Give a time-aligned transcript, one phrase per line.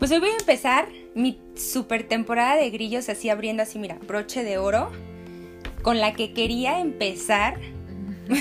[0.00, 4.42] Pues hoy voy a empezar mi super temporada de grillos así abriendo así, mira, broche
[4.44, 4.90] de oro,
[5.82, 7.60] con la que quería empezar.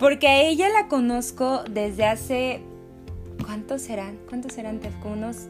[0.00, 2.60] Porque a ella la conozco desde hace...
[3.44, 4.18] ¿Cuántos serán?
[4.28, 4.80] ¿Cuántos serán?
[5.00, 5.46] Como unos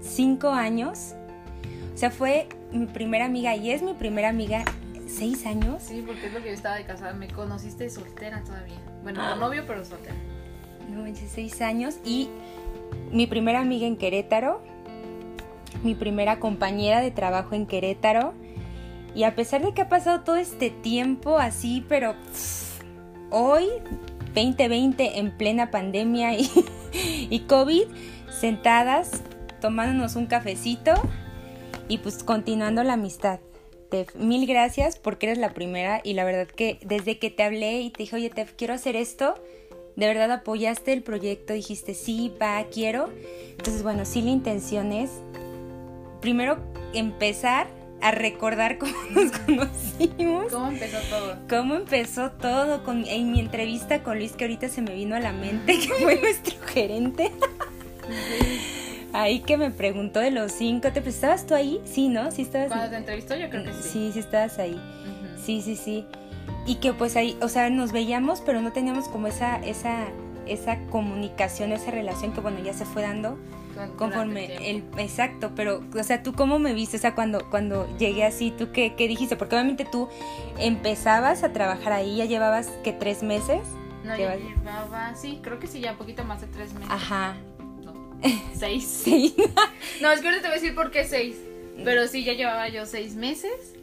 [0.00, 1.14] cinco años.
[1.94, 4.64] O sea, fue mi primera amiga y es mi primera amiga
[5.06, 5.82] seis años.
[5.82, 7.12] Sí, porque es lo que yo estaba de casada.
[7.12, 8.80] Me conociste soltera todavía.
[9.02, 10.16] Bueno, con novio, pero soltera.
[10.88, 11.98] No, seis años.
[12.06, 12.30] Y
[13.12, 14.60] mi primera amiga en Querétaro.
[15.82, 18.34] Mi primera compañera de trabajo en Querétaro.
[19.14, 22.14] Y a pesar de que ha pasado todo este tiempo así, pero
[23.30, 23.66] hoy,
[24.34, 26.48] 2020, en plena pandemia y,
[27.30, 27.84] y COVID,
[28.30, 29.22] sentadas,
[29.60, 30.94] tomándonos un cafecito
[31.88, 33.40] y pues continuando la amistad.
[33.90, 37.80] Tef, mil gracias porque eres la primera y la verdad que desde que te hablé
[37.80, 39.34] y te dije, oye Tef, quiero hacer esto,
[39.96, 43.10] de verdad apoyaste el proyecto, dijiste, sí, va, quiero.
[43.50, 45.10] Entonces, bueno, sí la intención es,
[46.20, 46.58] primero,
[46.94, 47.66] empezar
[48.00, 50.50] a recordar cómo nos conocimos.
[50.50, 51.36] ¿Cómo empezó todo?
[51.48, 55.20] Cómo empezó todo con, en mi entrevista con Luis, que ahorita se me vino a
[55.20, 57.30] la mente, que fue nuestro gerente.
[59.12, 61.80] Ahí que me preguntó de los cinco, ¿te estabas tú ahí?
[61.84, 62.30] Sí, ¿no?
[62.30, 63.82] Sí estabas Cuando te entrevistó yo creo que sí.
[63.82, 64.80] Sí, sí estabas ahí.
[65.44, 66.06] Sí, sí, sí.
[66.66, 70.08] Y que pues ahí, o sea, nos veíamos, pero no teníamos como esa, esa,
[70.46, 73.38] esa comunicación, esa relación que bueno, ya se fue dando
[73.96, 78.24] conforme el, exacto, pero o sea, tú cómo me viste, o sea, cuando cuando llegué
[78.24, 80.08] así, tú qué, qué dijiste, porque obviamente tú
[80.58, 83.60] empezabas a trabajar ahí, ya llevabas que tres meses.
[84.04, 86.90] No, ya llevaba, sí, creo que sí, ya un poquito más de tres meses.
[86.90, 87.36] Ajá.
[87.84, 87.94] No,
[88.54, 88.86] seis.
[88.86, 89.34] sí.
[90.00, 91.36] no, es que ahorita te voy a decir por qué seis,
[91.84, 93.74] pero sí, ya llevaba yo seis meses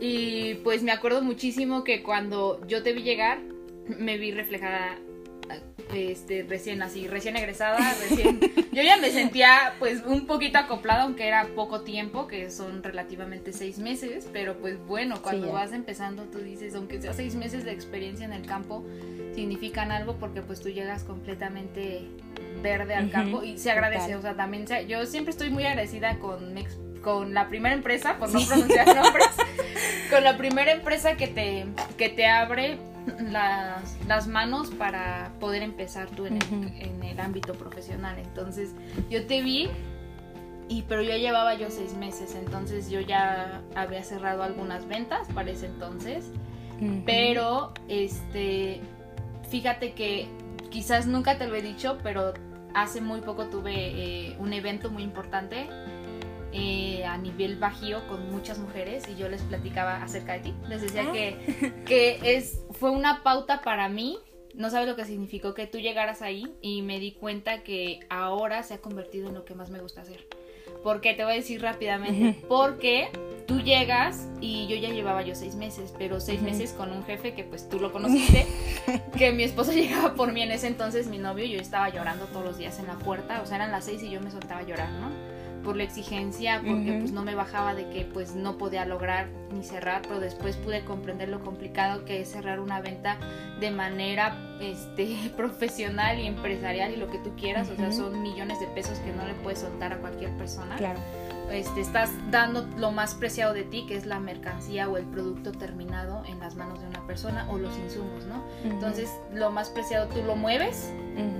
[0.00, 3.40] y pues me acuerdo muchísimo que cuando yo te vi llegar,
[3.86, 4.98] me vi reflejada
[5.94, 8.40] este, recién así, recién egresada, recién...
[8.72, 13.52] Yo ya me sentía pues un poquito acoplada, aunque era poco tiempo, que son relativamente
[13.52, 17.70] seis meses, pero pues bueno, cuando vas empezando tú dices, aunque sea seis meses de
[17.70, 18.84] experiencia en el campo,
[19.32, 22.08] significan algo porque pues tú llegas completamente
[22.62, 26.52] verde al campo y se agradece, o sea, también yo siempre estoy muy agradecida con,
[27.04, 29.28] con la primera empresa, por no pronunciar nombres,
[30.10, 31.66] con la primera empresa que te,
[31.96, 32.78] que te abre
[33.30, 38.18] las, las manos para poder empezar tú en, el, en el ámbito profesional.
[38.18, 38.70] Entonces
[39.10, 39.68] yo te vi
[40.68, 45.50] y pero ya llevaba yo seis meses, entonces yo ya había cerrado algunas ventas para
[45.50, 46.30] ese entonces,
[47.04, 48.80] pero este,
[49.50, 50.26] fíjate que
[50.70, 52.32] quizás nunca te lo he dicho, pero
[52.74, 55.68] hace muy poco tuve eh, un evento muy importante
[56.56, 60.54] eh, a nivel bajío con muchas mujeres y yo les platicaba acerca de ti.
[60.68, 61.12] Les decía ah.
[61.12, 64.18] que, que es, fue una pauta para mí.
[64.54, 68.62] No sabes lo que significó que tú llegaras ahí y me di cuenta que ahora
[68.62, 70.28] se ha convertido en lo que más me gusta hacer.
[70.84, 73.08] Porque te voy a decir rápidamente, porque
[73.48, 77.34] tú llegas y yo ya llevaba yo seis meses, pero seis meses con un jefe
[77.34, 78.46] que pues tú lo conociste,
[79.18, 82.44] que mi esposo llegaba por mí en ese entonces, mi novio, yo estaba llorando todos
[82.44, 84.64] los días en la puerta, o sea, eran las seis y yo me soltaba a
[84.64, 85.33] llorar, ¿no?
[85.64, 89.64] Por la exigencia, porque pues no me bajaba de que pues no podía lograr ni
[89.64, 93.18] cerrar, pero después pude comprender lo complicado que es cerrar una venta
[93.60, 98.60] de manera este profesional y empresarial y lo que tú quieras, o sea, son millones
[98.60, 100.76] de pesos que no le puedes soltar a cualquier persona.
[100.76, 101.00] Claro.
[101.50, 105.52] Este, estás dando lo más preciado de ti, que es la mercancía o el producto
[105.52, 108.42] terminado en las manos de una persona o los insumos, ¿no?
[108.64, 110.90] Entonces, lo más preciado tú lo mueves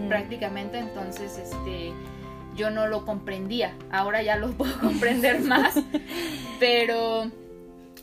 [0.08, 1.92] prácticamente, entonces, este,
[2.56, 3.74] yo no lo comprendía.
[3.90, 5.74] Ahora ya lo puedo comprender más.
[6.60, 7.30] Pero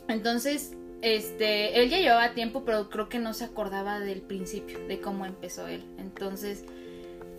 [0.08, 5.00] entonces, este, él ya llevaba tiempo, pero creo que no se acordaba del principio, de
[5.00, 5.84] cómo empezó él.
[5.98, 6.64] Entonces,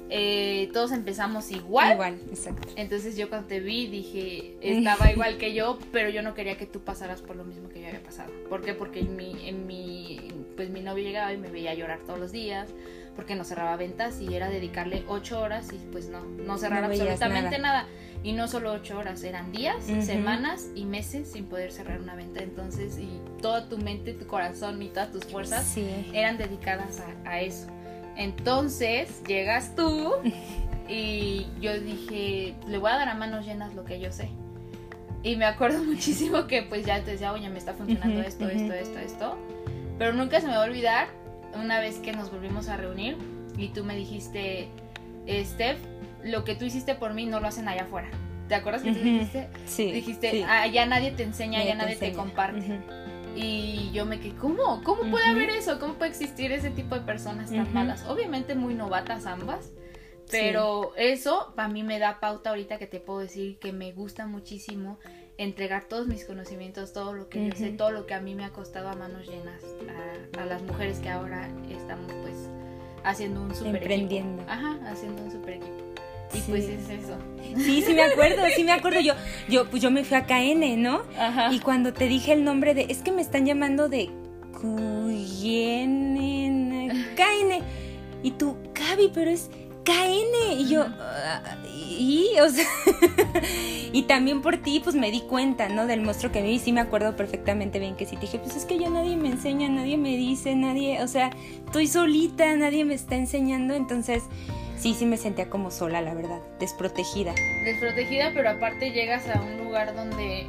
[0.09, 1.93] eh, todos empezamos igual.
[1.93, 2.67] Igual, exacto.
[2.75, 6.65] Entonces yo cuando te vi dije, estaba igual que yo, pero yo no quería que
[6.65, 8.31] tú pasaras por lo mismo que yo había pasado.
[8.49, 8.73] ¿Por qué?
[8.73, 10.19] Porque en mi, en mi,
[10.55, 12.69] pues mi novio llegaba y me veía llorar todos los días
[13.15, 17.59] porque no cerraba ventas y era dedicarle ocho horas y pues no, no cerrar absolutamente
[17.59, 17.87] nada.
[18.23, 22.41] Y no solo ocho horas, eran días, semanas y meses sin poder cerrar una venta.
[22.41, 25.75] Entonces, y toda tu mente, tu corazón y todas tus fuerzas
[26.13, 27.67] eran dedicadas a, a eso.
[28.15, 30.13] Entonces, llegas tú
[30.87, 34.29] y yo dije, le voy a dar a manos llenas lo que yo sé.
[35.21, 38.73] Y me acuerdo muchísimo que pues ya te decía, oye, me está funcionando esto, esto,
[38.73, 39.37] esto, esto.
[39.97, 41.07] Pero nunca se me va a olvidar
[41.55, 43.17] una vez que nos volvimos a reunir
[43.57, 44.69] y tú me dijiste,
[45.27, 45.79] Steph,
[46.23, 48.09] lo que tú hiciste por mí no lo hacen allá afuera.
[48.47, 49.49] ¿Te acuerdas que tú dijiste?
[49.65, 49.91] Sí.
[49.91, 52.79] Dijiste, allá nadie te enseña, allá nadie te, comparte.
[53.35, 54.83] Y yo me quedé, ¿cómo?
[54.83, 55.79] ¿Cómo puede haber eso?
[55.79, 58.05] ¿Cómo puede existir ese tipo de personas tan malas?
[58.07, 59.71] Obviamente muy novatas ambas,
[60.29, 64.25] Pero eso para mí me da pauta ahorita que te puedo decir que me gusta
[64.25, 64.99] muchísimo
[65.37, 68.45] entregar todos mis conocimientos, todo lo que yo sé, todo lo que a mí me
[68.45, 69.63] ha costado a manos llenas
[70.37, 72.35] a, las mujeres que ahora estamos pues
[73.03, 74.41] haciendo un super Emprendiendo.
[74.43, 74.51] Equipo.
[74.51, 75.83] Ajá, haciendo un super equipo.
[76.33, 77.17] Y pues es eso.
[77.57, 78.99] Sí, sí me acuerdo, sí me acuerdo.
[78.99, 79.13] Yo,
[79.47, 81.03] yo, pues yo me fui a KN, ¿no?
[81.17, 81.53] Ajá.
[81.53, 84.09] Y cuando te dije el nombre de, es que me están llamando de
[84.59, 86.09] Cuyene,
[87.15, 87.63] KN.
[88.23, 89.51] Y tú, Gaby, pero es
[89.83, 90.59] KN.
[90.59, 92.65] Y yo, ah, y, o sea,
[93.93, 95.87] y también por ti, pues me di cuenta, ¿no?
[95.87, 96.51] Del monstruo que vi.
[96.51, 99.15] Y sí me acuerdo perfectamente bien que sí te dije, pues es que ya nadie
[99.17, 101.31] me enseña, nadie me dice, nadie, o sea,
[101.65, 103.73] estoy solita, nadie me está enseñando.
[103.73, 104.23] Entonces,
[104.77, 107.33] sí, sí me sentía como sola, la verdad, desprotegida.
[107.63, 110.47] Desprotegida, pero aparte llegas a un lugar donde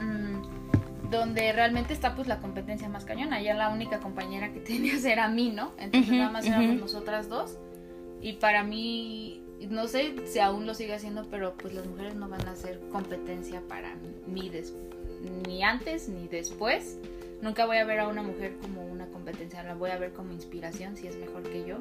[0.00, 3.40] mm, donde realmente está pues la competencia más cañona.
[3.40, 5.72] Ya la única compañera que tenías era mí, ¿no?
[5.78, 7.58] Entonces nada más éramos nosotras dos.
[8.20, 12.28] Y para mí, no sé si aún lo sigue haciendo, pero pues las mujeres no
[12.28, 13.94] van a ser competencia para
[14.26, 14.50] mí
[15.46, 16.98] ni antes ni después.
[17.42, 20.32] Nunca voy a ver a una mujer como una competencia, la voy a ver como
[20.32, 21.78] inspiración si es mejor que yo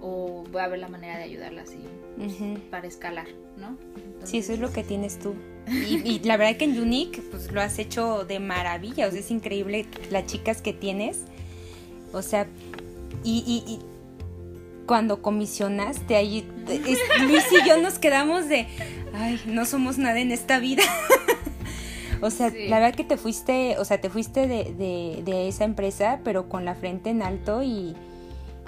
[0.00, 1.78] o voy a ver la manera de ayudarla así
[2.70, 3.76] para escalar, ¿no?
[4.24, 5.34] sí, eso es lo que tienes tú.
[5.68, 9.30] Y, la verdad que en Unique pues lo has hecho de maravilla, o sea, es
[9.30, 11.20] increíble las chicas que tienes.
[12.12, 12.46] O sea,
[13.24, 13.78] y
[14.86, 16.48] cuando comisionaste ahí,
[17.20, 18.66] Luis y yo nos quedamos de,
[19.14, 20.82] ay, no somos nada en esta vida.
[22.20, 26.20] o sea, la verdad que te fuiste, o sea, te fuiste de, de, esa empresa,
[26.24, 27.94] pero con la frente en alto y,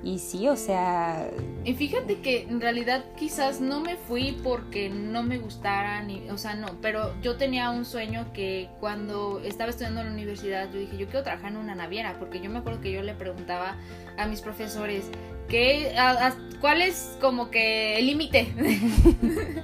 [0.04, 1.30] y sí, o sea...
[1.64, 6.36] Y fíjate que en realidad quizás no me fui porque no me gustara, ni, o
[6.36, 10.78] sea, no, pero yo tenía un sueño que cuando estaba estudiando en la universidad, yo
[10.78, 13.78] dije, yo quiero trabajar en una naviera, porque yo me acuerdo que yo le preguntaba
[14.18, 15.10] a mis profesores,
[15.48, 15.94] ¿Qué,
[16.60, 18.48] ¿Cuál es como que el límite?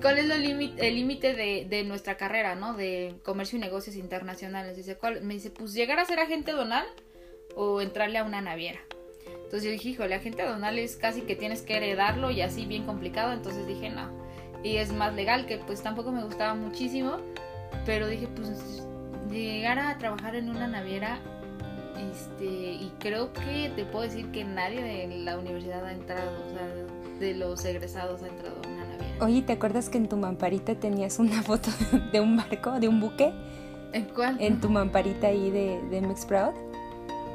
[0.00, 2.74] ¿Cuál es el límite de, de, nuestra carrera, ¿no?
[2.74, 4.76] De comercio y negocios internacionales.
[4.76, 5.22] Dice, ¿cuál?
[5.22, 6.86] Me dice, pues llegar a ser agente donal
[7.54, 8.80] o entrarle a una naviera.
[9.52, 12.86] Entonces yo dije, híjole, agente donal es casi que tienes que heredarlo y así bien
[12.86, 13.34] complicado.
[13.34, 14.08] Entonces dije, no.
[14.64, 17.18] Y es más legal, que pues tampoco me gustaba muchísimo.
[17.84, 18.82] Pero dije, pues
[19.30, 21.20] llegar a trabajar en una naviera
[22.10, 26.54] este, y creo que te puedo decir que nadie de la universidad ha entrado, o
[26.54, 26.66] sea,
[27.20, 29.22] de los egresados ha entrado a una naviera.
[29.22, 31.68] Oye, ¿te acuerdas que en tu mamparita tenías una foto
[32.10, 33.34] de un barco, de un buque?
[33.92, 34.38] ¿En cuál?
[34.40, 36.00] En tu mamparita ahí de, de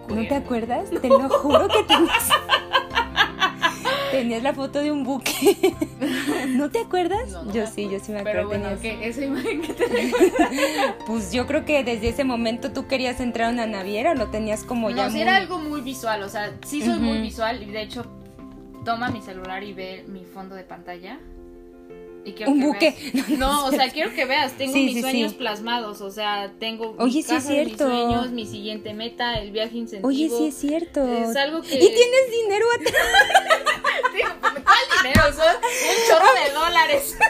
[0.10, 0.90] ¿No te acuerdas?
[0.90, 2.30] Te lo juro que tenías.
[4.12, 5.76] Tenías la foto de un buque.
[6.48, 7.30] ¿No te acuerdas?
[7.54, 8.24] yo sí, yo sí me acuerdo.
[8.24, 9.06] Pero bueno, ¿qué?
[9.06, 9.86] ¿Esa imagen que te
[11.06, 14.28] Pues yo creo que desde ese momento tú querías entrar a una naviera o lo
[14.28, 15.10] tenías como ya.
[15.10, 18.06] No, era algo muy visual, o sea, sí soy muy visual y de hecho
[18.86, 21.20] toma mi celular y ve mi fondo de pantalla
[22.48, 22.96] un buque.
[23.38, 27.36] No, o sea, quiero que veas, tengo mis sueños plasmados, o sea, tengo Oye, sí
[27.36, 27.88] es cierto.
[27.88, 30.08] mis sueños, mi siguiente meta, el viaje incentivo.
[30.08, 31.06] Oye, sí es cierto.
[31.06, 31.76] Es algo que...
[31.76, 33.04] Y tienes dinero atrás.
[34.64, 35.34] ¿Cuál dinero?
[35.34, 37.18] Son un chorro de dólares.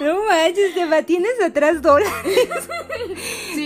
[0.00, 2.14] No manches, Eva, tienes atrás dólares.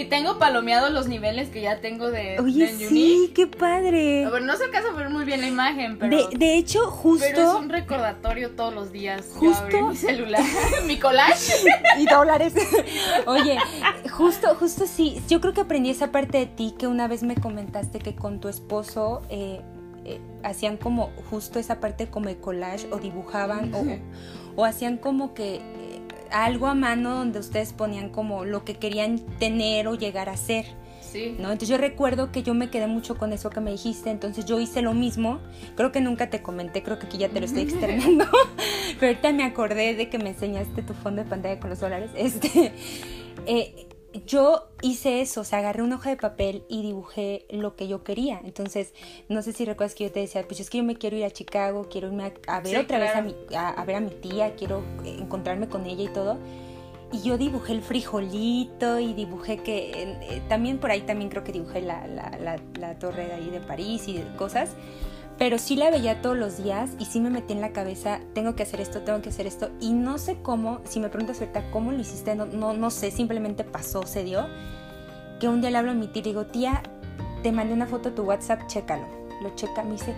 [0.09, 4.25] Tengo palomeados los niveles que ya tengo de Oye, sí, qué padre.
[4.25, 6.29] A ver, no se alcanza a ver muy bien la imagen, pero...
[6.29, 7.27] De, de hecho, justo...
[7.29, 9.27] Pero es un recordatorio todos los días.
[9.35, 9.89] Justo...
[9.89, 10.43] mi celular,
[10.87, 11.53] mi collage.
[11.99, 12.55] Y dólares.
[13.27, 13.59] Oye,
[14.13, 15.21] justo, justo sí.
[15.29, 18.41] Yo creo que aprendí esa parte de ti que una vez me comentaste que con
[18.41, 19.23] tu esposo...
[19.31, 19.61] Eh,
[20.05, 23.85] eh, hacían como justo esa parte como el collage o dibujaban o,
[24.57, 25.61] o hacían como que
[26.33, 30.67] algo a mano donde ustedes ponían como lo que querían tener o llegar a ser.
[31.01, 31.37] Sí.
[31.39, 31.45] ¿no?
[31.51, 34.61] Entonces yo recuerdo que yo me quedé mucho con eso que me dijiste, entonces yo
[34.61, 35.41] hice lo mismo,
[35.75, 38.27] creo que nunca te comenté, creo que aquí ya te lo estoy externando,
[39.01, 42.11] pero ahorita me acordé de que me enseñaste tu fondo de pantalla con los dólares,
[42.15, 42.73] este,
[43.47, 43.88] eh,
[44.27, 48.03] yo hice eso, o sea, agarré una hoja de papel y dibujé lo que yo
[48.05, 48.41] quería.
[48.45, 48.95] Entonces,
[49.29, 51.25] no sé si recuerdas que yo te decía, pues es que yo me quiero ir
[51.25, 54.55] a Chicago, quiero irme a, ver otra vez a, mi, a, ver a mi tía,
[54.55, 56.39] quiero encontrarme con ella y todo.
[57.13, 61.53] Y yo dibujé el frijolito y dibujé que eh, también por ahí también creo que
[61.53, 64.71] dibujé la, la, la, la torre de ahí de París y cosas
[65.39, 68.57] pero sí la veía todos los días y sí me metí en la cabeza, tengo
[68.57, 69.71] que hacer esto, tengo que hacer esto.
[69.81, 73.13] Y no sé cómo, si me preguntas ahorita cómo lo hiciste, no, no, no sé,
[73.13, 74.47] simplemente pasó, se dio.
[75.39, 76.83] Que un día le hablo a mi tía y digo, tía,
[77.45, 79.07] te mandé una foto a tu WhatsApp, chécalo.
[79.41, 80.13] Lo checa, me dice,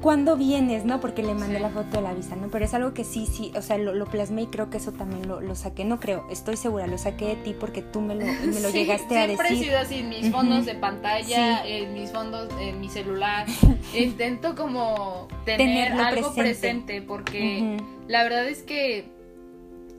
[0.00, 0.84] ¿cuándo vienes?
[0.84, 1.00] ¿No?
[1.00, 2.48] Porque le mandé la foto de la visa, ¿no?
[2.48, 5.28] Pero es algo que sí, sí, o sea, lo, plasmé y creo que eso también
[5.28, 5.84] lo, saqué.
[5.84, 9.18] No creo, estoy segura, lo saqué de ti porque tú me lo, me lo llegaste
[9.18, 9.46] a decir.
[9.46, 13.46] Siempre he sido así, mis fondos de pantalla, en mis fondos, en mi celular.
[13.94, 17.78] Intento como tener algo presente, porque
[18.08, 19.08] la verdad es que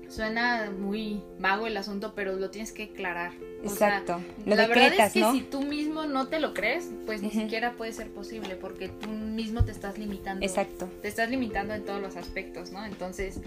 [0.09, 3.31] suena muy vago el asunto, pero lo tienes que aclarar.
[3.63, 4.21] Exacto.
[4.45, 7.93] la verdad es que si tú mismo no te lo crees, pues ni siquiera puede
[7.93, 10.45] ser posible, porque tú mismo te estás limitando.
[10.45, 10.89] Exacto.
[11.01, 12.85] Te estás limitando en todos los aspectos, ¿no?
[12.85, 13.39] Entonces,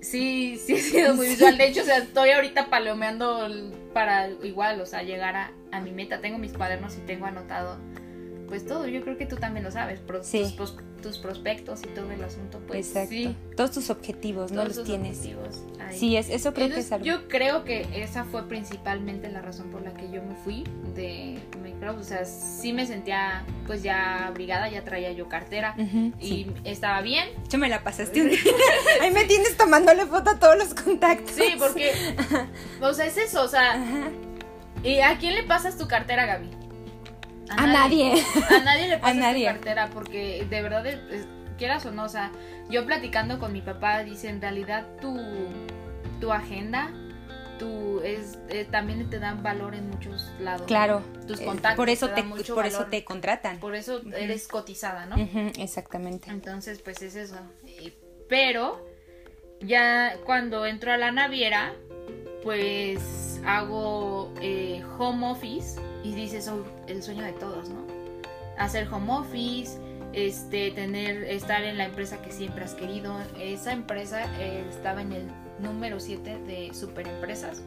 [0.00, 1.56] sí, sí ha sido muy visual.
[1.56, 3.48] De hecho, o sea, estoy ahorita palomeando
[3.92, 6.20] para igual, o sea, llegar a, a mi meta.
[6.20, 7.78] Tengo mis cuadernos y tengo anotado
[8.48, 10.00] pues todo, yo creo que tú también lo sabes,
[10.56, 10.76] tus,
[11.18, 13.10] prospectos y todo el asunto, pues Exacto.
[13.10, 13.36] sí.
[13.56, 14.64] Todos tus objetivos, ¿no?
[14.64, 15.26] Los tienes.
[15.92, 17.04] Sí, es, eso creo que es algo.
[17.06, 20.64] Yo creo que esa fue principalmente la razón por la que yo me fui
[20.94, 25.74] de Microsoft, o sea, sí me sentía pues ya abrigada, ya traía yo cartera
[26.20, 27.28] y estaba bien.
[27.48, 28.40] Yo me la pasaste un día.
[29.00, 31.34] Ahí me tienes tomándole foto a todos los contactos.
[31.34, 31.92] Sí, porque,
[32.82, 34.10] o sea, es eso, o sea,
[34.82, 36.50] ¿y a quién le pasas tu cartera, Gaby?
[37.50, 38.22] A, nadie.
[38.50, 40.84] A nadie le pasa tu cartera porque de verdad,
[41.56, 42.32] quieras o no, o sea,
[42.68, 45.16] yo platicando con mi papá, dice, en realidad tu,
[46.20, 46.90] tu agenda
[47.58, 50.66] tu es eh, también te dan valor en muchos lados.
[50.66, 51.02] Claro.
[51.26, 51.76] Tus contactos.
[51.76, 53.58] por eso te, por eso te contratan.
[53.58, 55.16] Por eso eres cotizada, ¿no?
[55.58, 56.30] exactamente.
[56.30, 57.36] Entonces, pues es eso.
[58.28, 58.86] Pero
[59.60, 61.74] ya cuando entro a la naviera,
[62.42, 67.86] pues hago eh, home office y dices, oh, el sueño de todos, ¿no?
[68.56, 69.78] Hacer home office,
[70.14, 73.14] este, tener, estar en la empresa que siempre has querido.
[73.38, 75.26] Esa empresa eh, estaba en el
[75.58, 77.62] número 7 de superempresas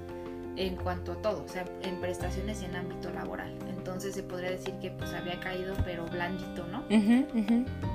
[0.58, 3.54] en cuanto a todo, o sea, en prestaciones y en ámbito laboral.
[3.70, 6.84] Entonces se podría decir que pues había caído, pero blandito, ¿no?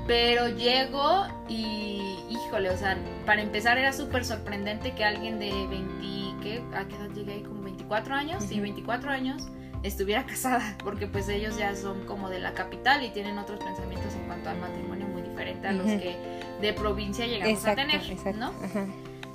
[0.06, 2.00] Pero llego y,
[2.30, 6.62] híjole, o sea, para empezar era súper sorprendente que alguien de 20, ¿qué?
[6.74, 7.42] ¿A qué edad llegué ahí?
[7.42, 9.48] Como 24 años, sí, 24 años,
[9.86, 14.14] estuviera casada, porque pues ellos ya son como de la capital y tienen otros pensamientos
[14.14, 16.16] en cuanto al matrimonio muy diferente a los que
[16.60, 18.02] de provincia llegamos a tener,
[18.36, 18.52] ¿no?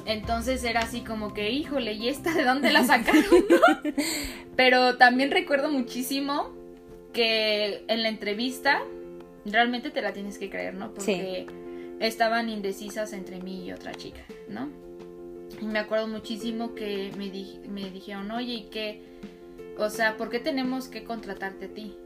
[0.06, 3.24] Entonces era así como que, híjole, ¿y esta de dónde la sacaron?
[4.56, 6.50] Pero también recuerdo muchísimo
[7.14, 8.82] que en la entrevista
[9.46, 10.94] realmente te la tienes que creer, ¿no?
[10.94, 11.46] Porque
[12.00, 14.70] estaban indecisas entre mí y otra chica, ¿no?
[15.62, 17.32] Y me acuerdo muchísimo que me,
[17.70, 19.02] me dijeron, oye, ¿y qué?
[19.78, 21.98] O sea, ¿por qué tenemos que contratarte a ti?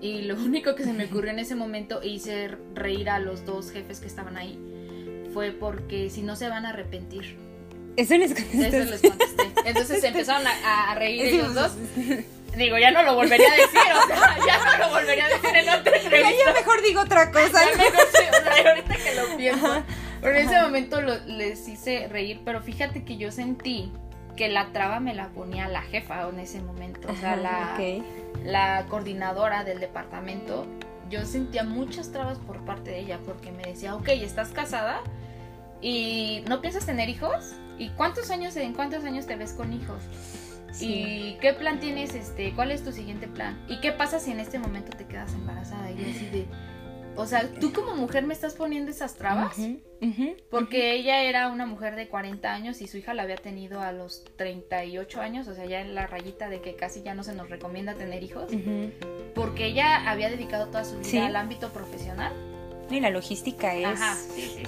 [0.00, 3.44] Y lo único que se me ocurrió en ese momento e hice reír a los
[3.44, 4.58] dos jefes que estaban ahí
[5.32, 7.36] fue porque si no se van a arrepentir.
[7.96, 8.68] Eso les contesté.
[8.68, 9.42] Eso les contesté.
[9.64, 11.72] Entonces se empezaron a, reír ellos dos.
[12.56, 15.50] Digo, ya no lo volvería a decir, o sea, ya no lo volvería a decir
[15.54, 16.44] en otra entrevista.
[16.46, 17.60] Ya mejor digo otra cosa.
[17.64, 19.84] Ya mejor, o sea, ahorita que lo pienso.
[20.20, 23.92] Pero en ese momento les hice reír, pero fíjate que yo sentí
[24.38, 27.76] que la traba me la ponía la jefa en ese momento, o sea, la,
[28.44, 30.64] la coordinadora del departamento.
[31.10, 35.00] Yo sentía muchas trabas por parte de ella porque me decía, ok, estás casada
[35.80, 37.56] y no piensas tener hijos.
[37.78, 40.04] ¿Y cuántos años, en cuántos años te ves con hijos?
[40.80, 42.14] ¿Y qué plan tienes?
[42.14, 43.58] Este, ¿Cuál es tu siguiente plan?
[43.68, 45.90] ¿Y qué pasa si en este momento te quedas embarazada?
[45.90, 46.46] Y así de,
[47.18, 49.56] o sea, tú como mujer me estás poniendo esas trabas.
[50.50, 53.90] porque ella era una mujer de 40 años y su hija la había tenido a
[53.90, 57.34] los 38 años, o sea, ya en la rayita de que casi ya no se
[57.34, 58.52] nos recomienda tener hijos.
[59.34, 62.32] Porque ella había dedicado toda su vida al ámbito profesional.
[62.90, 64.00] Y la logística es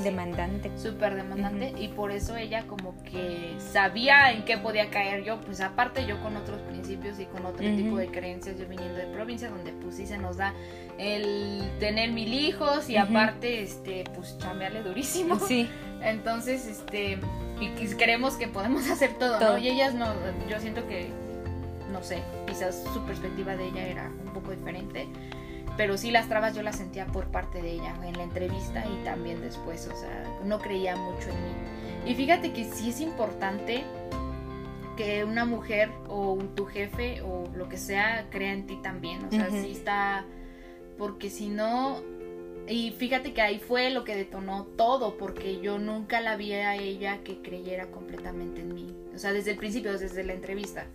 [0.03, 0.71] demandante.
[0.77, 1.73] Súper demandante.
[1.79, 5.41] Y por eso ella como que sabía en qué podía caer yo.
[5.41, 9.07] Pues aparte yo con otros principios y con otro tipo de creencias, yo viniendo de
[9.07, 10.55] provincia, donde pues sí se nos da
[10.99, 15.39] el tener mil hijos y aparte, este, pues chambearle durísimo.
[15.39, 15.69] Sí.
[16.03, 17.19] Entonces, este,
[17.61, 19.59] y creemos que podemos hacer todo, todo, ¿no?
[19.59, 20.07] Y ellas no,
[20.49, 21.09] yo siento que,
[21.91, 25.09] no sé, quizás su perspectiva de ella era un poco diferente
[25.81, 29.03] pero sí las trabas yo las sentía por parte de ella en la entrevista y
[29.03, 32.11] también después, o sea, no creía mucho en mí.
[32.11, 33.85] Y fíjate que sí es importante
[34.99, 39.31] que una mujer o tu jefe o lo que sea crea en ti también, o
[39.31, 40.27] sea, sí está,
[40.99, 42.03] porque si no,
[42.69, 46.75] y fíjate que ahí fue lo que detonó todo, porque yo nunca la vi a
[46.75, 50.89] ella que creyera completamente en mí, o sea, desde el principio, desde la entrevista.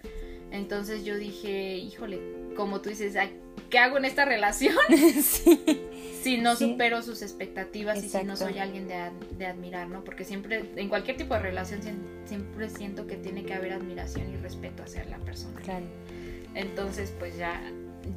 [0.52, 2.20] Entonces yo dije, híjole,
[2.56, 3.16] como tú dices,
[3.70, 4.76] ¿qué hago en esta relación?
[6.26, 10.04] Si no supero sus expectativas y si no soy alguien de, admirar, ¿no?
[10.04, 11.82] Porque siempre, en cualquier tipo de relación,
[12.26, 15.62] siempre siento que tiene que haber admiración y respeto hacia la persona.
[15.62, 15.86] Claro.
[16.56, 17.62] Entonces, pues ya,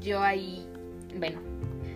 [0.01, 0.67] yo ahí,
[1.19, 1.41] bueno,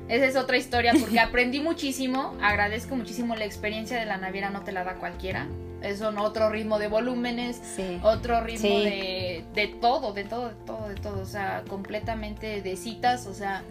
[0.09, 4.65] esa es otra historia porque aprendí muchísimo, agradezco muchísimo la experiencia de la naviera, no
[4.65, 5.49] te la da cualquiera.
[5.83, 7.61] Es otro ritmo de volúmenes,
[8.03, 12.77] otro ritmo de, de todo, de todo, de todo, de todo, o sea, completamente de
[12.77, 13.63] citas, o sea,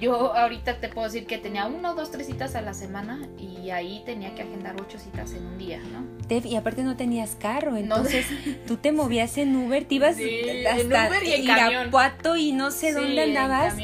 [0.00, 3.70] yo ahorita te puedo decir que tenía uno, dos, tres citas a la semana y
[3.70, 6.04] ahí tenía que agendar ocho citas en un día, ¿no?
[6.28, 8.26] y aparte no tenías carro, entonces
[8.66, 12.92] tú te movías en Uber, te ibas hasta Uber y en Irapuato y no sé
[12.92, 13.74] dónde andabas.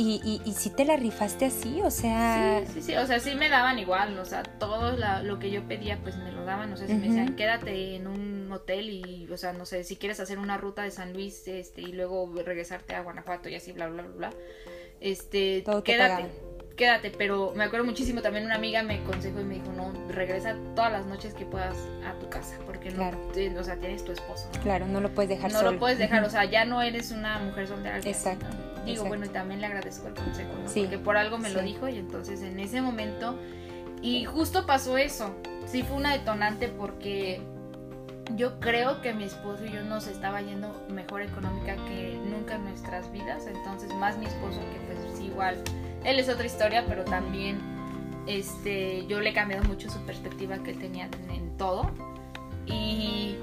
[0.00, 2.62] Y, y, y sí te la rifaste así, o sea...
[2.64, 5.68] Sí, sí, sí, o sea, sí me daban igual, o sea, todo lo que yo
[5.68, 9.28] pedía pues me lo daban, o sea, si me decían quédate en un hotel y,
[9.30, 12.32] o sea, no sé, si quieres hacer una ruta de San Luis este y luego
[12.42, 14.32] regresarte a Guanajuato y así, bla, bla, bla, bla
[15.00, 16.26] este, quédate,
[16.80, 20.56] quédate, pero me acuerdo muchísimo también una amiga me aconsejó y me dijo, no, regresa
[20.74, 24.48] todas las noches que puedas a tu casa, porque no, o sea, tienes tu esposo.
[24.62, 27.38] Claro, no lo puedes dejar No lo puedes dejar, o sea, ya no eres una
[27.38, 27.98] mujer soltera.
[27.98, 28.46] Exacto.
[28.86, 30.72] Digo, bueno, y también le agradezco el consejo, ¿no?
[30.72, 33.38] Porque por algo me lo dijo y entonces en ese momento,
[34.00, 37.42] y justo pasó eso, sí fue una detonante porque
[38.36, 42.64] yo creo que mi esposo y yo nos estaba yendo mejor económica que nunca en
[42.64, 45.62] nuestras vidas, entonces más mi esposo que pues igual,
[46.04, 47.58] él es otra historia, pero también
[48.26, 51.90] este, yo le he cambiado mucho su perspectiva que él tenía en, todo
[52.66, 53.36] y,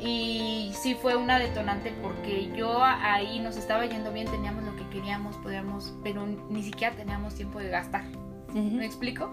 [0.00, 4.88] y sí fue una detonante porque yo ahí nos estaba yendo bien, teníamos lo que
[4.88, 8.04] queríamos, podíamos, pero ni siquiera teníamos tiempo de gastar.
[8.52, 9.32] ¿Me explico?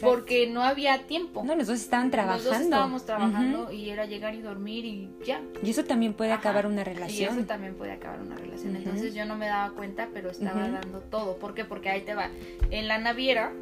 [0.00, 1.42] Porque no había tiempo.
[1.44, 2.44] No, los dos estaban trabajando.
[2.44, 5.40] Los dos estábamos trabajando y era llegar y dormir y ya.
[5.62, 7.34] Y eso también puede acabar una relación.
[7.34, 8.76] Y eso también puede acabar una relación.
[8.76, 11.36] Entonces yo no me daba cuenta, pero estaba dando todo.
[11.36, 11.64] ¿Por qué?
[11.64, 12.30] Porque ahí te va.
[12.70, 13.52] En la naviera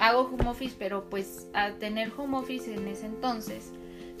[0.00, 3.72] hago home office, pero pues a tener home office en ese entonces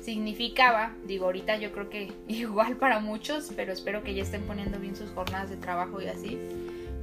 [0.02, 4.78] significaba, digo, ahorita yo creo que igual para muchos, pero espero que ya estén poniendo
[4.78, 6.38] bien sus jornadas de trabajo y así,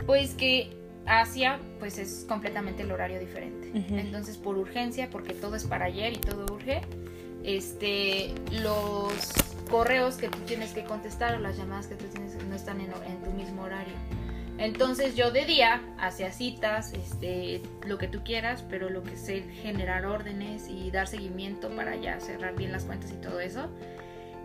[0.06, 0.70] pues que
[1.10, 3.72] Asia, pues es completamente el horario diferente.
[3.74, 6.82] Entonces, por urgencia, porque todo es para ayer y todo urge,
[7.44, 9.12] este, los
[9.70, 12.92] correos que tú tienes que contestar o las llamadas que tú tienes no están en,
[13.24, 13.94] tu mismo horario.
[14.60, 19.44] Entonces yo de día hacía citas, este, lo que tú quieras, pero lo que sé
[19.62, 23.70] generar órdenes y dar seguimiento para ya cerrar bien las cuentas y todo eso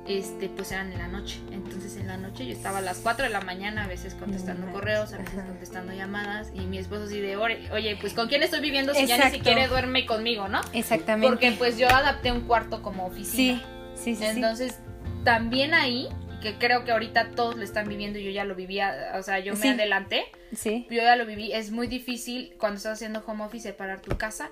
[0.07, 1.41] este, pues eran en la noche.
[1.51, 4.71] Entonces en la noche yo estaba a las 4 de la mañana, a veces contestando
[4.73, 8.61] correos, a veces contestando llamadas, y mi esposo así de, oye, pues con quién estoy
[8.61, 10.61] viviendo si ya ni siquiera duerme conmigo, ¿no?
[10.73, 11.29] Exactamente.
[11.29, 13.63] Porque pues yo adapté un cuarto como oficina.
[13.95, 14.25] Sí, sí, sí.
[14.25, 14.79] Entonces,
[15.25, 16.09] también ahí,
[16.43, 19.55] que creo que ahorita todos lo están viviendo, yo ya lo vivía, o sea, yo
[19.55, 20.27] me adelanté.
[20.55, 20.87] Sí.
[20.91, 24.51] Yo ya lo viví, es muy difícil cuando estás haciendo home office separar tu casa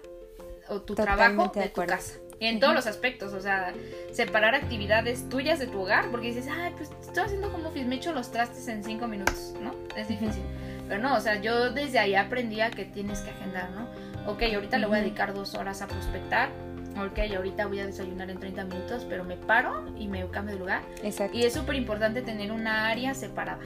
[0.69, 2.15] o tu trabajo de tu casa
[2.47, 3.73] en todos los aspectos, o sea,
[4.13, 7.97] separar actividades tuyas de tu hogar, porque dices, ay, pues estoy haciendo como office, me
[7.97, 9.75] echo los trastes en cinco minutos, ¿no?
[9.97, 10.43] Es difícil.
[10.89, 13.87] Pero no, o sea, yo desde ahí aprendí a que tienes que agendar, ¿no?
[14.31, 16.51] Ok, ahorita le voy a dedicar dos horas a prospectar,
[16.97, 20.61] ok, ahorita voy a desayunar en 30 minutos, pero me paro y me cambio de
[20.61, 20.83] lugar.
[21.03, 21.37] Exacto.
[21.37, 23.61] Y es súper importante tener una área separada.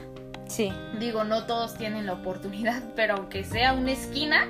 [0.47, 0.71] Sí.
[0.99, 4.47] Digo, no todos tienen la oportunidad, pero aunque sea una esquina,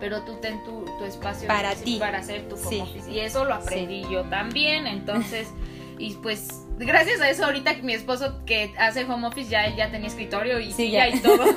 [0.00, 1.98] pero tú ten tu, espacio para ti.
[1.98, 5.48] para hacer tu home office y eso lo aprendí yo también entonces
[5.98, 10.08] y pues gracias a eso ahorita mi esposo que hace home office ya ya tenía
[10.08, 11.08] escritorio y sí, ya.
[11.08, 11.44] y todo.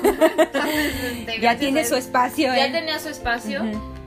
[0.70, 3.62] Este, ya tiene su espacio ya tenía su espacio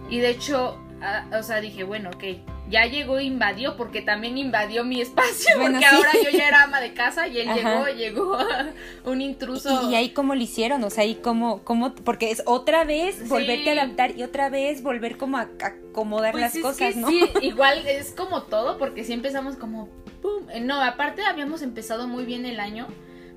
[0.10, 4.38] y de hecho ah, o sea dije bueno ok ya llegó e invadió, porque también
[4.38, 8.38] invadió mi espacio, porque ahora yo ya era ama de casa y él llegó, llegó
[9.06, 9.90] un intruso.
[9.90, 13.70] Y, ahí cómo lo hicieron, o sea, ahí cómo, cómo, porque es otra vez volverte
[13.70, 17.08] a adaptar y otra vez volver como a, acomodar pues las cosas, ¿no?
[17.08, 19.90] Sí, igual es como todo, porque si empezamos como,
[20.22, 20.48] ¡pum!
[20.62, 22.88] No, aparte habíamos empezado muy bien el año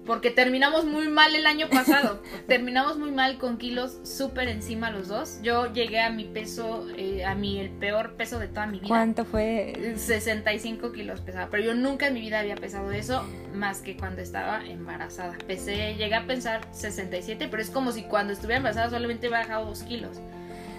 [0.07, 2.23] porque terminamos muy mal el año pasado.
[2.47, 5.41] terminamos muy mal con kilos súper encima los dos.
[5.43, 8.89] Yo llegué a mi peso, eh, a mi el peor peso de toda mi vida.
[8.89, 9.95] ¿Cuánto fue?
[9.97, 11.49] 65 kilos pesaba.
[11.51, 15.37] Pero yo nunca en mi vida había pesado eso más que cuando estaba embarazada.
[15.47, 19.67] Pesé, llegué a pensar 67, pero es como si cuando estuviera embarazada solamente hubiera bajado
[19.67, 20.19] 2 kilos.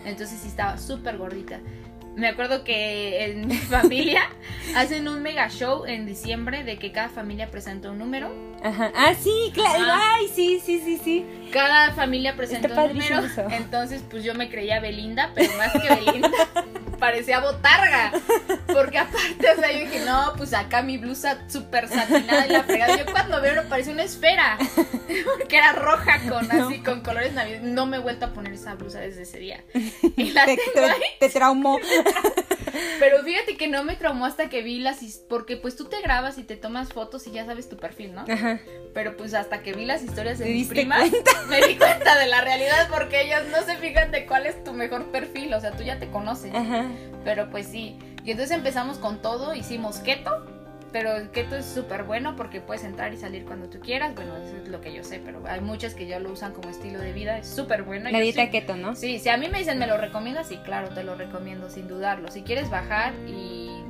[0.06, 1.60] Entonces sí estaba súper gordita
[2.18, 4.24] me acuerdo que en mi familia
[4.76, 8.30] hacen un mega show en diciembre de que cada familia presenta un número.
[8.64, 8.92] Ajá.
[8.96, 9.86] Ah, sí, claro.
[9.88, 11.26] Ay, sí, sí, sí, sí.
[11.54, 13.22] Cada familia presenta un número.
[13.52, 16.30] Entonces, pues yo me creía Belinda, pero más que Belinda,
[16.98, 18.12] parecía botarga.
[18.68, 22.64] Porque aparte, o sea, yo dije, no, pues acá mi blusa súper satinada y la
[22.64, 22.98] fregada.
[22.98, 24.58] Yo cuando veo parecía una esfera.
[25.38, 27.72] Porque era roja con así, con colores navideños.
[27.72, 29.64] No me he vuelto a poner esa blusa desde ese día.
[30.16, 31.02] Y la te, tengo ahí.
[31.20, 31.80] te traumó.
[33.00, 35.00] Pero fíjate que no me traumó hasta que vi las...
[35.30, 38.26] Porque pues tú te grabas y te tomas fotos y ya sabes tu perfil, ¿no?
[38.28, 38.60] Ajá.
[38.94, 41.12] Pero pues hasta que vi las historias de mis primas,
[41.50, 44.74] me di cuenta de la realidad porque ellas no se fijan de cuál es tu
[44.74, 45.54] mejor perfil.
[45.54, 46.54] O sea, tú ya te conoces.
[46.54, 46.86] Ajá.
[47.24, 47.98] Pero pues sí.
[48.24, 50.57] Y entonces empezamos con todo, hicimos keto
[50.98, 54.16] pero el keto es súper bueno porque puedes entrar y salir cuando tú quieras.
[54.16, 56.70] Bueno, eso es lo que yo sé, pero hay muchas que ya lo usan como
[56.70, 57.38] estilo de vida.
[57.38, 58.10] Es súper bueno.
[58.10, 58.96] La dieta keto, ¿no?
[58.96, 60.48] Sí, si a mí me dicen, ¿me lo recomiendas?
[60.48, 62.32] Sí, claro, te lo recomiendo sin dudarlo.
[62.32, 63.84] Si quieres bajar y,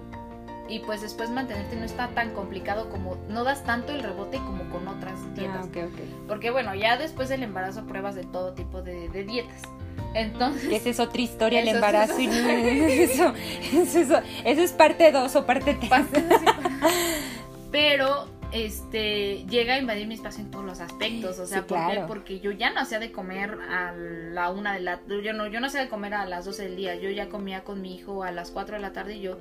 [0.67, 4.69] y pues después mantenerte no está tan complicado como, no das tanto el rebote como
[4.69, 5.61] con otras dietas.
[5.61, 6.13] Ah, okay, okay.
[6.27, 9.61] Porque bueno, ya después del embarazo pruebas de todo tipo de, de dietas.
[10.17, 12.17] Entonces, esa es otra historia, el embarazo.
[12.17, 13.33] Eso,
[13.73, 15.91] eso, eso, eso, es parte 2 o parte 3.
[17.71, 21.65] Pero este llega a invadir mi espacio en todos los aspectos, o sea,
[22.07, 25.59] porque yo ya no hacía de comer a la una de la yo no yo
[25.59, 28.23] no hacía de comer a las 12 del día, yo ya comía con mi hijo
[28.23, 29.37] a las 4 de la tarde y yo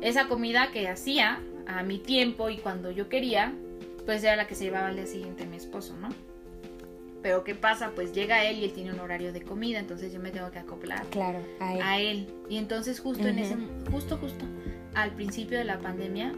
[0.00, 3.52] esa comida que hacía a mi tiempo y cuando yo quería,
[4.04, 6.08] pues era la que se llevaba al día siguiente mi esposo, ¿no?
[7.26, 7.90] Pero ¿qué pasa?
[7.92, 10.60] Pues llega él y él tiene un horario de comida, entonces yo me tengo que
[10.60, 12.32] acoplar claro, a él.
[12.48, 13.56] Y entonces justo en ese,
[13.90, 14.44] justo, justo,
[14.94, 16.32] al principio de la pandemia,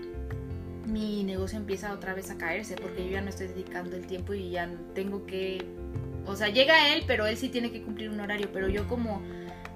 [0.87, 4.33] mi negocio empieza otra vez a caerse porque yo ya no estoy dedicando el tiempo
[4.33, 5.63] y ya tengo que,
[6.25, 9.21] o sea, llega él, pero él sí tiene que cumplir un horario, pero yo como,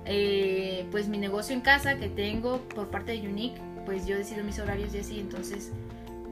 [0.06, 4.42] eh, pues mi negocio en casa que tengo por parte de Unique, pues yo decido
[4.44, 5.72] mis horarios y así, entonces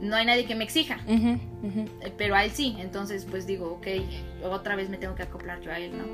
[0.00, 1.38] no hay nadie que me exija, eh,
[2.16, 3.86] pero a él sí, entonces pues digo, ok,
[4.44, 6.04] otra vez me tengo que acoplar yo a él, ¿no?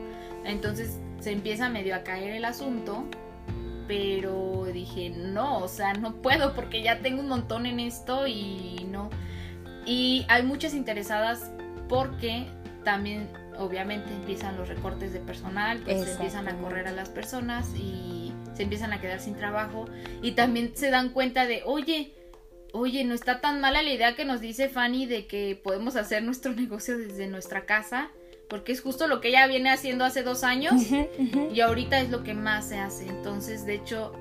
[0.45, 3.05] Entonces se empieza medio a caer el asunto,
[3.87, 8.87] pero dije, no, o sea, no puedo porque ya tengo un montón en esto y
[8.91, 9.11] no.
[9.85, 11.51] Y hay muchas interesadas
[11.89, 12.47] porque
[12.85, 17.73] también obviamente empiezan los recortes de personal, pues se empiezan a correr a las personas
[17.77, 19.87] y se empiezan a quedar sin trabajo
[20.23, 22.15] y también se dan cuenta de, oye,
[22.73, 26.23] oye, no está tan mala la idea que nos dice Fanny de que podemos hacer
[26.23, 28.11] nuestro negocio desde nuestra casa,
[28.49, 30.75] porque es justo lo que ella viene haciendo hace dos años
[31.53, 33.09] y ahorita es lo que más se hace.
[33.09, 34.13] Entonces, de hecho,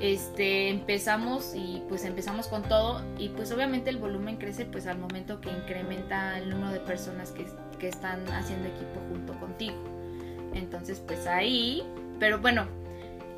[0.00, 4.98] este empezamos y pues empezamos con todo y pues obviamente el volumen crece pues al
[4.98, 7.46] momento que incrementa el número de personas que,
[7.78, 9.76] que están haciendo equipo junto contigo.
[10.54, 11.84] Entonces, pues ahí,
[12.18, 12.66] pero bueno,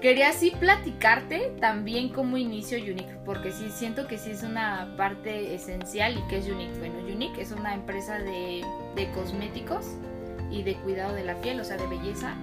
[0.01, 5.55] Quería así platicarte también cómo inicio Unique, porque sí siento que sí es una parte
[5.55, 6.79] esencial y que es Unique.
[6.79, 8.65] Bueno, Unique es una empresa de,
[8.97, 9.87] de cosméticos
[10.51, 12.35] y de cuidado de la piel, o sea, de belleza,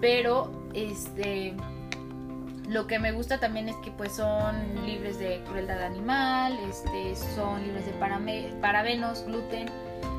[0.00, 1.54] pero este
[2.68, 7.62] lo que me gusta también es que pues son libres de crueldad animal, este, son
[7.62, 7.92] libres de
[8.60, 9.70] parabenos, gluten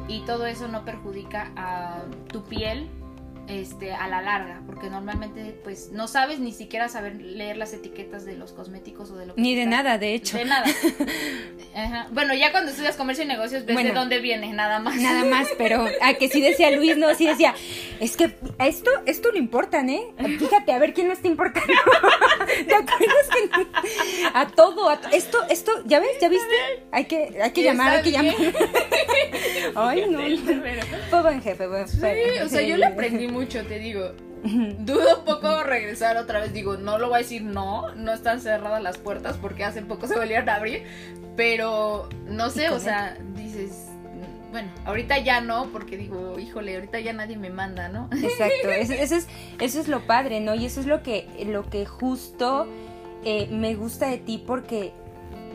[0.07, 2.89] y todo eso no perjudica a tu piel
[3.49, 8.23] este, a la larga, porque normalmente pues no sabes ni siquiera saber leer las etiquetas
[8.23, 10.37] de los cosméticos o de lo que Ni de nada, de hecho.
[10.37, 10.67] De nada.
[12.11, 14.95] Bueno, ya cuando estudias comercio y negocios ves de dónde viene, nada más.
[14.97, 17.55] Nada más, pero a que sí decía Luis, no, sí decía,
[18.01, 20.01] es que esto, esto lo importan, ¿eh?
[20.39, 21.73] Fíjate, a ver quién no está importando.
[22.67, 23.67] ¿Te acuerdas que
[24.33, 26.17] a todo, a esto, esto, ¿ya ves?
[26.19, 26.55] ¿Ya viste?
[26.91, 28.35] Hay que, hay que llamar, hay que llamar.
[29.75, 30.19] Ay, no.
[31.09, 32.33] Fue buen jefe, buen jefe.
[32.33, 34.11] Sí, o sea, yo le aprendí mucho, te digo.
[34.79, 36.53] Dudo un poco regresar otra vez.
[36.53, 40.07] Digo, no lo voy a decir no, no están cerradas las puertas porque hace poco
[40.07, 40.83] se volvieron a abrir.
[41.35, 43.87] Pero no sé, o sea, dices,
[44.51, 48.09] bueno, ahorita ya no, porque digo, híjole, ahorita ya nadie me manda, ¿no?
[48.11, 49.27] Exacto, eso, es,
[49.59, 50.55] eso es lo padre, ¿no?
[50.55, 52.67] Y eso es lo que, lo que justo
[53.23, 54.93] eh, me gusta de ti porque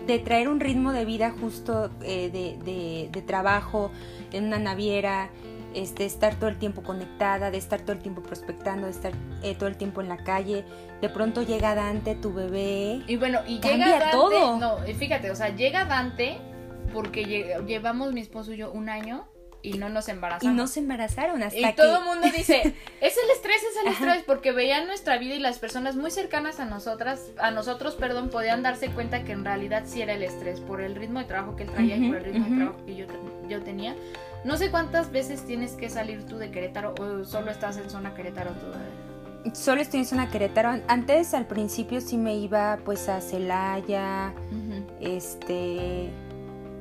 [0.07, 3.90] de traer un ritmo de vida justo eh, de, de, trabajo
[4.33, 5.31] en una naviera,
[5.75, 9.55] este, estar todo el tiempo conectada, de estar todo el tiempo prospectando, de estar eh,
[9.55, 10.65] todo el tiempo en la calle.
[11.01, 13.03] De pronto llega Dante, tu bebé.
[13.07, 14.59] Y bueno, y llega Dante, todo.
[14.59, 16.39] No, fíjate, o sea, llega Dante
[16.93, 17.25] porque
[17.67, 19.27] llevamos mi esposo y yo un año
[19.65, 20.53] y no nos embarazamos.
[20.53, 22.61] Y no se embarazaron hasta y todo el mundo dice,
[23.01, 26.61] es el estrés, es el estrés, porque veían nuestra vida y las personas muy cercanas
[26.61, 30.61] a nosotras, a nosotros, perdón, podían darse cuenta que en realidad sí era el estrés,
[30.61, 32.95] por el ritmo de trabajo que él traía y por el ritmo de trabajo que
[32.95, 33.07] yo,
[33.49, 33.97] yo tenía.
[34.45, 38.15] No sé cuántas veces tienes que salir tú de Querétaro o solo estás en zona
[38.15, 39.55] Querétaro todavía.
[39.55, 40.81] Solo estoy en zona Querétaro.
[40.87, 44.33] Antes, al principio, sí me iba pues a Celaya,
[45.01, 46.11] este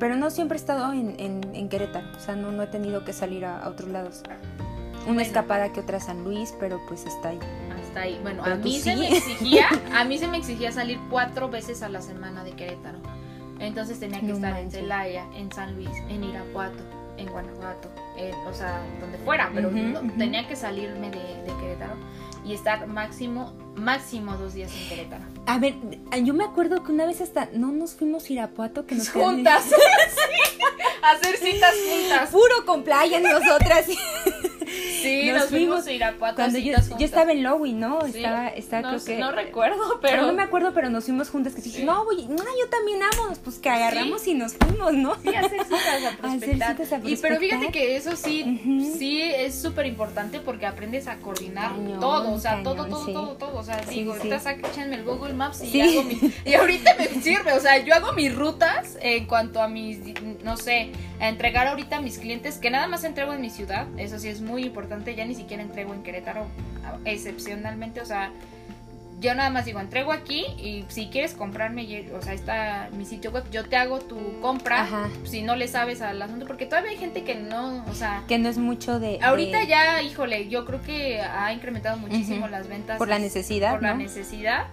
[0.03, 3.13] pero no siempre he estado en, en, Querétaro, o sea, no, no, he tenido que
[3.13, 4.21] salir a, otros lados.
[5.07, 7.39] Una escapada que otra a San Luis, pero pues está ahí.
[7.81, 8.19] Hasta ahí.
[8.21, 11.87] Bueno, a mí se me exigía, a mí se me exigía salir cuatro veces a
[11.87, 12.99] la semana de Querétaro.
[13.59, 16.83] Entonces tenía que estar en Celaya, en San Luis, en Irapuato,
[17.17, 19.69] en Guanajuato, eh, o sea, donde fuera, pero
[20.17, 21.95] tenía que salirme de, de Querétaro
[22.45, 25.23] y estar máximo, máximo dos días en Querétaro.
[25.45, 25.75] A ver,
[26.23, 29.63] yo me acuerdo que una vez hasta no nos fuimos a Irapuato que nos Juntas,
[29.69, 29.71] sí,
[31.03, 32.29] hacer citas juntas.
[32.29, 33.87] Puro compliance nosotras.
[35.03, 38.01] Sí, Nos nos, fuimos a Irapuato Cuando yo, estaba en Lowy, ¿no?
[38.01, 38.17] Sí.
[38.17, 39.17] Estaba, estaba no, creo que.
[39.19, 41.83] no recuerdo, pero pero no me acuerdo, pero nos fuimos juntas que dije, Sí.
[41.85, 45.15] no, voy, no, yo también amo, pues que agarramos y nos fuimos, ¿no?
[45.21, 46.75] Sí, hacer citas a Hacer prospectar.
[46.77, 47.71] citas a Y pero fíjate prospectar.
[47.71, 52.61] que eso sí, sí es súper importante porque aprendes a coordinar Cañón, todo, o sea,
[52.63, 53.57] todo, cañón, todo, todo, todo.
[53.59, 56.19] O sea, Sí, digo, ahorita saca, échenme el Google Maps y hago mi.
[56.45, 59.99] Y ahorita me sirve, o sea, yo hago mis rutas en cuanto a mis,
[60.43, 63.87] no sé, a entregar ahorita a mis clientes, que nada más entrego en mi ciudad,
[63.97, 66.47] eso sí es muy importante, ya ni siquiera entrego en Querétaro,
[67.05, 68.31] excepcionalmente, o sea.
[69.19, 73.31] Yo nada más digo, entrego aquí y si quieres comprarme, o sea, está mi sitio
[73.31, 75.07] web, yo te hago tu compra Ajá.
[75.23, 78.37] si no le sabes al asunto, porque todavía hay gente que no, o sea, Que
[78.37, 79.19] no es mucho de.
[79.21, 82.97] ahorita de- ya, híjole, yo creo que ha incrementado muchísimo las ventas.
[82.97, 84.65] Por la es- necesidad, Por la necesidad,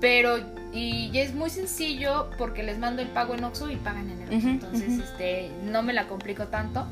[0.00, 0.38] pero,
[0.72, 4.22] y, y es muy sencillo porque les mando el pago en Oxxo y pagan en
[4.22, 6.86] el Oxxo, entonces, este, no me la complico tanto.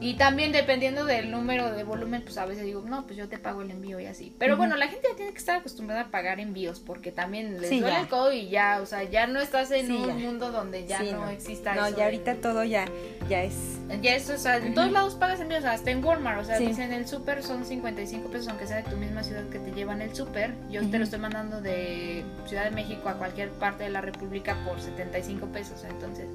[0.00, 3.36] Y también dependiendo del número de volumen, pues a veces digo, no, pues yo te
[3.38, 4.32] pago el envío y así.
[4.38, 7.68] Pero bueno, la gente ya tiene que estar acostumbrada a pagar envíos porque también les
[7.70, 8.00] Sí, duele ya.
[8.02, 10.14] el codo y ya, o sea, ya no estás en Sí, un ya.
[10.14, 11.30] mundo donde ya Sí, no, no.
[11.30, 12.84] exista No, eso ya ahorita todo ya,
[13.28, 13.54] ya es.
[14.00, 16.92] ya eso, o sea, en todos lados pagas envíos, hasta en Walmart, o sea, dicen
[16.92, 20.14] el súper son 55 pesos, aunque sea de tu misma ciudad que te llevan el
[20.14, 20.54] súper.
[20.70, 24.56] Yo te lo estoy mandando de Ciudad de México a cualquier parte de la República
[24.64, 26.26] por 75 pesos, entonces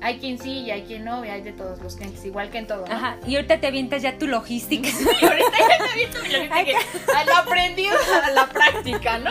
[0.00, 2.58] hay quien sí y hay quien no, y hay de todos los clientes, igual que
[2.58, 2.86] en todo.
[2.86, 2.94] ¿no?
[2.94, 4.88] Ajá, y ahorita te avientas ya tu logística.
[5.20, 6.78] Y ahorita ya te visto mi logística
[7.16, 9.30] a lo aprendido a la práctica, ¿no?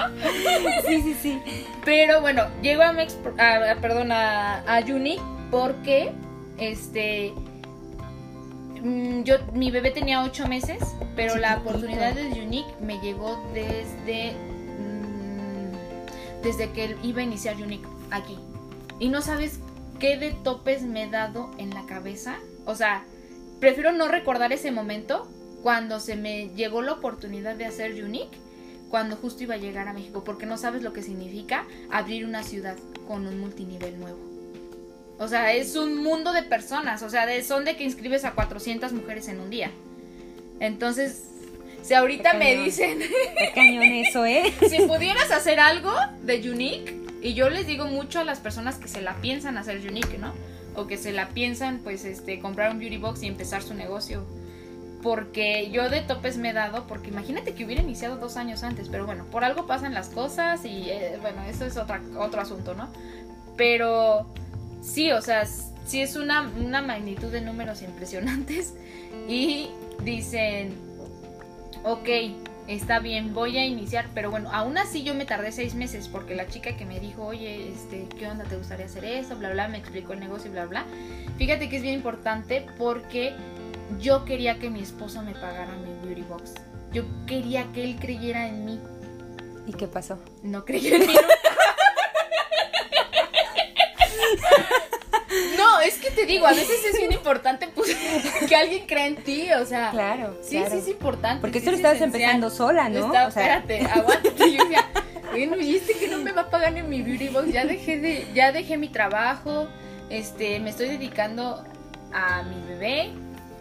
[0.88, 1.42] sí, sí, sí.
[1.86, 6.12] Pero bueno, llego a Mex, a, a- perdón, a, a Unique porque
[6.58, 7.34] este
[8.84, 10.80] mm, yo mi bebé tenía ocho meses,
[11.16, 17.88] pero la oportunidad de Unique me llegó desde mm, desde que iba a iniciar Unique
[18.12, 18.38] aquí.
[19.00, 19.60] Y no sabes
[20.00, 22.38] qué de topes me he dado en la cabeza.
[22.66, 23.04] O sea,
[23.60, 25.28] prefiero no recordar ese momento
[25.64, 28.38] cuando se me llegó la oportunidad de hacer Unique
[28.90, 32.44] cuando justo iba a llegar a México, porque no sabes lo que significa abrir una
[32.44, 34.20] ciudad con un multinivel nuevo.
[35.20, 38.32] O sea, es un mundo de personas, o sea, de, son de que inscribes a
[38.32, 39.72] 400 mujeres en un día.
[40.60, 41.24] Entonces,
[41.82, 44.54] si ahorita me dicen, Qué cañón eso, ¿eh?
[44.70, 48.88] si pudieras hacer algo de Unique, y yo les digo mucho a las personas que
[48.88, 50.34] se la piensan hacer Unique, ¿no?
[50.76, 54.26] O que se la piensan, pues, este, comprar un beauty box y empezar su negocio.
[55.02, 58.90] Porque yo de topes me he dado, porque imagínate que hubiera iniciado dos años antes,
[58.90, 62.74] pero bueno, por algo pasan las cosas y eh, bueno, eso es otra, otro asunto,
[62.74, 62.90] ¿no?
[63.56, 64.34] Pero
[64.82, 68.74] sí, o sea, sí es una, una magnitud de números impresionantes
[69.28, 69.70] y
[70.04, 70.74] dicen,
[71.84, 72.10] ok,
[72.68, 76.36] está bien, voy a iniciar, pero bueno, aún así yo me tardé seis meses porque
[76.36, 78.44] la chica que me dijo, oye, este, ¿qué onda?
[78.44, 79.36] ¿Te gustaría hacer eso?
[79.38, 80.86] Bla, bla, me explicó el negocio y bla, bla.
[81.38, 83.34] Fíjate que es bien importante porque
[84.00, 86.56] yo quería que mi esposo me pagara mi beauty box.
[86.92, 88.80] Yo quería que él creyera en mí.
[89.66, 90.20] ¿Y qué pasó?
[90.44, 91.14] No creyó en mí.
[95.58, 97.96] No, es que te digo, a veces es bien importante pues,
[98.48, 99.92] que alguien crea en ti, o sea.
[99.92, 100.72] Claro, Sí, claro.
[100.72, 101.42] sí es importante.
[101.42, 102.22] Porque sí tú lo es estabas esencial.
[102.36, 103.06] empezando sola, ¿no?
[103.08, 104.52] Estaba- O sea- espérate, aguántate.
[104.52, 104.86] Yo decía,
[105.32, 107.98] bueno, y este que no me va a pagar en mi beauty box, ya dejé
[108.00, 109.68] de, ya dejé mi trabajo,
[110.10, 111.64] este, me estoy dedicando
[112.14, 113.12] a mi bebé.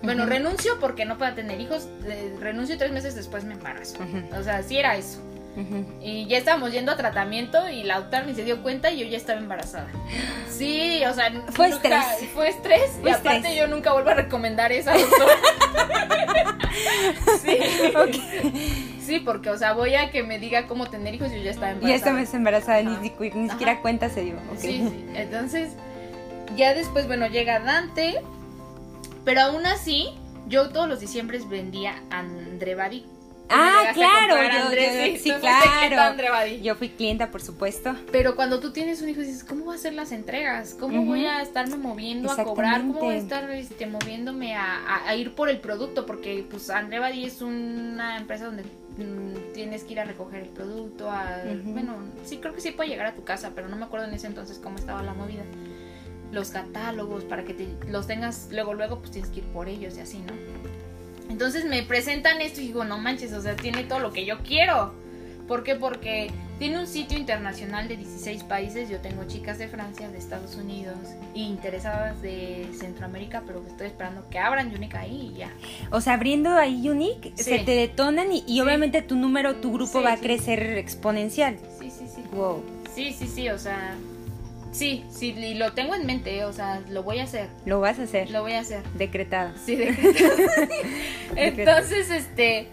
[0.02, 3.96] Bueno, renuncio porque no puedo tener hijos, eh, renuncio tres meses después me embarazo.
[4.38, 5.20] O sea, sí era eso.
[6.02, 9.06] Y ya estábamos yendo a tratamiento y la doctora ni se dio cuenta y yo
[9.06, 9.88] ya estaba embarazada.
[10.50, 12.30] Sí, o sea, Fue nunca- estrés.
[12.34, 12.90] Fue estrés.
[13.00, 13.56] Fue y aparte estrés.
[13.56, 15.32] yo nunca vuelvo a recomendar esa doctora.
[17.42, 17.58] sí.
[19.00, 21.50] Sí, porque, o sea, voy a que me diga cómo tener hijos y yo ya
[21.50, 21.94] estaba embarazada.
[21.96, 23.00] esta vez embarazada, ni, Ajá.
[23.02, 23.82] ni- ni siquiera Ajá.
[23.82, 24.34] cuenta se dio.
[24.52, 24.58] ok.
[24.58, 25.06] Sí, sí.
[25.14, 25.72] Entonces,
[26.56, 28.16] ya después, bueno, llega Dante.
[29.24, 30.08] Pero aún así,
[30.48, 32.22] yo todos los diciembres vendía a
[33.48, 33.86] Andre Badi.
[33.88, 34.70] ¿Tú me Ah, claro, yo-
[35.22, 35.96] Sí, claro.
[36.62, 37.94] Yo fui clienta, por supuesto.
[38.10, 40.74] Pero cuando tú tienes un hijo dices, ¿cómo voy a hacer las entregas?
[40.78, 42.80] ¿Cómo voy a estarme moviendo a cobrar?
[42.80, 46.06] ¿Cómo voy a estar este, moviéndome a, a- a ir por el producto?
[46.06, 50.48] Porque pues Andre Badi es una empresa donde mm, tienes que ir a recoger el
[50.48, 51.10] producto.
[51.10, 51.42] A.
[51.72, 54.14] Bueno, sí creo que sí puede llegar a tu casa, pero no me acuerdo en
[54.14, 55.42] ese entonces cómo estaba la movida.
[56.32, 59.96] Los catálogos para que te, los tengas luego, luego pues tienes que ir por ellos
[59.96, 60.32] y así, ¿no?
[61.28, 64.38] Entonces me presentan esto y digo, no manches, o sea, tiene todo lo que yo
[64.40, 64.94] quiero.
[65.48, 65.74] ¿Por qué?
[65.76, 68.88] Porque Tiene un sitio internacional de 16 países.
[68.88, 70.96] Yo tengo chicas de Francia, de Estados Unidos
[71.34, 75.50] e interesadas de Centroamérica, pero estoy esperando que abran Unique ahí y ya.
[75.90, 78.58] O sea, abriendo ahí Unique, se te detonan y, Sí.
[78.62, 81.58] obviamente tu número, tu grupo Sí, va a crecer exponencial.
[81.78, 82.22] Sí, sí, sí.
[82.32, 82.62] Wow.
[82.94, 83.94] Sí, sí, sí, o sea.
[84.76, 87.48] Sí, sí, y lo tengo en mente, o sea, lo voy a hacer.
[87.64, 88.30] Lo vas a hacer.
[88.30, 88.82] Lo voy a hacer.
[88.94, 89.52] Decretado.
[89.64, 89.88] Sí, de
[91.36, 92.68] Entonces, este.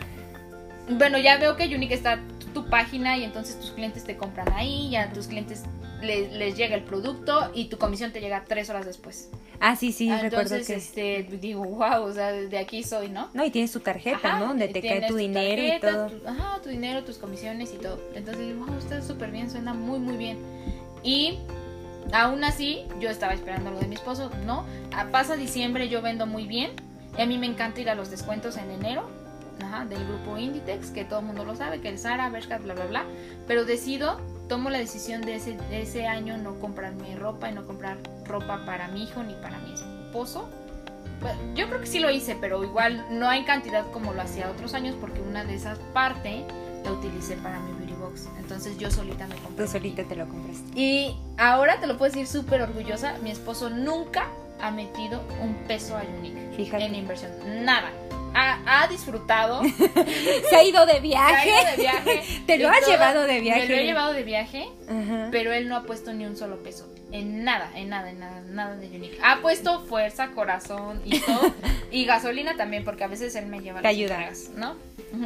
[0.89, 2.20] Bueno, ya veo que Unique está
[2.54, 5.63] tu página y entonces tus clientes te compran ahí, ya tus clientes
[6.02, 9.30] le- les llega el producto y tu comisión te llega tres horas después.
[9.62, 11.20] Ah, sí, sí, recuerdo entonces, que...
[11.24, 13.30] este, digo, wow, o sea, de aquí soy, ¿no?
[13.34, 14.48] No, y tienes tu tarjeta, Ajá, ¿no?
[14.50, 16.20] Donde y te cae tu dinero y tarjeta, todo.
[16.20, 17.98] tu- ajá, tu dinero, tus comisiones y todo.
[18.13, 20.38] Entonces digo, wow, está súper bien, suena muy, muy bien.
[21.02, 21.39] Y
[22.12, 24.66] aún así, yo estaba esperando lo de mi esposo, ¿no?
[24.96, 26.72] Ah, Pasa diciembre, yo vendo muy bien.
[27.18, 29.08] Y a mí me encanta ir a los descuentos en enero.
[29.62, 32.74] Ajá, del grupo Inditex, que todo el mundo lo sabe, que el Zara, Bershka, bla,
[32.74, 33.06] bla, bla.
[33.48, 37.66] Pero decido, tomo la decisión de ese, de ese año no comprarme ropa y no
[37.66, 40.50] comprar ropa para mi hijo ni para mi esposo.
[41.22, 44.50] Bueno, yo creo que sí lo hice, pero igual no hay cantidad como lo hacía
[44.50, 46.44] otros años porque una de esas partes
[46.84, 47.72] la utilicé para mi
[48.39, 49.65] Entonces yo solita me compré.
[49.65, 50.80] Tú solita te lo compraste.
[50.80, 54.28] Y ahora te lo puedo decir súper orgullosa, mi esposo nunca
[54.62, 56.86] ha metido un peso a Unique Fíjate.
[56.86, 57.32] en inversión.
[57.65, 57.91] Nada.
[58.36, 59.62] Ha, ha disfrutado.
[60.49, 61.49] Se ha ido de se ha viaje.
[61.49, 62.23] ido de viaje.
[62.47, 62.91] Te lo has todo.
[62.91, 63.67] llevado de Me viaje.
[63.67, 64.69] lo he llevado de viaje,
[65.32, 66.88] pero él no ha puesto ni un solo peso.
[67.13, 69.19] En nada, en nada, en nada, nada de Unique.
[69.21, 71.54] Ha puesto fuerza, corazón y todo.
[71.91, 74.15] y gasolina también, porque a veces él me lleva Te las ayuda.
[74.15, 74.76] entregas, ¿no?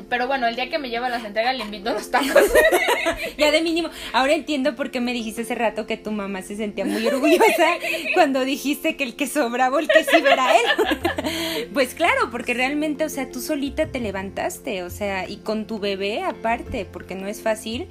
[0.09, 2.29] Pero bueno, el día que me lleva las entregas le invito a los tacos.
[3.37, 3.89] Ya de mínimo.
[4.11, 7.77] Ahora entiendo por qué me dijiste hace rato que tu mamá se sentía muy orgullosa
[8.13, 11.69] cuando dijiste que el que sobraba, el que sí era él.
[11.73, 15.79] Pues claro, porque realmente, o sea, tú solita te levantaste, o sea, y con tu
[15.79, 17.87] bebé aparte, porque no es fácil,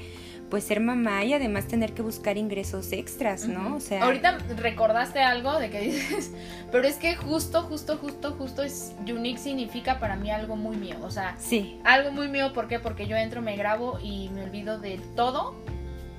[0.50, 3.76] pues ser mamá y además tener que buscar ingresos extras, ¿no?
[3.76, 6.30] O sea, Ahorita recordaste algo de que dices,
[6.72, 10.96] pero es que justo, justo, justo, justo es Unique significa para mí algo muy mío.
[11.02, 12.78] O sea, sí, algo muy mío, ¿por qué?
[12.78, 15.56] Porque yo entro, me grabo y me olvido de todo,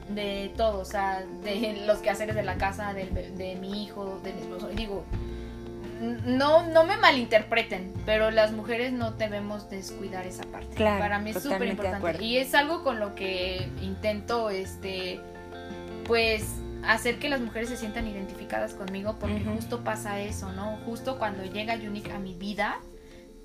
[0.10, 4.34] de todo, o sea, de los quehaceres de la casa, be- de, mi hijo, de
[4.34, 4.70] mi esposo.
[4.72, 5.04] Y digo,
[6.00, 10.76] no, no me malinterpreten, pero las mujeres no debemos descuidar esa parte.
[10.76, 12.24] Claro, Para mí es súper importante.
[12.24, 15.20] Y es algo con lo que intento, este,
[16.06, 16.46] pues,
[16.86, 20.78] hacer que las mujeres se sientan identificadas conmigo, porque justo pasa eso, ¿no?
[20.86, 22.80] Justo cuando llega Unique a mi vida,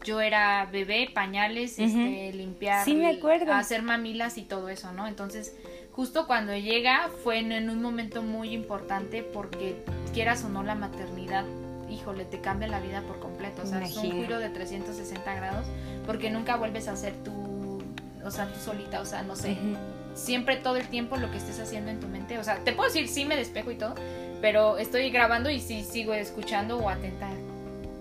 [0.05, 3.53] yo era bebé, pañales, este, limpiar, Sí, me acuerdo.
[3.53, 5.07] hacer mamilas y todo eso, ¿no?
[5.07, 5.57] Entonces,
[5.93, 9.77] justo cuando llega fue en, en un momento muy importante porque
[10.13, 11.45] quieras o no la maternidad,
[11.93, 15.67] híjole, te cambia la vida por completo, o sea, es un giro de 360 grados
[16.07, 17.83] porque nunca vuelves a ser tú,
[18.25, 19.77] o sea, tú solita, o sea, no sé, Ujú.
[20.15, 22.89] siempre todo el tiempo lo que estés haciendo en tu mente, o sea, te puedo
[22.89, 23.95] decir, sí me despejo y todo,
[24.41, 27.29] pero estoy grabando y sí sigo escuchando o atenta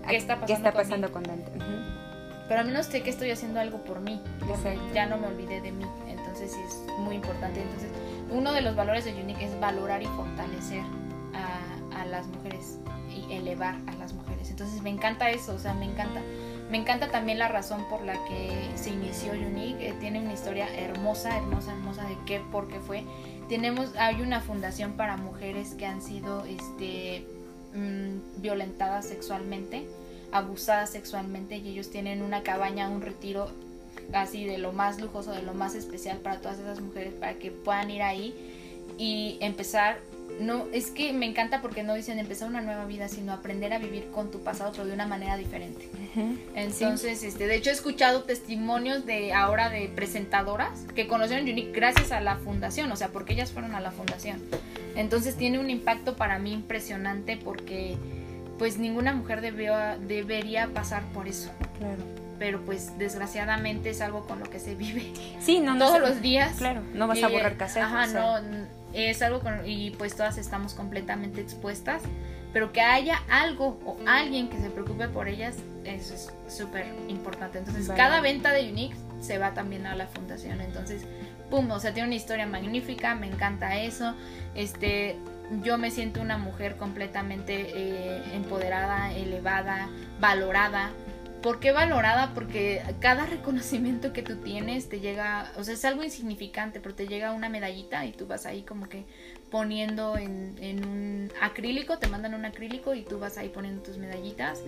[0.08, 1.50] qué está pasando, ¿Qué está pasando con Dante?
[1.56, 1.92] Ujú.
[2.48, 5.60] Pero al menos sé que estoy haciendo algo por mí, porque ya no me olvidé
[5.60, 5.86] de mí.
[6.06, 7.62] Entonces sí es muy importante.
[7.62, 7.88] Entonces,
[8.30, 10.82] uno de los valores de Unique es valorar y fortalecer
[11.34, 11.60] a,
[12.04, 12.78] las mujeres
[13.10, 14.50] y elevar a las mujeres.
[14.50, 16.20] Entonces me encanta eso, o sea, me encanta.
[16.70, 19.88] Me encanta también la razón por la que se inició Unique.
[19.88, 23.04] eh, tiene una historia hermosa, hermosa, hermosa de qué, por qué fue.
[23.48, 27.26] Tenemos, hay una fundación para mujeres que han sido este,
[27.74, 29.86] mm, violentadas sexualmente
[30.32, 33.50] abusadas sexualmente y ellos tienen una cabaña, un retiro
[34.12, 37.50] así de lo más lujoso, de lo más especial para todas esas mujeres para que
[37.50, 38.34] puedan ir ahí
[38.98, 40.00] y empezar
[40.40, 43.78] no es que me encanta porque no dicen empezar una nueva vida, sino aprender a
[43.78, 45.88] vivir con tu pasado pero de una manera diferente.
[46.14, 46.36] Ujú.
[46.54, 52.12] Entonces, este, de hecho he escuchado testimonios de ahora de presentadoras que conocieron Unique gracias
[52.12, 54.40] a la fundación, o sea, porque ellas fueron a la fundación.
[54.96, 57.96] Entonces tiene un impacto para mí impresionante porque
[58.58, 59.74] pues ninguna mujer debió,
[60.06, 61.50] debería pasar por eso.
[61.78, 62.02] Claro.
[62.38, 66.00] Pero pues desgraciadamente es algo con lo que se vive Sí, no, no todos se-
[66.00, 66.56] los días.
[66.58, 67.82] Claro, no vas a borrar cassette.
[67.84, 68.40] Ajá, o sea.
[68.40, 72.02] no, es algo con, y pues todas estamos completamente expuestas,
[72.52, 77.58] pero que haya algo o alguien que se preocupe por ellas, eso es súper importante.
[77.58, 77.98] Entonces, Vale.
[77.98, 80.60] cada venta de Unique se va también a la fundación.
[80.60, 81.02] Entonces,
[81.50, 84.14] pum, o sea, tiene una historia magnífica, me encanta eso.
[84.54, 85.16] Este,
[85.62, 89.88] yo me siento una mujer completamente eh, empoderada, elevada,
[90.20, 90.90] valorada.
[91.42, 92.32] ¿Por qué valorada?
[92.34, 97.06] Porque cada reconocimiento que tú tienes te llega, o sea, es algo insignificante, pero te
[97.06, 99.04] llega una medallita y tú vas ahí como que
[99.50, 103.98] poniendo en, en un acrílico, te mandan un acrílico y tú vas ahí poniendo tus
[103.98, 104.60] medallitas.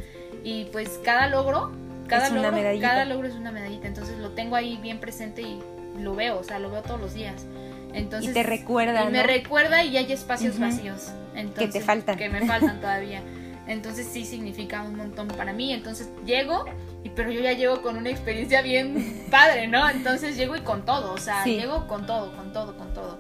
[0.42, 1.72] Y pues cada logro,
[2.08, 2.88] cada, logro, medallita.
[2.88, 5.62] cada logro es una medallita, entonces lo tengo ahí bien presente y
[5.98, 7.46] lo veo, o sea, lo veo todos los días.
[7.92, 9.04] Entonces, y te recuerda.
[9.04, 11.12] Y me recuerda y hay espacios vacíos.
[11.56, 12.18] que te faltan.
[12.18, 13.22] Que me faltan todavía.
[13.66, 15.72] Entonces sí significa un montón para mí.
[15.72, 16.64] Entonces llego,
[17.02, 19.88] y, pero yo ya llego con una experiencia bien padre, ¿no?
[19.88, 23.18] Entonces llego y con todo, o sea, llego con todo, con todo, con todo.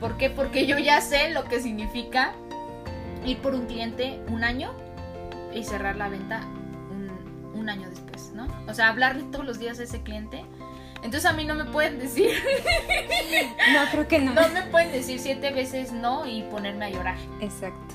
[0.00, 0.30] ¿Por qué?
[0.30, 2.34] Porque yo ya sé lo que significa
[3.24, 4.72] ir por un cliente un año
[5.54, 6.40] y cerrar la venta
[6.90, 7.08] un,
[7.54, 8.46] un año después, ¿no?
[8.68, 10.44] O sea, hablarle todos los días a ese cliente
[11.04, 12.30] entonces a mí no me pueden decir.
[13.74, 14.32] no, creo que no.
[14.32, 17.18] No me pueden decir siete veces no y ponerme a llorar.
[17.40, 17.93] Exacto.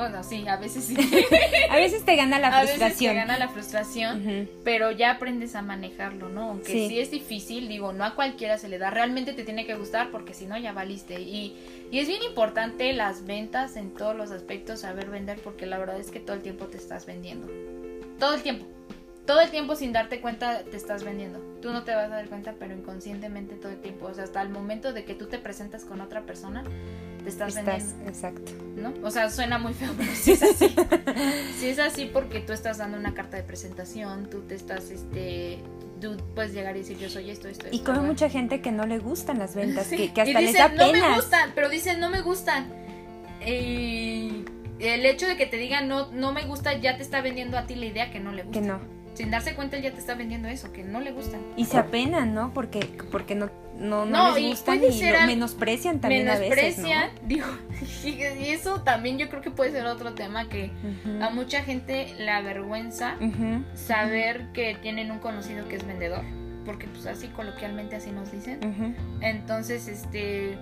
[0.00, 0.96] Bueno, sí, a veces sí.
[1.70, 2.82] a veces te gana la frustración.
[2.82, 6.44] A veces te gana la frustración, pero ya aprendes a manejarlo, ¿no?
[6.44, 6.98] Aunque sí.
[6.98, 8.88] es difícil, digo, no a cualquiera se le da.
[8.88, 11.20] Realmente te tiene que gustar porque si no ya valiste.
[11.20, 11.54] Y,
[11.90, 16.00] y es bien importante las ventas en todos los aspectos, saber vender, porque la verdad
[16.00, 17.46] es que todo el tiempo te estás vendiendo.
[18.18, 18.64] Todo el tiempo
[19.26, 21.38] todo el tiempo sin darte cuenta te estás vendiendo.
[21.62, 24.06] Tú no te vas a dar cuenta, pero inconscientemente todo el tiempo.
[24.06, 26.64] O sea, hasta el momento de que tú te presentas con otra persona,
[27.20, 28.08] te estás, vendiendo.
[28.08, 28.52] Exacto.
[28.76, 28.92] ¿No?
[29.02, 30.74] O sea, suena muy feo, pero sí es así.
[31.58, 35.62] sí es así porque tú estás dando una carta de presentación, tú te estás, este,
[36.00, 37.76] tú puedes llegar y decir yo soy esto, esto, esto.
[37.76, 40.68] Y con mucha gente que no le gustan las ventas, que, que, hasta les da
[40.68, 42.72] no me gustan, pero dicen no me gustan.
[43.46, 44.44] Y
[44.78, 47.66] el hecho de que te digan no, no me gusta ya te está vendiendo a
[47.66, 48.60] ti la idea que no le gusta.
[48.60, 51.40] Que no sin darse cuenta él ya te está vendiendo eso, que no le gustan.
[51.56, 52.54] Y se apenan, ¿no?
[52.54, 53.50] Porque, porque no,
[53.80, 56.88] no, no, les gustan y, lo menosprecian también a veces, ¿no?
[57.26, 57.46] digo,
[58.04, 60.70] y eso también yo creo que puede ser otro tema que
[61.20, 63.16] a mucha gente le avergüenza
[63.74, 66.22] saber que tienen un conocido que es vendedor,
[66.66, 68.94] porque pues así coloquialmente así nos dicen.
[69.22, 70.58] Entonces, este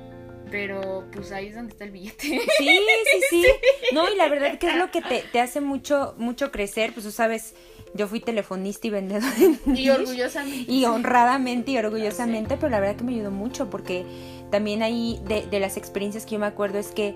[0.50, 2.26] pero pues ahí es donde está el billete.
[2.26, 2.78] Sí, sí,
[3.30, 3.44] sí.
[3.92, 7.04] No, y la verdad que es lo que te, te hace mucho, mucho crecer, pues
[7.04, 7.54] tú sabes,
[7.94, 9.32] yo fui telefonista y vendedora.
[9.74, 10.70] Y orgullosamente.
[10.70, 14.04] Y honradamente y orgullosamente, pero la verdad que me ayudó mucho porque
[14.50, 17.14] también ahí de, las experiencias que yo me acuerdo es que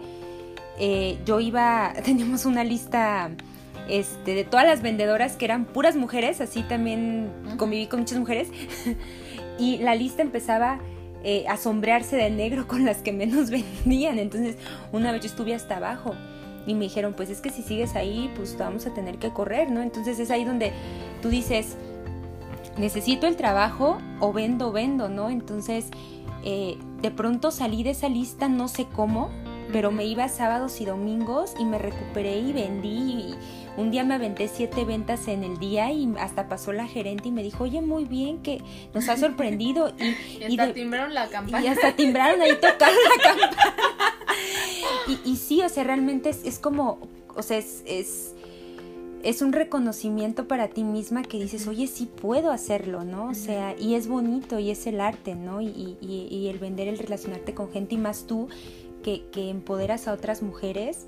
[0.79, 3.31] eh, yo iba, teníamos una lista
[3.89, 8.49] este, de todas las vendedoras que eran puras mujeres, así también conviví con muchas mujeres,
[9.59, 10.81] y la lista empezaba
[11.25, 14.57] eh, a sombrearse de negro con las que menos vendían, entonces
[14.93, 16.15] una vez yo estuve hasta abajo
[16.67, 19.71] y me dijeron, pues es que si sigues ahí, pues vamos a tener que correr,
[19.71, 19.83] ¿no?
[19.83, 20.73] Entonces es ahí donde
[21.21, 21.77] tú dices,
[22.77, 25.31] necesito el trabajo o vendo, vendo, ¿no?
[25.31, 25.89] Entonces,
[26.45, 29.31] eh, de pronto salí de esa lista, no sé cómo,
[29.73, 32.89] pero me iba sábados y domingos y me recuperé y vendí.
[32.89, 33.35] Y
[33.77, 37.33] un día me aventé siete ventas en el día y hasta pasó la gerente y
[37.33, 38.61] me dijo, oye, muy bien, que
[38.95, 39.93] nos ha sorprendido.
[40.03, 41.65] Y, y hasta timbraron la campana.
[41.65, 43.57] Y hasta timbraron ahí tocaron la campana.
[45.25, 46.99] y, sí, o sea, realmente es, como,
[47.35, 53.05] o sea, es, es, un reconocimiento para ti misma que dices, oye, sí puedo hacerlo,
[53.05, 53.29] ¿no?
[53.29, 55.61] O sea, y es bonito y es el arte, ¿no?
[55.61, 58.49] Y, y, el vender, el relacionarte con gente y más tú
[59.03, 61.07] que, que empoderas a otras mujeres.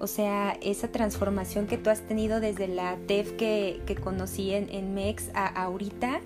[0.00, 4.68] O sea, esa transformación que tú has tenido desde la TEF que, que conocí en,
[4.70, 6.20] en MEX a ahorita,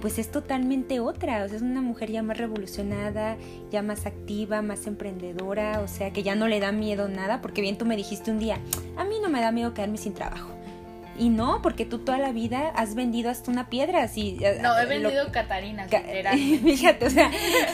[0.00, 3.36] pues es totalmente otra, o sea, es una mujer ya más revolucionada,
[3.70, 7.60] ya más activa, más emprendedora, o sea, que ya no le da miedo nada, porque
[7.60, 8.58] bien tú me dijiste un día,
[8.96, 10.50] a mí no me da miedo quedarme sin trabajo.
[11.18, 14.38] Y no, porque tú toda la vida has vendido hasta una piedra, así.
[14.62, 15.88] No, he vendido Catarina,
[16.62, 17.30] Fíjate, o sea,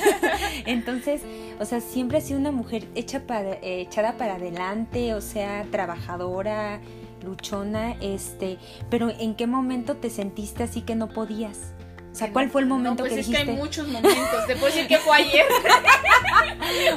[0.67, 1.21] entonces,
[1.61, 5.67] o sea, siempre ha sido una mujer hecha para, eh, echada para adelante, o sea,
[5.71, 6.81] trabajadora,
[7.23, 8.59] luchona, este,
[8.91, 11.73] pero ¿en qué momento te sentiste así que no podías?
[12.13, 14.47] O sea, ¿cuál fue el momento no, pues que es que hay muchos momentos.
[14.47, 15.47] Te puedo decir que fue ayer.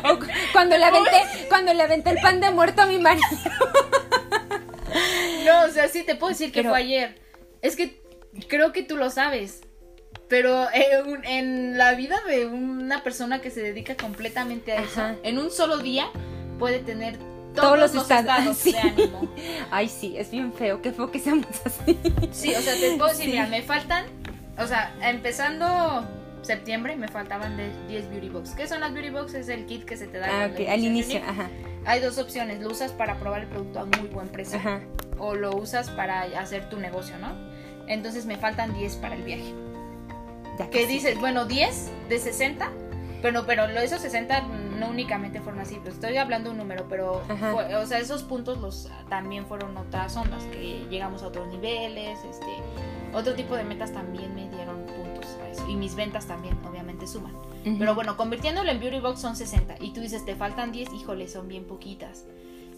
[0.54, 3.26] cuando le aventé, cuando le aventé el pan de muerto a mi marido.
[5.46, 7.20] no, o sea, sí te puedo decir que fue ayer.
[7.64, 8.00] Es que
[8.48, 9.67] creo que tú lo sabes.
[10.28, 15.52] Pero en, la vida de una persona que se dedica completamente a eso, en un
[15.52, 16.10] solo día
[16.60, 17.18] puede tener
[17.56, 19.34] todos, los, estados, de ánimo.
[19.72, 21.98] Ay, sí, es bien feo, qué feo que seamos así.
[22.32, 24.06] Sí, o sea, te puedo decir, mira, me faltan
[24.60, 26.08] o sea, empezando
[26.42, 27.58] septiembre me faltaban
[27.88, 28.52] 10 beauty box.
[28.52, 29.34] ¿Qué son las beauty box?
[29.34, 31.22] Es el kit que se te da ah, al inicio.
[31.28, 31.50] Ajá.
[31.86, 34.82] Hay dos opciones, lo usas para probar el producto a muy buen precio ajá.
[35.18, 37.34] o lo usas para hacer tu negocio, ¿no?
[37.88, 39.54] Entonces me faltan 10 para el viaje.
[40.72, 41.20] ¿Qué dices?
[41.20, 42.72] Bueno, 10 de 60,
[43.22, 44.42] pero, pero esos 60
[44.80, 47.24] no únicamente fueron así, pues estoy hablando un número, pero
[47.82, 52.62] o sea, esos puntos los también fueron otras ondas, que llegamos a otros niveles, este
[53.14, 55.68] otro tipo de metas también me dieron puntos a eso.
[55.68, 57.34] Y mis ventas también, obviamente, suman.
[57.80, 59.78] Pero bueno, convirtiéndolo en Beauty Box son 60.
[59.80, 62.26] Y tú dices, te faltan 10, híjole, son bien poquitas.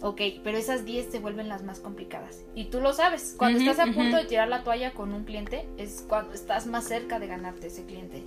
[0.01, 2.45] Ok, pero esas 10 se vuelven las más complicadas.
[2.55, 5.67] Y tú lo sabes, cuando estás a punto de tirar la toalla con un cliente,
[5.77, 8.23] es cuando estás más cerca de ganarte ese cliente.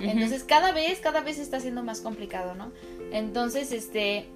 [0.00, 2.72] Entonces, cada vez, cada vez está siendo más complicado, ¿no?
[3.12, 4.28] Entonces, este,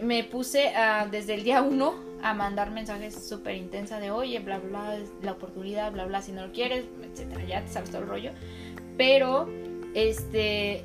[0.00, 0.72] me puse
[1.10, 5.90] desde el día 1 a mandar mensajes súper intensa de, oye, bla, bla, la oportunidad,
[5.90, 8.30] bla, bla, si no lo quieres, etcétera, ya te sabes todo el rollo.
[8.96, 9.48] Pero,
[9.94, 10.84] este,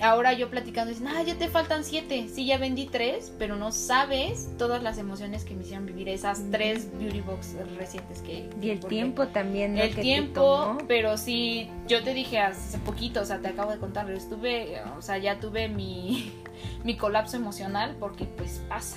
[0.00, 2.28] ahora yo platicando, dicen, ah, ya te faltan siete.
[2.32, 6.42] Sí, ya vendí tres, pero no sabes todas las emociones que me hicieron vivir esas
[6.50, 8.48] tres beauty box recientes que...
[8.60, 9.78] Y el tiempo también.
[9.78, 14.10] El tiempo, pero sí, yo te dije hace poquito, o sea, te acabo de contar,
[14.10, 16.32] estuve, o sea, ya tuve mi,
[16.84, 18.96] mi colapso emocional porque pues pasa.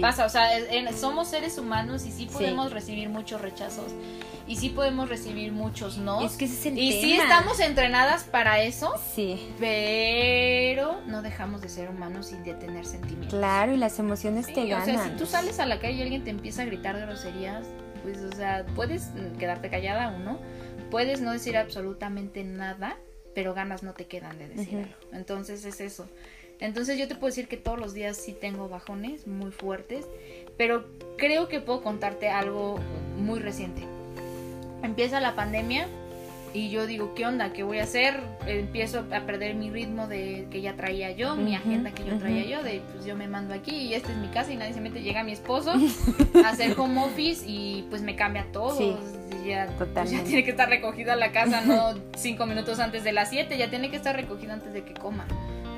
[0.00, 0.48] Pasa, o sea,
[0.96, 3.92] somos seres humanos y sí podemos recibir muchos rechazos
[4.46, 6.24] y sí podemos recibir muchos no.
[6.24, 8.94] Es que ese es el y sí estamos entrenadas para eso.
[9.14, 9.52] Sí.
[9.58, 13.38] Pero no dejamos de ser humanos y de tener sentimientos.
[13.38, 14.82] Claro, y las emociones te ganan.
[14.82, 17.66] O sea, si tú sales a la calle y alguien te empieza a gritar groserías,
[18.02, 19.08] pues, o sea, puedes
[19.38, 20.38] quedarte callada o no.
[20.90, 22.96] Puedes no decir absolutamente nada,
[23.34, 24.88] pero ganas no te quedan de decirlo.
[25.12, 26.08] Entonces es eso.
[26.60, 30.06] Entonces yo te puedo decir que todos los días sí tengo bajones muy fuertes,
[30.56, 30.86] pero
[31.16, 32.78] creo que puedo contarte algo
[33.16, 33.82] muy reciente
[34.82, 35.86] empieza la pandemia
[36.54, 37.52] y yo digo, ¿qué onda?
[37.52, 38.20] ¿Qué voy a hacer?
[38.46, 42.44] Empiezo a perder mi ritmo de que ya traía yo, mi agenda que yo traía
[42.46, 44.80] yo, de pues yo me mando aquí y esta es mi casa y nadie se
[44.80, 45.72] mete, llega mi esposo
[46.44, 48.98] a hacer home office y pues me cambia todo.
[49.46, 53.28] ya, pues, ya, tiene que estar recogida la casa, no cinco minutos antes de las
[53.28, 55.26] siete, ya tiene que estar recogida antes de que coma,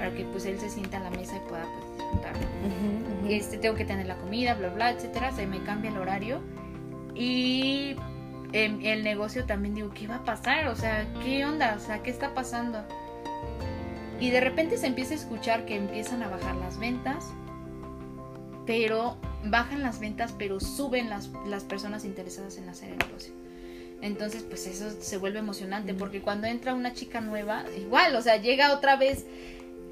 [0.01, 2.33] para que pues él se sienta a la mesa y pueda pues disfrutar.
[3.29, 6.41] este, tengo que tener la comida, bla, bla, etcétera, se me cambia el horario
[7.15, 7.97] y
[8.55, 10.69] el negocio también digo, ¿qué va a pasar?
[10.69, 11.75] O sea, ¿qué onda?
[11.77, 12.83] O sea, ¿qué está pasando?
[14.19, 17.27] Y de repente se empieza a escuchar que empiezan a bajar las ventas,
[18.65, 23.35] pero bajan las ventas, pero suben las, las personas interesadas en hacer el negocio.
[24.01, 28.39] Entonces, pues eso se vuelve emocionante, porque cuando entra una chica nueva, igual, o sea,
[28.39, 29.27] llega otra vez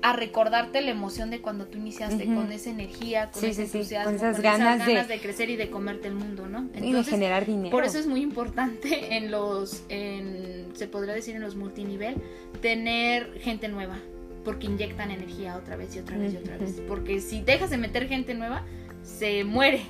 [0.03, 4.15] a recordarte la emoción de cuando tú iniciaste con esa energía, con ese entusiasmo, con
[4.15, 5.21] esas, ganas, de...
[5.21, 6.69] crecer y de comerte el mundo, ¿no?
[6.81, 7.71] y de generar dinero.
[7.71, 12.17] Por eso es muy importante en los, en, se podría decir en los multinivel,
[12.61, 13.99] tener gente nueva,
[14.45, 16.81] porque inyectan energía otra vez y otra vez y otra vez.
[16.87, 18.65] Porque si dejas de meter gente nueva,
[19.03, 19.83] se muere.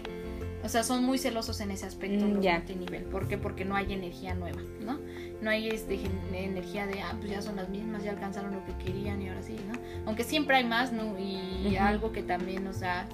[0.64, 3.04] O sea, son muy celosos en ese aspecto mm, los multinivel.
[3.04, 3.38] ¿Por qué?
[3.38, 4.98] Porque no hay energía nueva, ¿no?
[5.40, 5.98] No hay este,
[6.32, 9.42] energía de, ah, pues ya son las mismas, ya alcanzaron lo que querían y ahora
[9.42, 9.78] sí, ¿no?
[10.06, 11.18] Aunque siempre hay más, ¿no?
[11.18, 13.06] Y algo que también, o sea,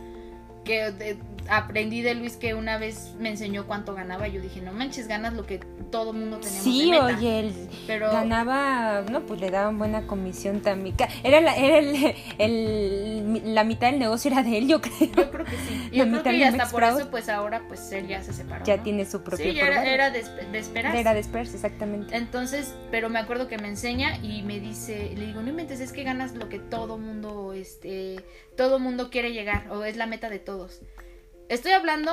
[0.64, 1.16] que
[1.48, 4.28] aprendí de Luis que una vez me enseñó cuánto ganaba.
[4.28, 8.10] Yo dije, no manches, ganas lo que todo mundo teníamos sí, oye, él pero...
[8.10, 10.96] ganaba, no, pues le daban buena comisión también.
[11.22, 11.78] Era, la, era
[12.38, 14.94] el, la mitad del negocio era de él, yo creo.
[15.00, 15.90] Yo creo que sí.
[15.92, 18.64] Yo creo que hasta por eso, pues ahora, pues él ya se separó.
[18.64, 20.20] Ya tiene su propio Sí, era, era de,
[20.54, 20.96] esperar.
[20.96, 22.16] Era de esperar, exactamente.
[22.16, 25.92] Entonces, pero me acuerdo que me enseña y me dice, le digo, no inventes, es
[25.92, 28.16] que ganas lo que todo mundo, este,
[28.56, 30.80] todo mundo quiere llegar, o es la meta de todos.
[31.48, 32.12] Estoy hablando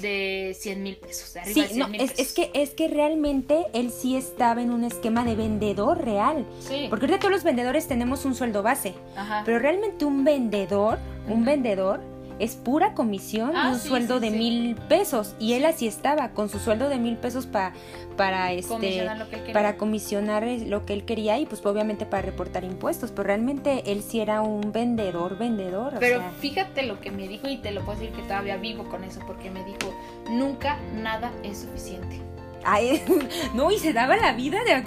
[0.00, 1.32] de 100 mil pesos.
[1.34, 5.24] De arriba sí, no, es, que, es que realmente él sí estaba en un esquema
[5.24, 6.46] de vendedor real.
[6.60, 6.86] Sí.
[6.90, 8.94] Porque ahorita todos los vendedores tenemos un sueldo base.
[9.16, 9.42] Ajá.
[9.44, 10.98] Pero realmente un vendedor,
[11.28, 12.00] un vendedor
[12.38, 15.34] es pura comisión ah, un sueldo de mil pesos.
[15.38, 17.72] Y él así estaba con su sueldo de mil pesos para
[18.16, 19.06] para este
[19.52, 23.10] para comisionar lo que él quería y pues obviamente para reportar impuestos.
[23.10, 27.58] Pero realmente él sí era un vendedor vendedor pero fíjate lo que me dijo y
[27.58, 29.94] te lo puedo decir que todavía vivo con eso porque me dijo
[30.30, 32.20] nunca nada es suficiente
[32.64, 33.02] Ay,
[33.54, 34.84] no y se daba la vida de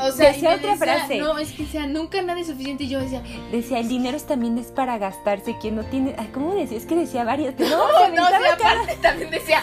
[0.00, 1.18] o sea, decía otra frase.
[1.18, 2.84] No, es que sea, nunca nada es suficiente.
[2.84, 5.56] Y yo decía, decía, el dinero también es para gastarse.
[5.60, 6.76] Quien no tiene, ay, ¿cómo decía?
[6.76, 7.54] Es que decía varias.
[7.70, 9.62] No, no, no aparte también decía,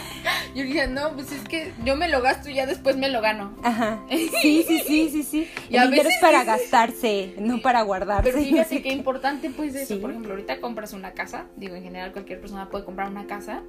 [0.55, 3.21] yo dije, no, pues es que yo me lo gasto y ya después me lo
[3.21, 3.55] gano.
[3.63, 3.99] Ajá.
[4.41, 5.47] Sí, sí, sí, sí, sí.
[5.69, 8.31] el dinero es para gastarse, no para guardarse.
[8.31, 9.99] Pero fíjate qué importante pues eso.
[9.99, 13.63] Por ejemplo, ahorita compras una casa, digo, en general cualquier persona puede comprar una casa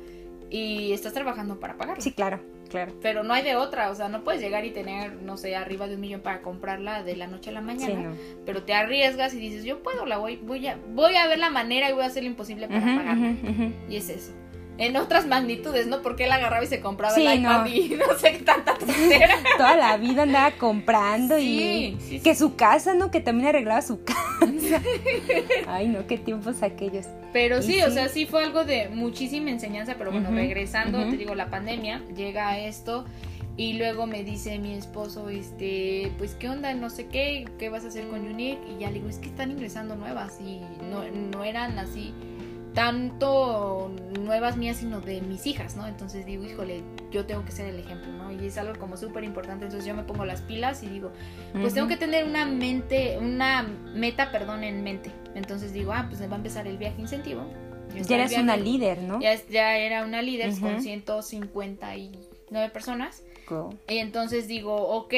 [0.50, 2.02] y estás trabajando para pagarla.
[2.02, 2.40] Sí, claro.
[2.68, 2.92] Claro.
[3.00, 5.88] Pero no hay de otra, o sea, no puedes llegar y tener, no sé, arriba
[5.88, 8.12] de un millón para comprarla de la noche a la mañana.
[8.44, 11.50] Pero te arriesgas y dices, yo puedo, la voy, voy a, voy a ver la
[11.50, 13.34] manera y voy a hacer lo imposible para pagarla.
[13.88, 14.32] Y es eso.
[14.78, 16.02] En otras magnitudes, ¿no?
[16.02, 18.78] Porque él agarraba y se compraba el iPad y no sé qué tanta.
[19.56, 23.10] Toda la vida andaba comprando y que su casa, ¿no?
[23.10, 24.80] Que también arreglaba su casa.
[25.66, 27.06] Ay, no, qué tiempos aquellos.
[27.32, 31.34] Pero sí, o sea, sí fue algo de muchísima enseñanza, pero bueno, regresando, te digo,
[31.34, 33.04] la pandemia, llega a esto
[33.58, 37.84] y luego me dice mi esposo, este, pues qué onda, no sé qué, qué vas
[37.84, 41.02] a hacer con Unique y ya le digo, es que están ingresando nuevas y no,
[41.36, 42.14] no eran así
[42.74, 43.90] tanto
[44.20, 45.86] nuevas mías, sino de mis hijas, ¿no?
[45.86, 48.30] Entonces digo, híjole, yo tengo que ser el ejemplo, ¿no?
[48.30, 51.10] Y es algo como súper importante, entonces yo me pongo las pilas y digo,
[51.52, 55.10] pues tengo que tener una mente, una meta, perdón, en mente.
[55.34, 57.42] Entonces digo, ah, pues va a empezar el viaje incentivo.
[58.06, 59.20] Ya eres una líder, ¿no?
[59.20, 63.22] Ya, ya era una líder con 159 personas.
[63.88, 65.14] Y entonces digo, ok,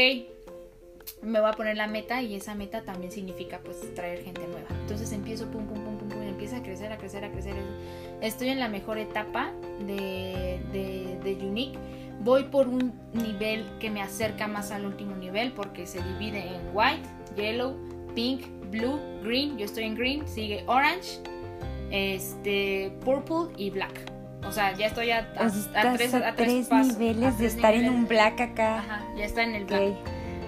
[1.22, 4.68] me voy a poner la meta y esa meta también significa pues traer gente nueva.
[4.82, 7.54] Entonces empiezo pum, pum, pum, pum, pum, empieza a crecer, a crecer, a crecer.
[8.22, 9.50] Estoy en la mejor etapa
[9.86, 11.78] de, de, de Unique.
[12.20, 16.60] Voy por un nivel que me acerca más al último nivel porque se divide en
[16.72, 17.76] white, yellow,
[18.14, 19.58] pink, blue, green.
[19.58, 21.20] Yo estoy en green, sigue orange,
[21.90, 24.10] este, purple y black.
[24.46, 28.40] O sea, ya estoy a, a, tres, a tres, niveles de estar en un black
[28.40, 28.78] acá.
[28.78, 29.94] Ajá, ya está en el black.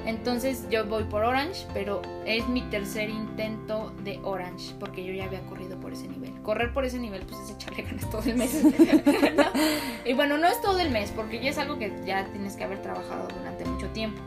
[0.05, 5.25] Entonces yo voy por Orange, pero es mi tercer intento de Orange, porque yo ya
[5.25, 6.33] había corrido por ese nivel.
[6.43, 8.63] Correr por ese nivel, pues es echarle ganas todo el mes.
[10.05, 12.65] Y bueno, no es todo el mes, porque ya es algo que ya tienes que
[12.65, 14.21] haber trabajado durante mucho tiempo.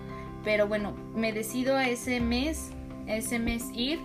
[0.44, 2.70] Pero bueno, me decido a ese mes,
[3.08, 4.00] ese mes ir.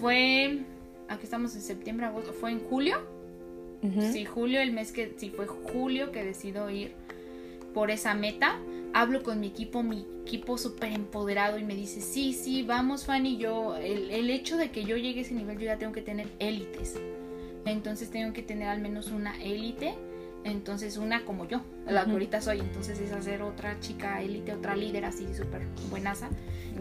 [0.00, 0.60] Fue,
[1.08, 2.98] aquí estamos en septiembre, agosto, fue en julio.
[4.12, 6.94] Sí, julio, el mes que, sí, fue julio que decido ir
[7.72, 8.58] por esa meta
[8.92, 13.36] hablo con mi equipo, mi equipo súper empoderado y me dice, sí, sí, vamos Fanny,
[13.36, 16.02] yo, el, el, hecho de que yo llegue a ese nivel, yo ya tengo que
[16.02, 17.00] tener élites.
[17.66, 19.94] Entonces tengo que tener al menos una élite
[20.42, 24.74] entonces una como yo, la que ahorita soy, entonces es hacer otra chica élite, otra
[24.74, 26.30] líder así súper buenaza.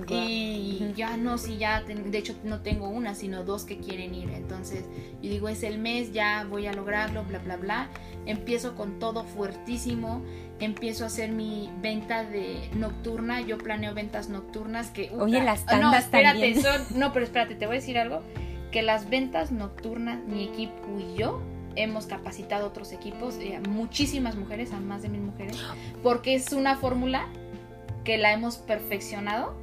[0.07, 4.29] Y ya no, si ya, de hecho no tengo una, sino dos que quieren ir.
[4.29, 4.85] Entonces
[5.21, 7.89] yo digo, es el mes, ya voy a lograrlo, bla, bla, bla.
[8.25, 10.23] Empiezo con todo fuertísimo,
[10.59, 15.11] empiezo a hacer mi venta de nocturna, yo planeo ventas nocturnas que...
[15.17, 16.61] Oye, las tandas no, espérate, también.
[16.61, 18.21] Son, no, pero espérate, te voy a decir algo,
[18.71, 21.41] que las ventas nocturnas, mi equipo y yo,
[21.75, 25.57] hemos capacitado otros equipos, eh, muchísimas mujeres, a más de mil mujeres,
[26.03, 27.27] porque es una fórmula
[28.03, 29.55] que la hemos perfeccionado,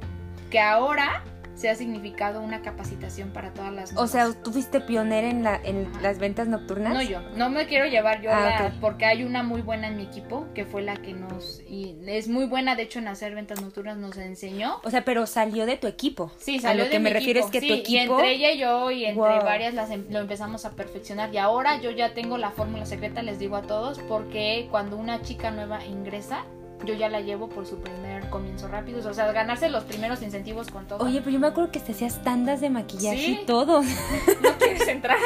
[0.49, 1.23] que ahora
[1.57, 5.59] se ha significado una capacitación para todas las O sea, ¿tú fuiste pionera en, la,
[5.63, 6.93] en las ventas nocturnas?
[6.93, 10.03] No yo, no me quiero llevar yo ah, porque hay una muy buena en mi
[10.03, 13.59] equipo que fue la que nos y es muy buena de hecho en hacer ventas
[13.59, 14.79] nocturnas nos enseñó.
[14.83, 16.31] O sea, pero salió de tu equipo.
[16.37, 18.57] Sí, salió a lo que me refiero es que tu equipo y entre ella y
[18.59, 21.33] yo y entre varias las em, lo empezamos a perfeccionar.
[21.33, 25.23] Y ahora yo ya tengo la fórmula secreta, les digo a todos, porque cuando una
[25.23, 26.45] chica nueva ingresa
[26.85, 29.07] yo ya la llevo por su primer comienzo rápido.
[29.07, 31.03] O sea, ganarse los primeros incentivos con todo.
[31.03, 33.81] Oye, pero yo me acuerdo que te hacías tandas de maquillaje y todo.
[33.81, 35.17] ¿No quieres entrar?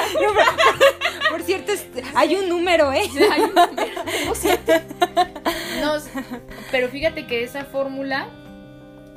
[1.32, 1.74] por cierto,
[2.16, 3.04] hay un número, ¿eh?
[3.12, 4.04] Sí, hay un número.
[5.82, 5.94] No,
[6.72, 8.28] pero fíjate que esa fórmula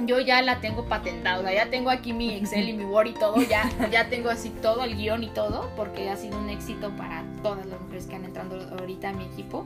[0.01, 3.37] yo ya la tengo patentada, ya tengo aquí mi Excel y mi Word y todo,
[3.43, 7.24] ya, ya tengo así todo, el guion y todo, porque ha sido un éxito para
[7.43, 9.64] todas las mujeres que han entrado ahorita a mi equipo.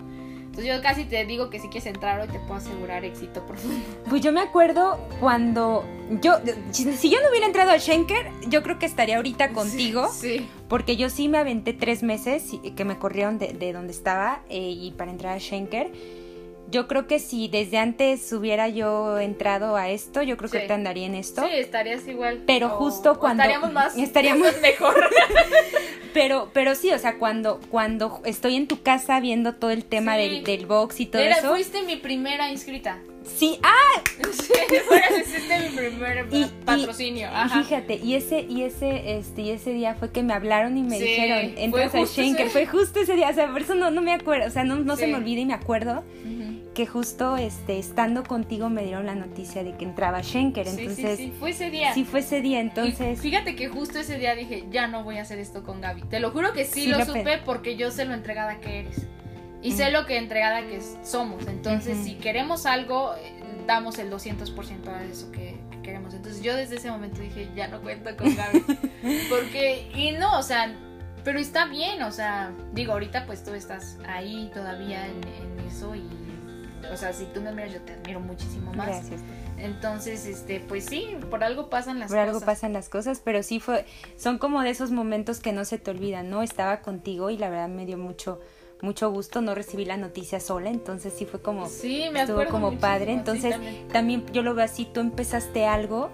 [0.58, 3.80] Entonces yo casi te digo que si quieres entrar hoy te puedo asegurar éxito profundo.
[4.10, 5.84] Pues yo me acuerdo cuando
[6.20, 6.40] yo,
[6.72, 10.08] si yo no hubiera entrado a Schenker, yo creo que estaría ahorita contigo.
[10.12, 10.48] Sí.
[10.68, 14.58] Porque yo sí me aventé tres meses que me corrieron de, de donde estaba eh,
[14.58, 15.92] y para entrar a Schenker
[16.70, 20.72] yo creo que si desde antes hubiera yo entrado a esto, yo creo que te
[20.72, 21.42] andaría en esto.
[21.42, 22.42] Sí, estarías igual.
[22.46, 24.94] Pero justo cuando estaríamos más estaríamos mejor.
[26.14, 30.16] pero pero sí, o sea, cuando cuando estoy en tu casa viendo todo el tema
[30.16, 31.50] del, del, box y todo Era, eso.
[31.50, 32.98] Fuiste mi primera inscrita.
[33.24, 34.02] Sí, ah,
[34.32, 34.52] sí,
[35.26, 36.26] fuiste mi primer
[36.64, 37.28] patrocinio.
[37.28, 40.82] Y, fíjate, y ese y ese este y ese día fue que me hablaron y
[40.82, 44.00] me dijeron, entras a Schenker, fue justo ese día, o sea, por eso no, no
[44.00, 46.04] me acuerdo, o sea, no, no se me olvida y me acuerdo
[46.74, 50.68] que justo este, estando contigo me dieron la noticia de que entraba Schenker.
[50.68, 51.92] Entonces, sí, sí, fue ese día.
[51.94, 52.60] Sí, fue ese día.
[52.60, 53.20] Entonces.
[53.20, 56.02] fíjate que justo ese día dije, ya no voy a hacer esto con Gaby.
[56.02, 59.06] Te lo juro que sí, lo, supe porque yo sé lo entregada que eres.
[59.60, 61.48] Y sé lo que entregada que somos.
[61.48, 63.32] Entonces, si queremos algo, eh,
[63.66, 66.14] damos el 200% a eso que, que queremos.
[66.14, 68.64] Entonces, yo desde ese momento dije, ya no cuento con Gaby.
[69.28, 70.72] porque, y no, o sea,
[71.24, 75.94] pero está bien, o sea, digo, ahorita pues tú estás ahí todavía en, en eso
[75.96, 76.27] y
[76.92, 78.86] o sea, si tú me miras, yo te admiro muchísimo más.
[78.86, 79.20] Gracias.
[79.58, 82.24] Entonces, este, pues sí, por algo pasan las cosas.
[82.24, 83.86] Por algo pasan las cosas, pero sí fue,
[84.16, 86.42] son como de esos momentos que no se te olvidan, ¿no?
[86.42, 88.40] Estaba contigo y la verdad me dio mucho,
[88.82, 92.78] mucho gusto, no recibí la noticia sola, entonces sí fue como, sí, me estuvo como
[92.78, 93.56] padre, entonces
[93.92, 94.24] también.
[94.32, 96.10] yo lo veo así, tú empezaste algo,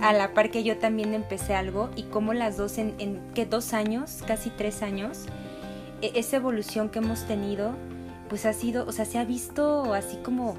[0.00, 3.46] a la par que yo también empecé algo y como las dos en, en ¿qué?
[3.46, 5.26] dos años, casi tres años,
[6.02, 7.72] e, esa evolución que hemos tenido
[8.28, 10.56] pues ha sido, o sea, se ha visto así como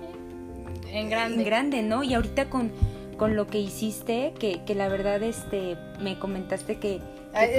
[0.91, 1.35] en grande.
[1.39, 2.03] En grande, ¿no?
[2.03, 2.71] Y ahorita con,
[3.17, 7.01] con lo que hiciste, que, que la verdad este me comentaste que,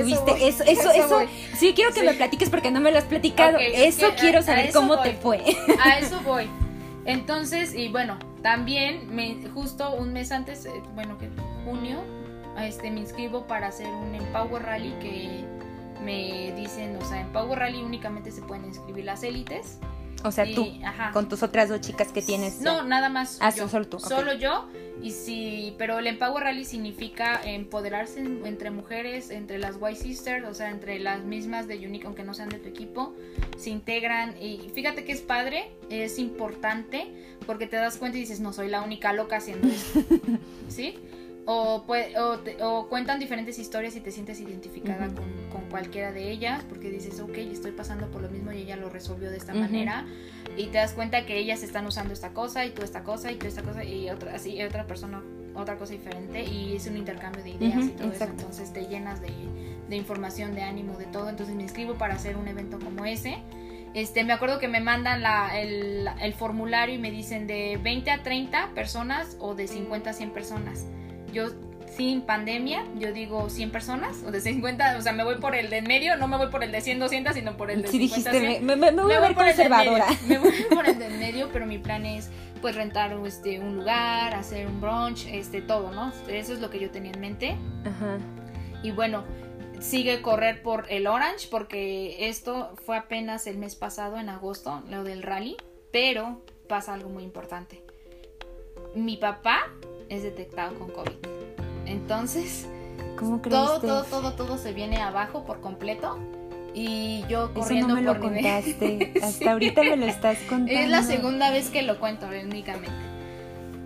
[0.00, 1.20] tuviste voy, eso, eso, eso.
[1.56, 2.06] Sí, quiero que Sí.
[2.06, 3.58] me platiques porque no me lo has platicado.
[3.58, 5.04] Eso que quiero saber eso cómo voy.
[5.10, 5.42] te fue.
[5.84, 6.48] A eso voy.
[7.04, 11.28] Entonces, y bueno, también me, justo un mes antes, eh, bueno, que
[11.64, 12.00] junio,
[12.60, 15.44] este, me inscribo para hacer un Empower Rally que
[16.06, 19.78] me dicen, o sea, en Power Rally únicamente se pueden inscribir las élites.
[20.24, 21.10] O sea, y- tú, ajá.
[21.12, 22.60] con tus otras dos chicas que tienes.
[22.60, 23.38] No, nada más.
[23.42, 23.68] Ah, yo.
[23.68, 23.98] solo tú.
[24.00, 24.66] Solo yo.
[25.02, 30.46] Y sí, pero el Empower Rally significa empoderarse en- entre mujeres, entre las White Sisters,
[30.48, 33.14] o sea, entre las mismas de Unique, aunque no sean de tu equipo,
[33.58, 34.34] se integran.
[34.42, 37.06] Y fíjate que es padre, es importante,
[37.44, 40.00] porque te das cuenta y dices, no soy la única loca haciendo esto.
[40.68, 40.98] ¿Sí?
[41.48, 46.10] O, pue- o, te- o cuentan diferentes historias y te sientes identificada con, con cualquiera
[46.12, 49.36] de ellas, porque dices, ok, estoy pasando por lo mismo y ella lo resolvió de
[49.36, 50.04] esta manera
[50.56, 53.36] y te das cuenta que ellas están usando esta cosa y tú esta cosa y
[53.36, 55.22] tú esta cosa y otra así y otra persona
[55.54, 58.24] otra cosa diferente y es un intercambio de ideas y todo exacto.
[58.24, 59.30] eso entonces te llenas de,
[59.88, 61.28] de información de ánimo de todo.
[61.30, 63.38] Entonces me inscribo para hacer un evento como ese.
[63.94, 68.10] Este me acuerdo que me mandan la, el, el formulario y me dicen de 20
[68.10, 70.84] a 30 personas o de 50 a 100 personas
[71.36, 71.50] yo
[71.96, 75.70] sin pandemia, yo digo 100 personas o de 50, o sea, me voy por el
[75.70, 77.88] de en medio, no me voy por el de 100, 200, sino por el de
[77.88, 78.66] Sí 50, dijiste, 100.
[78.66, 80.06] me, me- me voy a ver por el del conservadora.
[80.06, 82.28] medio, Me voy por el del medio, pero mi plan es
[82.60, 86.12] pues rentar este un lugar, hacer un brunch, este todo, ¿no?
[86.28, 87.56] Eso es lo que yo tenía en mente.
[87.84, 88.18] Ajá.
[88.82, 89.24] Y bueno,
[89.80, 95.02] sigue correr por el Orange porque esto fue apenas el mes pasado en agosto, lo
[95.04, 95.56] del rally,
[95.92, 97.82] pero pasa algo muy importante.
[98.94, 99.70] Mi papá
[100.08, 101.12] es detectado con COVID.
[101.86, 102.66] Entonces,
[103.16, 103.56] ¿Cómo crees?
[103.56, 106.18] todo, todo, todo, todo se viene abajo por completo.
[106.74, 109.12] Y yo Eso corriendo no me lo nivel- contaste.
[109.22, 109.48] Hasta Sí.
[109.48, 110.72] ahorita me lo estás contando.
[110.72, 112.90] Es la segunda vez que lo cuento, únicamente.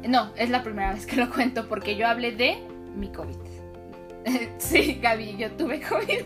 [0.08, 2.58] No, es la primera vez que lo cuento porque yo hablé de
[2.96, 3.36] mi COVID.
[4.58, 6.20] Sí, Gaby, yo tuve COVID.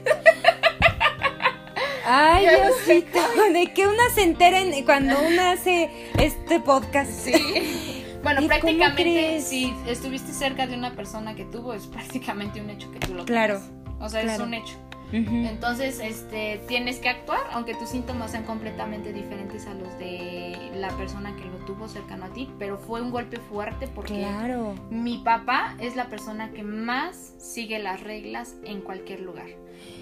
[2.07, 3.18] Ay, Diosito,
[3.53, 7.11] de que una se entera en- cuando una hace este podcast.
[7.11, 7.93] Sí.
[8.24, 12.70] Bueno, ¿Y cómo prácticamente si estuviste cerca de una persona que tuvo, es prácticamente un
[12.70, 13.60] hecho que tú lo Claro.
[14.00, 14.74] O sea, es un hecho.
[15.12, 20.88] Entonces, este, tienes que actuar, aunque tus síntomas sean completamente diferentes a los de la
[20.96, 24.74] persona que lo tuvo cercano a ti, pero fue un golpe fuerte porque Claro.
[24.90, 29.46] mi papá es la persona que más sigue las reglas en cualquier lugar.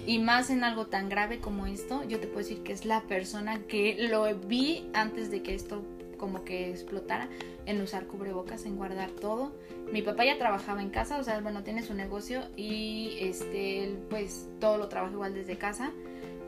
[0.07, 3.01] Y más en algo tan grave como esto, yo te puedo decir que es la
[3.01, 5.83] persona que lo vi antes de que esto
[6.23, 7.27] como que explotara,
[7.65, 9.51] en usar cubrebocas, en guardar todo.
[9.91, 14.47] Mi papá ya trabajaba en casa, o sea, bueno, tiene su negocio y este, pues
[14.61, 15.91] todo lo trabaja igual desde casa.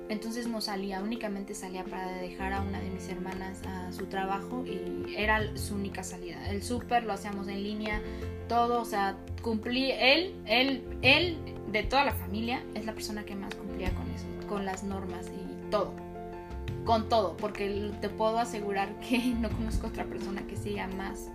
[0.07, 4.63] Entonces no salía, únicamente salía para dejar a una de mis hermanas a su trabajo
[4.65, 6.49] y era su única salida.
[6.49, 8.01] El súper lo hacíamos en línea,
[8.47, 11.37] todo, o sea, cumplí, él, él, él,
[11.69, 15.27] de toda la familia, es la persona que más cumplía con eso, con las normas
[15.27, 16.04] y todo.
[16.85, 21.29] Con todo, porque te puedo asegurar que no conozco otra persona que siga más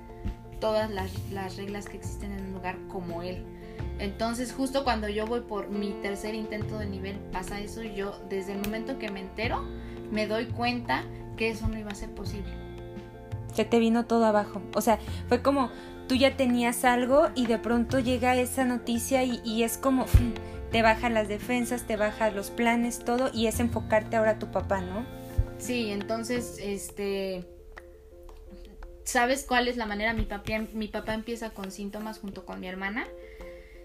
[0.61, 3.45] todas las, las reglas que existen en un lugar como él.
[3.99, 7.83] Entonces, justo cuando yo voy por mi tercer intento de nivel, pasa eso.
[7.83, 9.65] Yo, desde el momento que me entero,
[10.11, 11.05] me doy cuenta
[11.37, 12.51] que eso no iba a ser posible.
[13.55, 14.63] Se te vino todo abajo.
[14.75, 14.99] O sea,
[15.29, 15.71] fue como
[16.09, 20.71] tú ya tenías algo y de pronto llega esa noticia y, y es como mm,
[20.71, 24.51] te baja las defensas, te baja los planes, todo y es enfocarte ahora a tu
[24.51, 25.05] papá, ¿no?
[25.61, 27.45] Sí, entonces, este.
[29.05, 30.13] ¿Sabes cuál es la manera?
[30.15, 33.07] Mi papá, mi papá empieza con síntomas junto con mi hermana.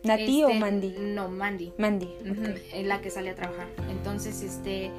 [0.04, 0.96] ¿Nati o Este, Mandy?
[1.00, 1.74] No, Mandy.
[1.80, 2.06] Mandy.
[2.22, 2.60] Ujú, ok.
[2.74, 3.68] Es la que sale a trabajar.
[3.90, 4.92] Entonces, este.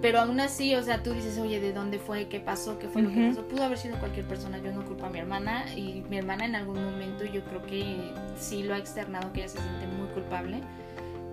[0.00, 2.28] Pero aún así, o sea, tú dices, oye, ¿de dónde fue?
[2.28, 2.78] ¿Qué pasó?
[2.78, 3.46] ¿Qué fue lo que pasó?
[3.48, 4.58] Pudo haber sido cualquier persona.
[4.58, 5.66] Yo no culpo a mi hermana.
[5.76, 9.48] Y mi hermana en algún momento yo creo que sí lo ha externado, que ella
[9.48, 10.60] se siente muy culpable.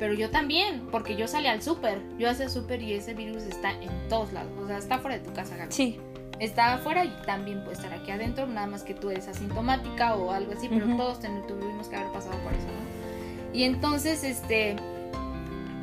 [0.03, 2.01] Pero yo también, porque yo salí al súper.
[2.19, 4.51] Yo hacía súper y ese virus está en todos lados.
[4.61, 5.71] O sea, está fuera de tu casa, Gaby.
[5.71, 5.97] Sí.
[6.41, 8.45] Está afuera y también puede estar aquí adentro.
[8.45, 10.67] Nada más que tú eres asintomática o algo así.
[10.67, 13.57] Pero todos tuvimos que haber pasado por eso, ¿no?
[13.57, 14.75] Y entonces, este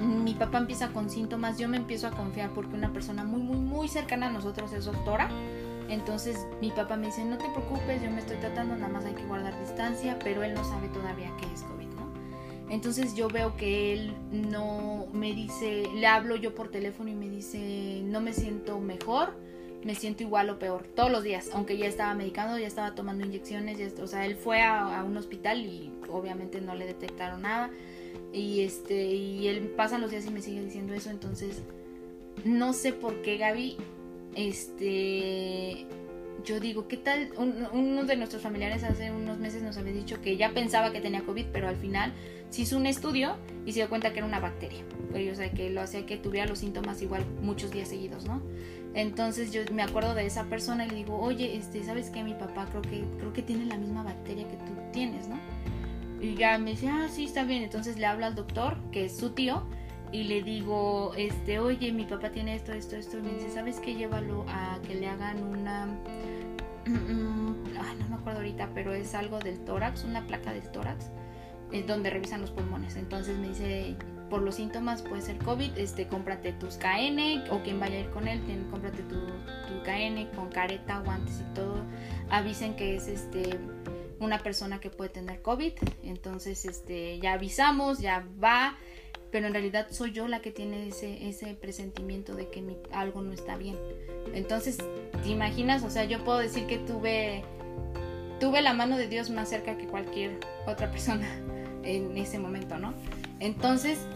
[0.03, 3.57] mi papá empieza con síntomas, yo me empiezo a confiar porque una persona muy, muy,
[3.57, 5.31] muy cercana a nosotros es doctora.
[5.89, 9.15] Entonces mi papá me dice, no te preocupes, yo me estoy tratando, nada más hay
[9.15, 11.90] que guardar distancia, pero él no sabe todavía qué es COVID.
[12.71, 17.29] Entonces yo veo que él no me dice, le hablo yo por teléfono y me
[17.29, 19.35] dice, no me siento mejor,
[19.85, 23.27] me siento igual o peor, todos los días, aunque ya estaba medicando, ya estaba tomando
[23.27, 27.71] inyecciones, o sea, él fue a, un hospital y obviamente no le detectaron nada
[28.33, 31.63] y este y él pasan los días y me sigue diciendo eso entonces
[32.45, 33.77] no sé por qué Gaby
[34.35, 35.87] este
[36.45, 37.31] yo digo, ¿qué tal?
[37.37, 41.23] uno de nuestros familiares hace unos meses nos había dicho que ya pensaba que tenía
[41.23, 42.13] COVID, pero al final
[42.51, 44.85] se hizo un estudio y se dio cuenta que era una bacteria.
[45.13, 48.43] Pero, o sea, que lo hacía que tuviera los síntomas igual muchos días seguidos, ¿no?
[48.95, 52.25] Entonces yo me acuerdo de esa persona y le digo, oye, este, ¿sabes qué?
[52.25, 55.39] Mi papá creo que, creo que tiene la misma bacteria que tú tienes, ¿no?
[56.21, 57.63] Y ya me dice, ah, sí, está bien.
[57.63, 59.63] Entonces le hablo al doctor, que es su tío,
[60.13, 63.19] y le digo, este, oye, mi papá tiene esto, esto, esto.
[63.19, 63.95] Y me dice, ¿sabes qué?
[63.95, 65.85] Llévalo a que le hagan una...
[66.85, 71.11] Ay, no me acuerdo ahorita, pero es algo del tórax, una placa del tórax,
[71.73, 72.97] es donde revisan los pulmones.
[72.97, 73.97] Entonces me dice,
[74.31, 78.11] por los síntomas puede ser COVID, este, cómprate tus KN o quien vaya a ir
[78.11, 78.41] con él,
[78.71, 81.85] cómprate tu, tu KN con careta, guantes y todo.
[82.31, 83.59] Avisen que es este
[84.21, 85.73] una persona que puede tener COVID,
[86.05, 88.77] entonces este ya avisamos, ya va,
[89.31, 93.23] pero en realidad soy yo la que tiene ese, ese presentimiento de que mi, algo
[93.23, 93.77] no está bien.
[94.35, 94.77] Entonces,
[95.23, 95.83] ¿te imaginas?
[95.85, 97.43] O sea, yo puedo decir que tuve
[98.41, 101.27] tuve la mano de Dios más cerca que cualquier otra persona
[101.85, 102.95] en ese momento, ¿no?
[103.39, 104.07] Entonces,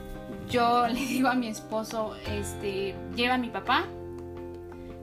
[0.49, 3.85] yo le digo a mi esposo, este, lleva a mi papá.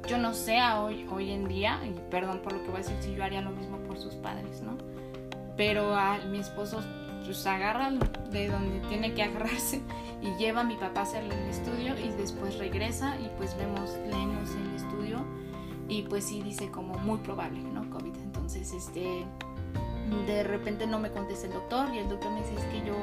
[0.07, 2.97] Yo no sé hoy, hoy en día, y perdón por lo que voy a decir,
[3.01, 4.77] si yo haría lo mismo por sus padres, ¿no?
[5.55, 6.81] Pero a mi esposo
[7.31, 7.91] pues agarra
[8.29, 9.81] de donde tiene que agarrarse
[10.21, 13.95] y lleva a mi papá a hacerle el estudio y después regresa y pues vemos,
[14.09, 15.23] leemos el estudio
[15.87, 17.89] y pues sí dice como muy probable, ¿no?
[17.89, 18.15] COVID.
[18.17, 19.25] Entonces, este,
[20.25, 22.95] de repente no me contesta el doctor y el doctor me dice es que yo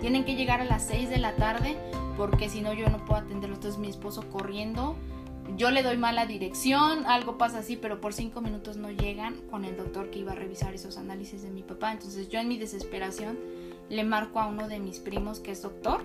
[0.00, 1.76] tienen que llegar a las 6 de la tarde
[2.16, 3.56] porque si no yo no puedo atenderlo.
[3.56, 4.96] Entonces mi esposo corriendo,
[5.56, 9.64] yo le doy mala dirección, algo pasa así, pero por 5 minutos no llegan con
[9.64, 11.92] el doctor que iba a revisar esos análisis de mi papá.
[11.92, 13.38] Entonces yo en mi desesperación
[13.88, 16.02] le marco a uno de mis primos que es doctor.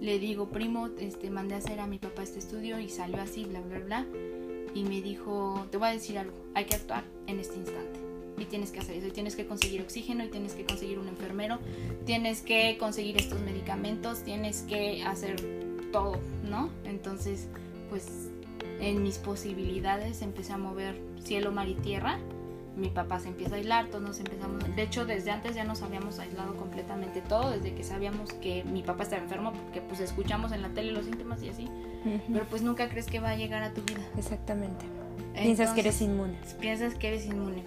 [0.00, 3.44] Le digo, primo, este, mandé a hacer a mi papá este estudio y salió así,
[3.44, 4.06] bla, bla, bla.
[4.74, 8.07] Y me dijo, te voy a decir algo, hay que actuar en este instante
[8.40, 11.08] y tienes que hacer eso, y tienes que conseguir oxígeno, y tienes que conseguir un
[11.08, 11.58] enfermero,
[12.04, 15.36] tienes que conseguir estos medicamentos, tienes que hacer
[15.92, 16.18] todo,
[16.48, 16.70] ¿no?
[16.84, 17.48] Entonces,
[17.88, 18.30] pues
[18.80, 22.18] en mis posibilidades empecé a mover cielo, mar y tierra.
[22.76, 24.64] Mi papá se empieza a aislar, todos nos empezamos.
[24.76, 28.82] De hecho, desde antes ya nos habíamos aislado completamente todo, desde que sabíamos que mi
[28.82, 31.68] papá estaba enfermo, porque pues escuchamos en la tele los síntomas y así.
[32.32, 34.06] Pero pues nunca crees que va a llegar a tu vida.
[34.16, 34.86] Exactamente.
[35.34, 36.38] piensas que eres inmune.
[36.60, 37.64] Piensas que eres inmune.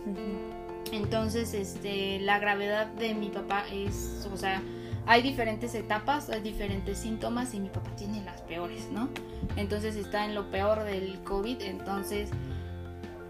[0.91, 4.61] Entonces, este, la gravedad de mi papá es, o sea,
[5.05, 9.09] hay diferentes etapas, hay diferentes síntomas y mi papá tiene las peores, ¿no?
[9.55, 12.29] Entonces está en lo peor del COVID, entonces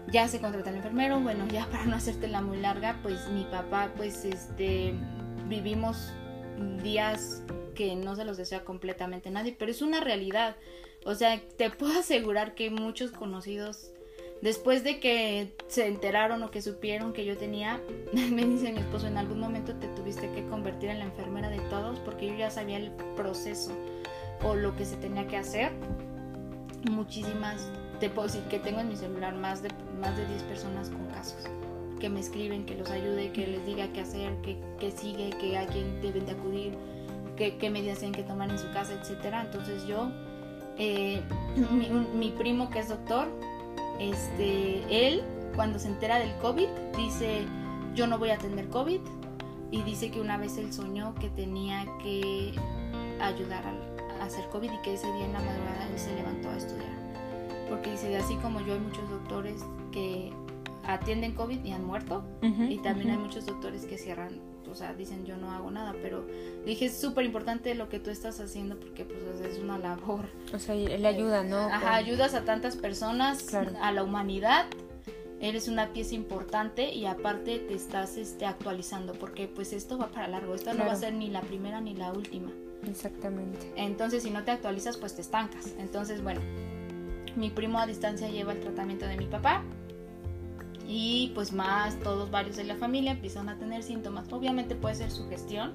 [0.08, 3.90] ya se contrata el enfermero, bueno, ya para no hacértela muy larga, pues mi papá,
[3.96, 4.94] pues, este,
[5.48, 6.12] vivimos
[6.82, 7.42] días
[7.74, 10.56] que no se los desea completamente nadie, pero es una realidad.
[11.04, 13.92] O sea, te puedo asegurar que muchos conocidos
[14.42, 17.80] Después de que se enteraron o que supieron que yo tenía,
[18.12, 21.60] me dice mi esposo, en algún momento te tuviste que convertir en la enfermera de
[21.70, 23.70] todos porque yo ya sabía el proceso
[24.42, 25.70] o lo que se tenía que hacer.
[26.90, 27.70] Muchísimas,
[28.00, 28.10] te
[28.50, 29.68] que tengo en mi celular más de,
[30.00, 31.46] más de 10 personas con casos
[32.00, 35.68] que me escriben, que los ayude, que les diga qué hacer, qué, sigue, que a
[35.68, 36.72] quién deben de acudir,
[37.36, 39.36] qué, qué medidas tienen que tomar en su casa, etc.
[39.40, 40.10] Entonces yo,
[40.78, 41.22] eh,
[42.16, 43.28] mi primo que es doctor,
[44.10, 45.22] este, él,
[45.54, 47.44] cuando se entera del COVID, dice,
[47.94, 49.00] yo no voy a tener COVID.
[49.70, 52.52] Y dice que una vez él soñó que tenía que
[53.20, 56.56] ayudar a, hacer COVID y que ese día en la madrugada él se levantó a
[56.56, 56.92] estudiar.
[57.68, 60.30] Porque dice, así como yo hay muchos doctores que
[60.84, 62.22] atienden COVID y han muerto.
[62.42, 66.26] y también hay muchos doctores que cierran o sea, dicen yo no hago nada, pero
[66.64, 70.26] dije es súper importante lo que tú estás haciendo porque pues es una labor.
[70.52, 71.58] O sea, le ayuda, ¿no?
[71.58, 74.66] Ajá, ayudas a tantas personas, a la humanidad,
[75.40, 80.28] eres una pieza importante y aparte te estás este, actualizando porque pues esto va para
[80.28, 82.50] largo, esto no va a ser ni la primera ni la última.
[82.88, 83.72] Exactamente.
[83.76, 85.74] Entonces si no te actualizas pues te estancas.
[85.78, 86.40] Entonces bueno,
[87.36, 89.62] mi primo a distancia lleva el tratamiento de mi papá
[90.94, 94.30] y pues más todos varios de la familia empiezan a tener síntomas.
[94.30, 95.72] Obviamente puede ser sugestión.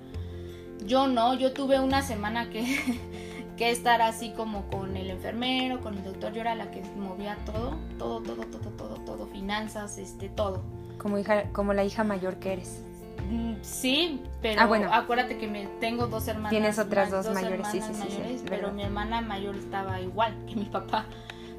[0.86, 2.64] Yo no, yo tuve una semana que,
[3.58, 7.36] que estar así como con el enfermero, con el doctor, yo era la que movía
[7.48, 10.62] todo, todo, todo, todo, todo, todo, finanzas, este, todo.
[11.00, 12.84] Como hija, como la hija mayor que eres.
[13.32, 14.94] Mm, sí, pero ah, bueno.
[14.94, 16.52] acuérdate que me tengo dos hermanas.
[16.52, 20.66] Tienes otras dos, mayores, sí, sí, sí, pero mi hermana mayor estaba igual que mi
[20.66, 21.08] papá.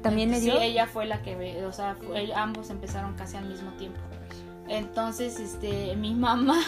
[0.01, 0.57] ¿También le dio?
[0.57, 1.97] Sí, ella fue la que, o sea,
[2.35, 3.99] ambos empezaron casi al mismo tiempo.
[4.67, 6.61] Entonces, este, mi mamá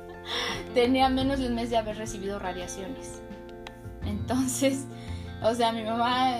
[0.74, 3.20] tenía menos de un mes de haber recibido radiaciones.
[4.04, 4.86] Entonces,
[5.42, 6.38] o sea, mi mamá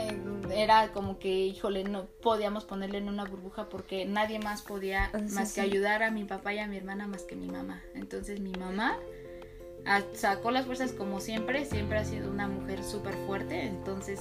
[0.54, 5.18] era como que, híjole, no podíamos ponerle en una burbuja porque nadie más podía Ah,
[5.26, 7.82] sí, más que ayudar a mi papá y a mi hermana más que mi mamá.
[7.94, 8.96] Entonces mi mamá
[10.14, 14.18] sacó las fuerzas como siempre, siempre ha sido una mujer súper fuerte, entonces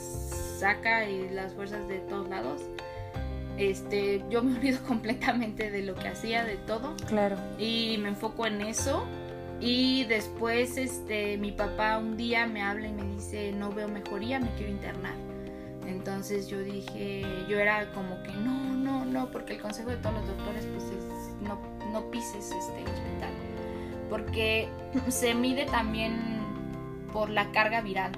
[0.60, 2.62] saca las fuerzas de todos lados.
[3.58, 7.38] Este, yo me olvido completamente de lo que hacía, de todo Claro.
[7.58, 9.06] y me enfoco en eso
[9.62, 14.38] y después este mi papá un día me habla y me dice no veo mejoría
[14.38, 15.14] me quiero internar
[15.88, 20.16] entonces yo dije yo era como que no no no porque el consejo de todos
[20.16, 21.58] los doctores pues es no
[21.94, 22.84] no pises este
[24.16, 24.70] porque
[25.10, 26.40] se mide también
[27.12, 28.12] por la carga viral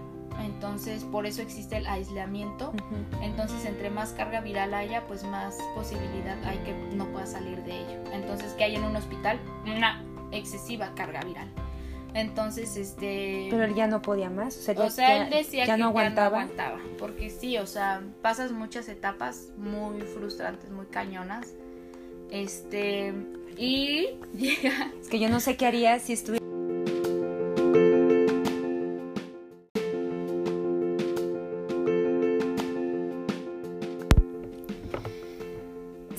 [0.43, 2.71] entonces por eso existe el aislamiento
[3.21, 7.71] entonces, entre más carga viral haya, pues más posibilidad hay que no pueda salir de
[7.71, 8.11] ello.
[8.13, 11.47] Entonces, que hay en un hospital una excesiva carga viral.
[12.13, 13.47] Entonces, este...
[13.49, 14.57] Pero él ya no podía más.
[14.57, 16.39] O sea, o sea, ya- él decía ya que no aguantaba.
[16.39, 16.97] ya no aguantaba.
[16.97, 21.47] Porque sí, o sea, pasas muchas etapas muy frustrantes, muy cañonas.
[22.31, 23.13] Este...
[23.57, 24.91] Y llega...
[25.01, 26.45] Es que yo no sé qué haría si estuviera.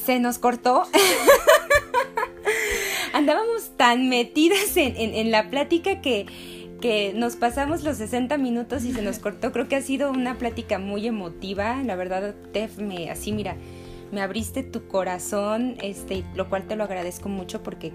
[0.05, 0.84] Se nos cortó.
[3.12, 6.26] Andábamos tan metidas en, en- la plática que,
[6.80, 9.53] que nos pasamos los 60 minutos y se nos cortó.
[9.53, 11.82] Creo que ha sido una plática muy emotiva.
[11.84, 13.57] La verdad, Tef, me, así mira,
[14.13, 17.93] me abriste tu corazón, este, lo cual te lo agradezco mucho porque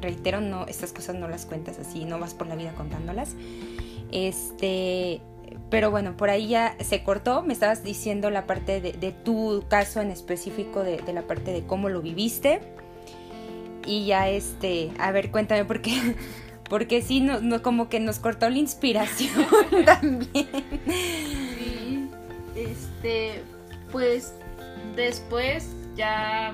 [0.00, 3.34] reitero, no, estas cosas no las cuentas así, no vas por la vida contándolas.
[4.12, 5.20] Este,
[5.70, 7.42] pero bueno, por ahí ya se cortó.
[7.42, 11.88] Me estabas diciendo la parte de, tu caso en específico, de, la parte de cómo
[11.88, 12.60] lo viviste.
[13.86, 16.16] Y ya este, a ver, cuéntame porque
[16.68, 19.46] porque sí, no, no, como que nos cortó la inspiración
[19.84, 20.48] también.
[20.86, 22.08] Sí,
[22.54, 23.42] este,
[23.90, 24.34] pues
[24.96, 26.52] después ya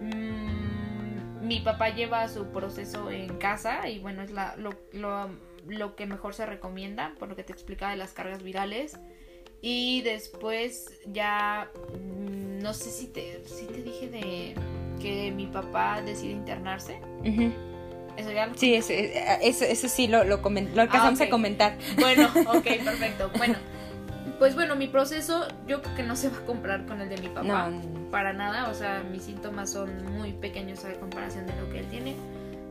[0.00, 5.28] mm, mi papá lleva su proceso en casa y bueno, es la, lo, lo,
[5.66, 8.98] lo que mejor se recomienda, por lo que te explicaba de las cargas virales.
[9.60, 14.54] Y después ya, mm, no sé si te, si te dije de
[15.00, 17.00] que mi papá decide internarse.
[18.16, 21.26] Eso ya lo Sí, eso, eso, eso sí lo, lo, lo alcanzamos Ah, ok.
[21.26, 21.78] a comentar.
[21.98, 23.30] Bueno, ok, perfecto.
[23.36, 23.56] Bueno,
[24.38, 27.16] pues bueno, mi proceso yo creo que no se va a comparar con el de
[27.18, 27.68] mi papá.
[27.70, 28.10] No.
[28.10, 31.86] Para nada, o sea, mis síntomas son muy pequeños a comparación de lo que él
[31.86, 32.16] tiene.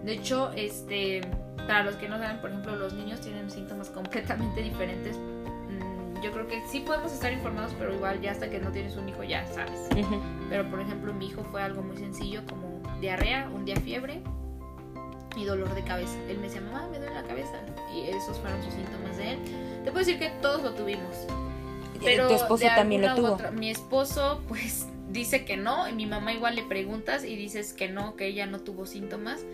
[0.03, 1.22] De hecho, este,
[1.68, 5.18] para los que no saben, por ejemplo, los niños tienen síntomas completamente diferentes.
[5.18, 8.95] Mm, Yo creo que sí podemos estar informados, pero igual ya hasta que no tienes
[8.95, 9.89] un hijo ya sabes.
[10.49, 14.22] Pero por ejemplo, mi hijo fue algo muy sencillo como diarrea, un día fiebre
[15.36, 16.18] y dolor de cabeza.
[16.30, 17.57] Él me decía, mamá, me duele la cabeza.
[17.93, 19.39] Y esos fueron sus síntomas de él.
[19.84, 21.28] Te puedo decir que todos lo tuvimos.
[22.03, 23.33] Pero tu esposo de también lo tuvo.
[23.33, 25.87] otra- mi esposo, pues, dice que no.
[25.89, 29.45] Y mi mamá igual le preguntas y dices que no, que ella no tuvo síntomas.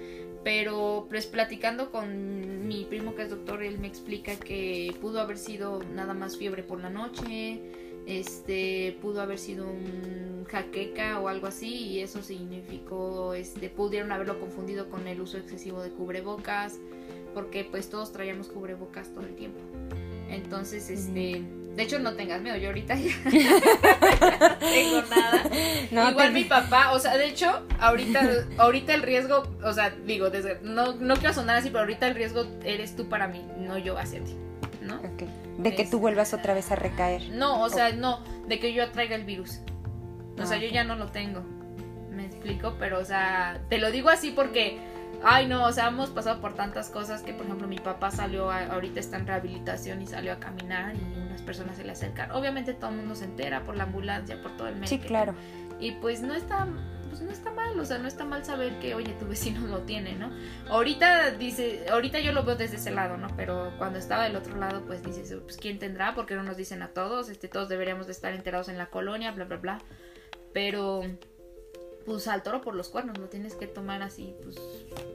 [0.43, 5.37] Pero, pues, platicando con mi primo que es doctor, él me explica que pudo haber
[5.37, 7.61] sido nada más fiebre por la noche.
[8.05, 11.73] Este, pudo haber sido un jaqueca o algo así.
[11.73, 16.77] Y eso significó, este, pudieron haberlo confundido con el uso excesivo de cubrebocas.
[17.33, 19.59] Porque, pues, todos traíamos cubrebocas todo el tiempo.
[20.29, 21.41] Entonces, este,
[21.75, 23.31] de hecho no tengas miedo, yo ahorita ya no
[24.59, 25.43] tengo nada.
[25.91, 28.21] No, Igual te- mi papá, o sea, de hecho, ahorita,
[28.57, 32.15] ahorita el riesgo, o sea, digo, desde, no, no quiero sonar así, pero ahorita el
[32.15, 34.35] riesgo eres tú para mí, no yo hacia ti,
[34.81, 34.95] ¿no?
[34.97, 35.23] Ok.
[35.57, 37.29] De que tú vuelvas otra vez a recaer.
[37.29, 39.59] No, o sea, no, de que yo atraiga el virus.
[40.41, 41.43] O sea, Ah, yo ya no lo tengo.
[42.09, 44.77] Me explico, pero o sea, te lo digo así porque,
[45.23, 48.51] ay no, o sea, hemos pasado por tantas cosas que, por ejemplo, mi papá salió,
[48.51, 52.31] a- ahorita está en rehabilitación y salió a caminar y unas personas se le acercan.
[52.31, 54.89] Obviamente todo el mundo se entera por la ambulancia, por todo el médico.
[54.89, 55.33] Sí, claro.
[55.79, 56.67] Y pues no está,
[57.09, 59.79] pues no está mal, o sea, no está mal saber que, oye, tu vecino lo
[59.81, 60.31] tiene, ¿no?
[60.69, 63.27] Ahorita dice, ahorita yo lo veo desde ese lado, ¿no?
[63.35, 66.81] Pero cuando estaba del otro lado, pues dices, pues quién tendrá, porque no nos dicen
[66.81, 69.77] a todos, este, todos deberíamos de estar enterados en la colonia, bla, bla, bla.
[70.53, 71.01] Pero,
[72.05, 74.57] pues al toro por los cuernos, lo tienes que tomar así, pues,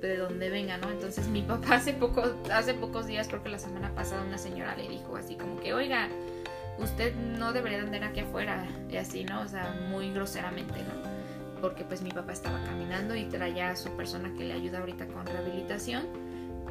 [0.01, 0.91] de donde venga, ¿no?
[0.91, 2.23] Entonces mi papá hace poco,
[2.53, 5.75] hace pocos días, creo que la semana pasada, una señora le dijo así como que,
[5.75, 6.09] oiga,
[6.79, 9.43] usted no debería de andar aquí afuera, y así, ¿no?
[9.43, 11.61] O sea, muy groseramente, ¿no?
[11.61, 15.07] Porque pues mi papá estaba caminando y traía a su persona que le ayuda ahorita
[15.09, 16.28] con rehabilitación.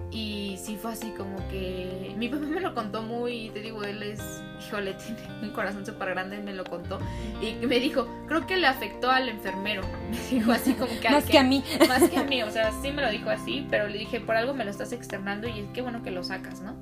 [0.10, 4.02] Y sí fue así como que mi papá me lo contó muy, te digo, él
[4.04, 4.22] es,
[4.66, 7.00] híjole, tiene un corazón súper grande, me lo contó.
[7.42, 9.82] Y me dijo, creo que le afectó al enfermero.
[10.10, 11.64] Me dijo así como que Más que a mí.
[11.88, 14.36] más que a mí, o sea, sí me lo dijo así, pero le dije, por
[14.38, 16.74] algo me lo estás externando y es que bueno que lo sacas, ¿no?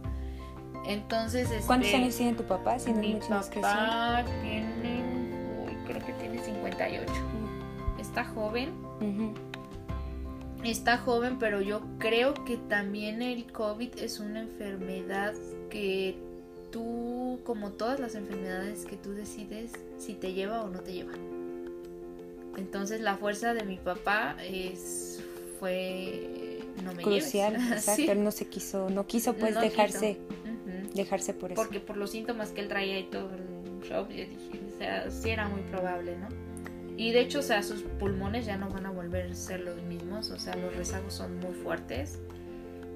[0.86, 2.78] Entonces, este, ¿Cuántos años tiene tu papá?
[2.78, 5.04] Si no mi papá tiene,
[5.66, 7.12] uy, creo que tiene 58.
[8.00, 8.70] Está joven.
[9.02, 9.34] Ujú.
[10.66, 15.34] Está joven, pero yo creo que también el COVID es una enfermedad
[15.70, 16.16] que
[16.72, 21.14] tú, como todas las enfermedades que tú decides si te lleva o no te lleva.
[22.58, 25.24] Entonces la fuerza de mi papá es
[25.60, 27.72] fue no me Crucial, lleves.
[27.72, 28.02] exacto.
[28.02, 28.10] Sí.
[28.10, 30.18] Él no se quiso, no quiso pues No dejarse,
[30.94, 31.62] dejarse por eso.
[31.62, 35.10] Porque por los síntomas que él traía y todo el show, yo dije, o sea,
[35.12, 36.28] sí era muy probable, ¿no?
[36.98, 38.92] Y de hecho, o sea, sus pulmones ya no van a
[39.34, 42.20] ser los mismos, o sea, los rezagos son muy fuertes.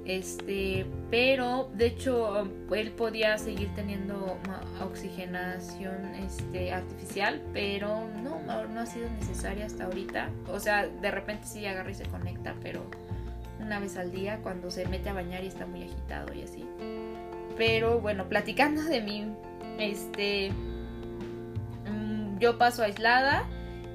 [0.05, 4.39] Este, pero de hecho él podía seguir teniendo
[4.81, 10.29] oxigenación este, artificial, pero no, no, no ha sido necesaria hasta ahorita.
[10.47, 12.89] O sea, de repente sí agarra y se conecta, pero
[13.59, 16.65] una vez al día cuando se mete a bañar y está muy agitado y así.
[17.57, 19.31] Pero bueno, platicando de mí,
[19.77, 20.51] este,
[21.85, 23.47] mm, yo paso aislada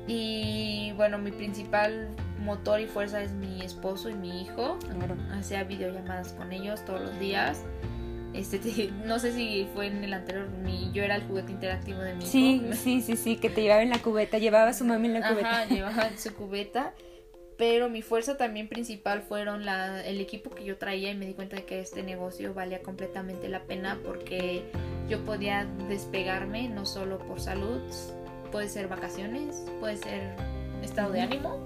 [0.06, 2.08] y bueno, mi principal
[2.40, 4.78] motor y fuerza es mi esposo y mi hijo.
[4.80, 5.16] Claro.
[5.32, 7.62] Hacía videollamadas con ellos todos los días.
[8.34, 12.00] Este, te- no sé si fue en el anterior, mi, yo era el juguete interactivo
[12.00, 12.74] de mi Sí, hijo.
[12.74, 15.28] sí, sí, sí, que te llevaba en la cubeta, llevaba a su mami en la
[15.28, 15.50] cubeta.
[15.62, 16.92] Ajá, llevaba su cubeta.
[17.56, 21.34] Pero mi fuerza también principal fueron la, el equipo que yo traía y me di
[21.34, 24.64] cuenta de que este negocio valía completamente la pena porque
[25.08, 27.80] yo podía despegarme no solo por salud,
[28.54, 30.36] puede ser vacaciones, puede ser
[30.80, 31.58] estado de ánimo,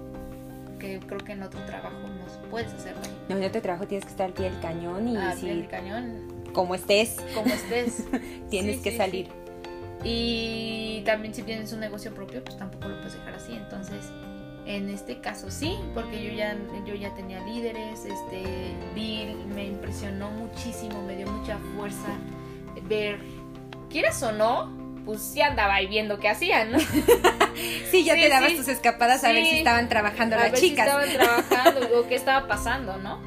[0.79, 3.01] que creo que en otro trabajo no puedes hacerlo.
[3.29, 5.55] No, en otro trabajo tienes que estar al pie del cañón y Al si pie
[5.55, 8.07] del cañón, como estés, como estés.
[8.49, 9.27] tienes Sí, que sí, salir.
[10.03, 13.53] Y también si tienes un negocio propio, pues tampoco lo puedes dejar así.
[13.53, 14.09] Entonces,
[14.65, 20.31] en este caso sí, porque yo ya, yo ya tenía líderes, este, vi, me impresionó
[20.31, 22.17] muchísimo, me dio mucha fuerza
[22.87, 23.19] ver,
[23.91, 24.78] quieras o no,
[25.09, 26.77] pues sí andaba ahí viendo qué hacían, ¿no?
[27.89, 28.57] Sí, ya Sí, te dabas sí.
[28.57, 30.85] tus escapadas a ver si estaban trabajando a las ver chicas.
[30.85, 31.09] si estaban
[31.43, 33.19] trabajando o qué estaba pasando, ¿no?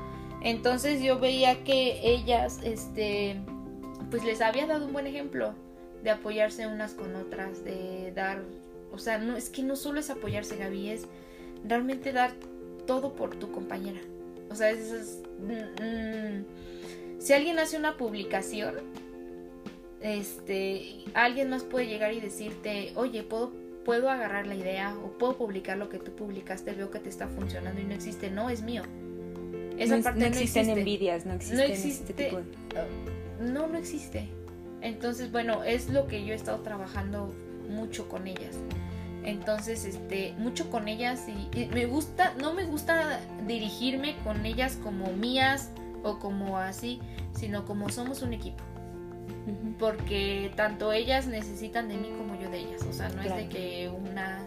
[0.43, 3.37] Entonces yo veía que ellas, este,
[4.12, 5.55] pues les había dado un buen ejemplo
[6.05, 8.43] de apoyarse unas con otras, de dar,
[8.93, 11.03] o sea, no es que no solo es apoyarse, Gaby, es
[11.64, 12.33] realmente dar
[12.87, 14.01] todo por tu compañera.
[14.51, 16.45] O sea, es, es- mm, mm,
[17.20, 18.76] si alguien hace una publicación,
[20.03, 23.53] este, alguien más puede llegar y decirte, oye, puedo
[23.85, 27.29] puedo agarrar la idea o puedo publicar lo que tú publicaste, veo que te está
[27.29, 28.83] funcionando y no existe, no, es mío.
[29.79, 30.81] Esa no, parte no no existen existe.
[30.81, 32.13] envidias, no existen existe.
[32.13, 33.51] este tipo de...
[33.51, 34.29] No, no existe.
[34.81, 37.33] Entonces, bueno, es lo que yo he estado trabajando
[37.69, 38.57] mucho con ellas.
[39.25, 44.79] Entonces, este, mucho con ellas y, y me gusta, no me gusta dirigirme con ellas
[44.83, 45.71] como mías
[46.03, 47.01] o como así,
[47.33, 48.63] sino como somos un equipo.
[49.79, 52.83] Porque tanto ellas necesitan de mí como yo de ellas.
[52.89, 54.47] O sea, no es de que una,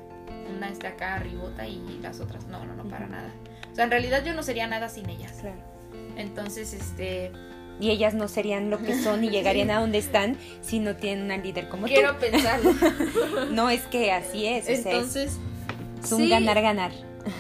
[0.55, 3.29] una esté acá arribota y las otras no, no, no, para nada.
[3.71, 5.33] O sea, en realidad yo no sería nada sin ellas.
[5.41, 5.57] Claro.
[6.15, 7.31] Entonces, este,
[7.79, 11.25] Y ellas no serían lo que son y llegarían a donde están si no tienen
[11.25, 12.71] una líder como quiero pensarlo.
[12.71, 12.85] tú.
[13.51, 15.39] No, es que así es, o sea, es, Entonces,
[16.11, 16.91] un sí, ganar-ganar.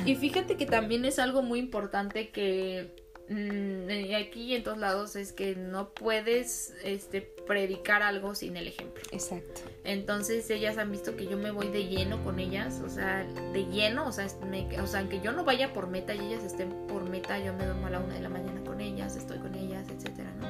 [0.05, 5.15] Y fíjate que también es algo muy importante que y aquí y en todos lados
[5.15, 9.01] es que no puedes este, predicar algo sin el ejemplo.
[9.11, 9.61] Exacto.
[9.83, 13.23] Entonces ellas han visto que yo me voy de lleno con ellas, o sea,
[13.53, 16.43] de lleno, o sea, me- o sea, aunque yo no vaya por meta y ellas
[16.43, 19.39] estén por meta, yo me duermo a la una de la mañana con ellas, estoy
[19.39, 20.47] con ellas, etcétera, ¿no?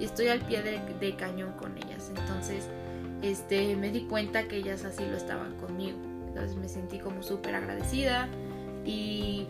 [0.00, 2.10] Y estoy al pie de, de cañón con ellas.
[2.16, 2.64] Entonces,
[3.22, 5.98] este, me di cuenta que ellas así lo estaban conmigo.
[6.28, 8.28] Entonces me sentí como súper agradecida
[8.84, 9.46] y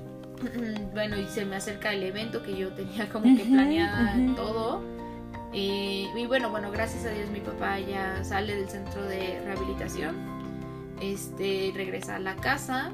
[0.93, 4.83] bueno, y se me acerca el evento que yo tenía como que planeada todo.
[5.53, 10.15] Y, y bueno, bueno, gracias a Dios mi papá ya sale del centro de rehabilitación,
[11.01, 12.93] este, regresa a la casa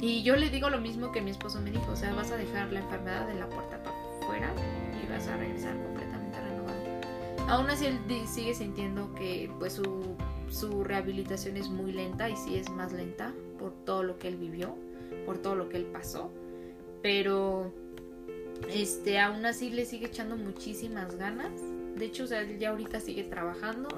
[0.00, 2.36] y yo le digo lo mismo que mi esposo me dijo, o sea, vas a
[2.36, 4.52] dejar la enfermedad de la puerta para afuera
[5.02, 7.48] y vas a regresar completamente renovado.
[7.48, 10.16] Aún así él sigue sintiendo que pues su,
[10.50, 14.36] su rehabilitación es muy lenta y sí es más lenta por todo lo que él
[14.36, 14.76] vivió,
[15.24, 16.30] por todo lo que él pasó,
[17.04, 17.70] pero
[18.72, 21.52] este aún así le sigue echando muchísimas ganas.
[21.96, 23.90] De hecho, o sea, él ya ahorita sigue trabajando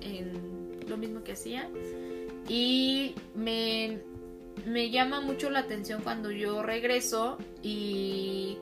[0.00, 0.32] en
[0.88, 1.68] lo mismo que hacía.
[2.48, 4.00] Y me,
[4.66, 8.58] me llama mucho la atención cuando yo regreso y,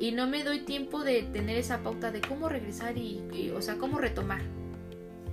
[0.00, 3.60] y no me doy tiempo de tener esa pauta de cómo regresar y, y, o
[3.60, 4.40] sea, cómo retomar.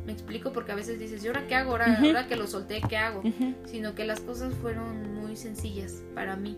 [0.06, 1.72] Me explico porque a veces dices, ¿y ahora qué hago?
[1.72, 3.24] Ahora, ahora que lo solté, ¿qué hago?
[3.64, 6.58] Sino que las cosas fueron muy sencillas para mí,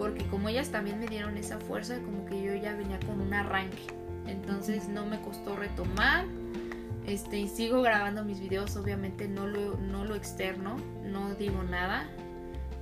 [0.00, 3.34] porque como ellas también me dieron esa fuerza, como que yo ya venía con un
[3.34, 3.82] arranque,
[4.26, 6.24] entonces no me costó retomar,
[7.06, 12.08] Este, sigo grabando mis videos, obviamente no lo, no lo externo, no digo nada.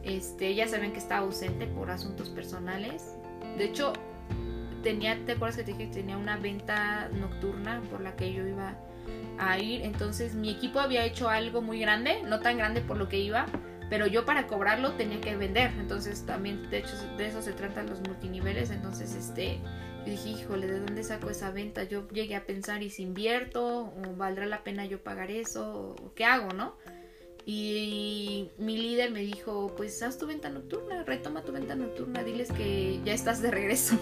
[0.04, 3.16] Este, ya saben que estaba ausente por asuntos personales.
[3.56, 3.92] De hecho,
[4.82, 8.46] tenía, ¿te acuerdas que te dije que tenía una venta nocturna por la que yo
[8.46, 8.74] iba
[9.38, 9.82] a ir?
[9.82, 13.46] Entonces mi equipo había hecho algo muy grande, no tan grande por lo que iba,
[13.90, 15.70] pero yo para cobrarlo tenía que vender.
[15.78, 18.70] Entonces también, de hecho, de eso se tratan los multiniveles.
[18.70, 19.60] Entonces, este,
[20.04, 21.84] yo dije, híjole, ¿de dónde saco esa venta?
[21.84, 23.86] Yo llegué a pensar, ¿y si invierto?
[23.86, 25.96] ¿O valdrá la pena yo pagar eso?
[26.02, 26.76] ¿O qué hago, no?
[27.50, 32.52] Y mi líder me dijo, pues haz tu venta nocturna, retoma tu venta nocturna, diles
[32.52, 33.98] que ya estás de regreso.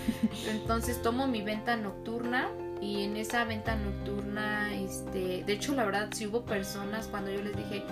[0.50, 2.50] Entonces tomo mi venta nocturna
[2.82, 7.40] y en esa venta nocturna, este, de hecho la verdad si hubo personas cuando yo
[7.40, 7.84] les dije,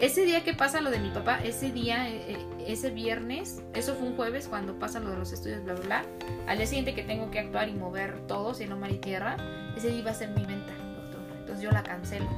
[0.00, 3.94] ese día que pasa lo de mi papá, ese día, eh, eh, ese viernes, eso
[3.94, 6.04] fue un jueves cuando pasa lo de los estudios, bla, bla, bla,
[6.46, 9.36] al día siguiente que tengo que actuar y mover todo, no mar y tierra,
[9.76, 12.28] ese día iba a ser mi venta nocturna, entonces yo la cancelo.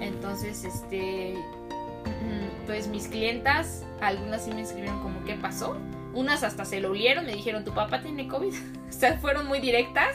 [0.00, 1.34] Entonces, este,
[2.66, 5.76] pues mis clientas, algunas sí me escribieron como qué pasó.
[6.14, 8.52] Unas hasta se lo olieron, me dijeron, tu papá tiene COVID.
[8.88, 10.14] o sea, fueron muy directas.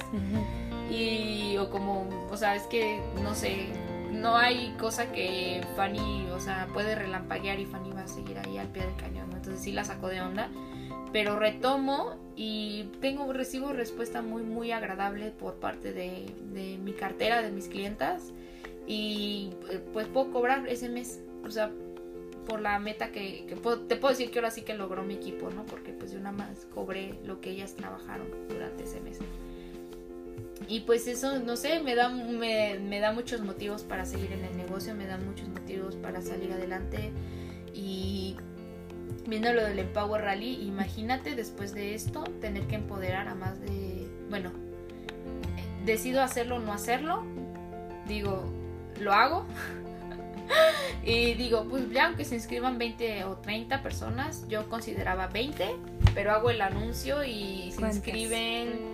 [0.89, 3.67] Y, o como, o sea, es que, no sé,
[4.13, 8.57] no hay cosa que Fanny, o sea, puede relampaguear y Fanny va a seguir ahí
[8.57, 9.31] al pie del cañón.
[9.33, 10.49] Entonces sí la sacó de onda.
[11.11, 17.41] Pero retomo y tengo, recibo respuesta muy, muy agradable por parte de, de mi cartera,
[17.41, 18.31] de mis clientas.
[18.87, 21.21] Y eh, pues puedo cobrar ese mes.
[21.45, 21.71] O sea,
[22.47, 23.45] por la meta que,
[23.87, 25.65] te puedo decir que ahora sí que logró mi equipo, ¿no?
[25.65, 29.19] Porque pues yo nada más cobré lo que ellas trabajaron durante ese mes.
[30.67, 34.57] Y pues eso, no sé, me da, me, da muchos motivos para seguir en el
[34.57, 37.11] negocio, me da muchos motivos para salir adelante.
[37.73, 38.37] Y
[39.27, 44.07] viendo lo del Empower Rally, imagínate después de esto tener que empoderar a más de,
[44.29, 44.51] bueno,
[45.85, 47.23] decido hacerlo o no hacerlo,
[48.07, 48.45] digo,
[48.99, 49.45] lo hago
[51.03, 55.75] y digo, pues ya aunque se inscriban 20 o 30 personas, yo consideraba 20,
[56.13, 58.92] pero hago el anuncio y se inscriben,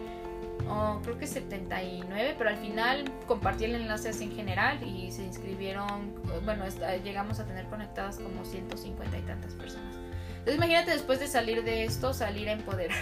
[0.69, 5.23] oh, creo que 79, pero al final compartí el enlace así en general y se
[5.23, 6.13] inscribieron,
[6.45, 6.65] bueno,
[7.03, 9.95] llegamos a tener conectadas como 150 y tantas personas.
[10.39, 12.97] Entonces imagínate después de salir de esto, salir a empoderar.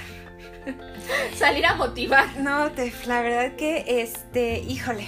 [1.36, 2.26] salir a motivar.
[2.40, 5.08] No, te, la verdad que, este, híjole.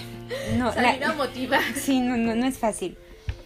[0.56, 1.62] No, salir a motivar.
[1.74, 2.96] Sí, no, no, no es fácil.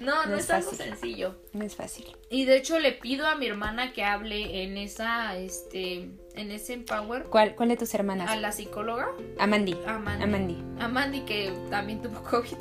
[0.05, 1.35] No, no, es, algo sencillo.
[1.53, 2.07] No es fácil.
[2.31, 6.75] Y de hecho le pido a mi hermana que hable en esa, este, en ese
[6.75, 7.25] Empower.
[7.25, 8.31] ¿Cuál, cuál de tus hermanas?
[8.31, 9.09] A la psicóloga.
[9.39, 9.77] Amandi.
[9.87, 10.63] Amandi.
[10.81, 11.21] Amandi.
[11.21, 12.59] que también tuvo COVID.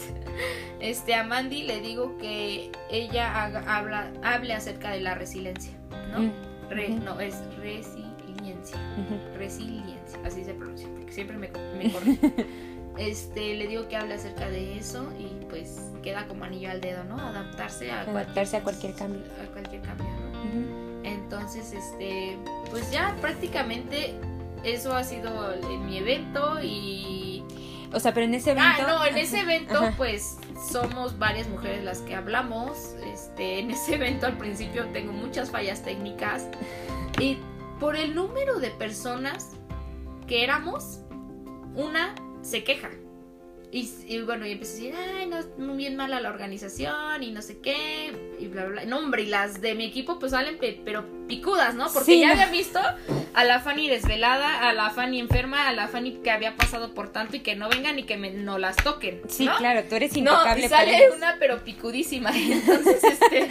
[0.80, 5.72] Este, a Mandy le digo que ella habla, hable acerca de la resiliencia,
[6.12, 6.20] ¿no?
[6.20, 8.78] Mm, no, es resiliencia.
[9.38, 11.94] Resiliencia, así se pronuncia, porque siempre me, me
[12.98, 17.04] este, le digo que hable acerca de eso y pues queda como anillo al dedo,
[17.04, 17.18] ¿no?
[17.18, 19.22] Adaptarse a, Adaptarse a cualquier cambio.
[19.42, 21.04] A cualquier cambio, ¿no?
[21.04, 22.38] Entonces, este,
[22.70, 24.14] pues ya prácticamente
[24.64, 25.56] eso ha sido
[25.86, 27.44] mi evento y...
[27.94, 28.84] O sea, pero en ese evento...
[28.88, 30.38] Ah, no, en ese evento pues
[30.72, 32.96] somos varias mujeres las que hablamos.
[33.14, 36.48] Este, en ese evento al principio tengo muchas fallas técnicas
[37.20, 37.38] y
[37.80, 39.52] por el número de personas
[40.28, 41.02] que éramos,
[41.76, 42.92] una se queja.
[43.76, 47.42] Y, bueno, y empecé a decir, ay, no, muy bien mala la organización y no
[47.42, 51.06] sé qué, y bla, bla, No, hombre, y las de mi equipo pues salen, pero
[51.28, 51.92] picudas, ¿no?
[51.92, 52.80] Porque ya había visto
[53.34, 57.12] a la Fanny desvelada, a la Fanny enferma, a la Fanny que había pasado por
[57.12, 59.22] tanto y que no vengan y que no las toquen.
[59.28, 60.68] Sí, claro, tú eres intocable.
[60.68, 62.30] No, una, pero picudísima.
[62.36, 63.50] Entonces, este,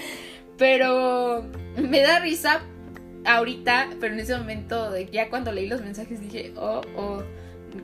[0.56, 1.44] pero
[1.76, 2.62] me da risa
[3.24, 7.24] ahorita, pero en ese momento, ya cuando leí los mensajes dije, oh, oh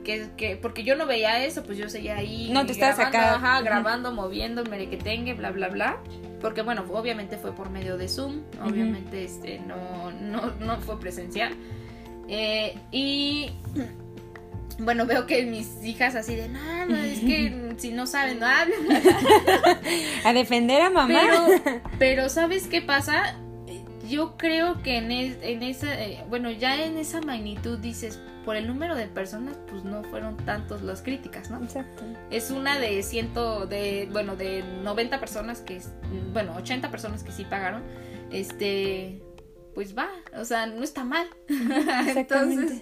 [0.03, 2.49] que, porque yo no veía eso, pues yo seguía ahí.
[2.51, 3.35] No, te estabas acá.
[3.35, 5.97] Ajá, grabando, moviendo, merequetengue, bla, bla, bla.
[6.41, 11.53] Porque bueno, obviamente fue por medio de Zoom, obviamente este, no, no, no fue presencial.
[12.29, 13.51] Eh, y
[14.79, 18.45] bueno, veo que mis hijas así de, no, no, es que si no saben, no
[18.45, 18.79] hablan.
[20.23, 21.19] a defender a mamá.
[21.21, 23.35] Pero, pero ¿sabes qué pasa?
[24.09, 28.65] Yo creo que en, en esa, eh, bueno, ya en esa magnitud dices, por el
[28.65, 31.63] número de personas, pues no fueron tantos las críticas, ¿no?
[31.63, 32.03] Exacto.
[32.31, 35.79] Es una de ciento, de, bueno, de 90 personas que,
[36.33, 37.83] bueno, 80 personas que sí pagaron,
[38.31, 39.21] este,
[39.75, 41.27] pues va, o sea, no está mal.
[41.47, 42.81] Entonces,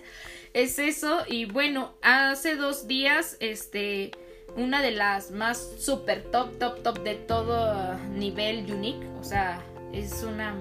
[0.54, 4.12] es eso, y bueno, hace dos días, este,
[4.56, 10.24] una de las más super top, top, top de todo nivel unique, o sea, es
[10.24, 10.56] una,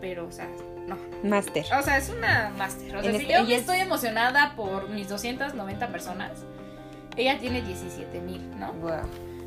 [0.00, 0.48] pero, o sea,
[0.86, 0.96] no.
[1.22, 1.64] Master.
[1.78, 2.96] O sea, es una master.
[2.96, 6.44] O sea, si este, yo estoy emocionada por mis 290 personas,
[7.16, 8.72] ella tiene 17 mil, ¿no?
[8.74, 9.00] Wow.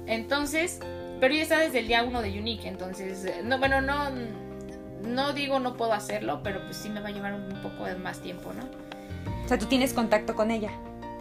[0.07, 0.79] Entonces,
[1.19, 4.09] pero ella está desde el día 1 de Unique, entonces, no, bueno, no,
[5.03, 8.19] no digo no puedo hacerlo, pero pues sí me va a llevar un poco más
[8.19, 8.63] tiempo, ¿no?
[9.45, 10.71] O sea, ¿tú tienes contacto con ella?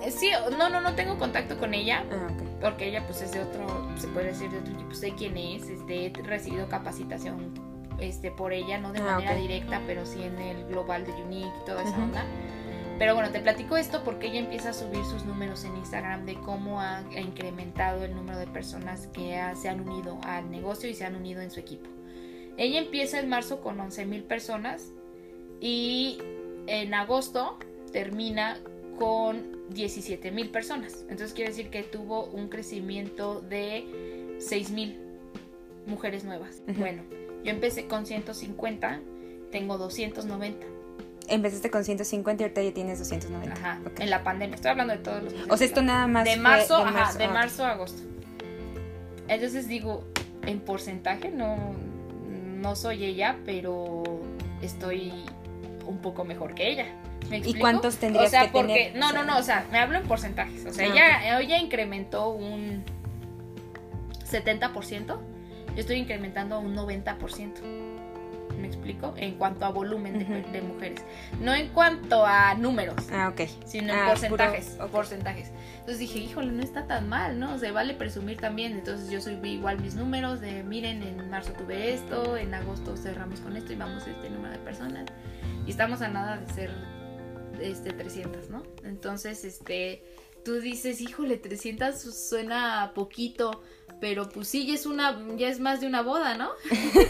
[0.02, 2.60] Eh, Sí, no, no, no tengo contacto con ella, Ah, ok.
[2.60, 5.68] porque ella pues es de otro, se puede decir de otro equipo, sé quién es,
[5.68, 7.52] este, he recibido capacitación
[8.00, 11.50] este, por ella, no de Ah, manera directa, pero sí en el global de Unique
[11.62, 12.24] y toda esa onda.
[12.98, 16.34] Pero bueno, te platico esto porque ella empieza a subir sus números en Instagram de
[16.34, 20.90] cómo ha, ha incrementado el número de personas que ha- se han unido al negocio
[20.90, 21.88] y se han unido en su equipo.
[22.56, 24.90] Ella empieza en marzo con 11 mil personas
[25.60, 26.18] y
[26.66, 27.56] en agosto
[27.92, 28.58] termina
[28.98, 31.02] con 17 mil personas.
[31.02, 34.98] Entonces quiere decir que tuvo un crecimiento de 6 mil
[35.86, 36.62] mujeres nuevas.
[36.76, 37.04] Bueno,
[37.48, 39.00] yo empecé con 150,
[39.50, 40.66] tengo 290.
[41.28, 43.54] Empezaste con 150 y ahorita ya tienes 290.
[43.54, 44.54] Ajá, en la pandemia.
[44.54, 45.48] Estoy hablando de todos los meses.
[45.50, 48.02] O sea, esto nada más de fue marzo, de ajá, de marzo a agosto.
[49.28, 50.04] Entonces digo,
[50.44, 51.56] en porcentaje no,
[52.28, 54.02] no soy ella, pero
[54.60, 55.12] estoy
[55.86, 56.86] un poco mejor que ella.
[57.30, 58.96] ¿Me ¿Y cuántos tendrías o sea, que porque, tener?
[58.96, 60.66] No, O sea, no, no, o sea, me hablo en porcentajes.
[60.66, 62.84] O sea, Ah, ella, ella incrementó un
[64.30, 65.18] 70%,
[65.78, 67.60] yo estoy incrementando un 90%.
[68.58, 69.14] ¿Me explico?
[69.16, 71.04] En cuanto a volumen de, de mujeres.
[71.40, 73.42] No en cuanto a números Ah, ok.
[73.64, 75.52] sino en Ah, porcentajes, puro- porcentajes.
[75.74, 77.56] Entonces dije, híjole, no está tan mal, ¿no?
[77.60, 78.72] Se vale presumir también.
[78.72, 83.38] Entonces yo subí igual mis números de, miren, en marzo tuve esto, en agosto cerramos
[83.38, 85.06] con esto y vamos a este número de personas.
[85.64, 86.72] Y estamos a nada de ser
[87.60, 88.64] este 300, ¿no?
[88.82, 90.02] Entonces, este
[90.44, 93.62] tú dices, "Híjole, 300 suena poquito."
[94.00, 96.50] Pero pues sí, ya es una ya es más de una boda, ¿no?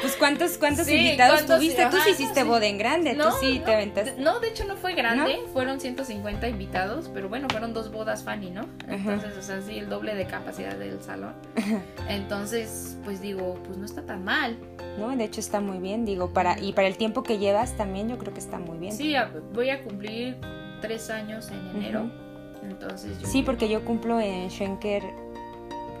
[0.00, 1.56] Pues cuántos, cuántos Sí, invitados ¿cuántos?
[1.58, 1.82] tuviste.
[1.86, 4.14] Tú Ajá, sí hiciste boda en grande, tú sí no, te aventaste.
[4.18, 8.50] No, de hecho no fue grande, fueron 150 invitados, pero bueno, fueron dos bodas Fanny,
[8.50, 8.66] ¿no?
[8.88, 11.34] Entonces, o sea, sí, el doble de capacidad del salón.
[12.08, 14.58] Entonces, pues digo, pues no está tan mal.
[14.98, 18.08] No, de hecho está muy bien, digo, para y para el tiempo que llevas también
[18.08, 18.92] yo creo que está muy bien.
[18.92, 19.14] Sí,
[19.52, 20.36] voy a cumplir
[20.80, 22.10] tres años en enero.
[22.68, 25.02] Entonces yo Sí, porque yo cumplo en Schenker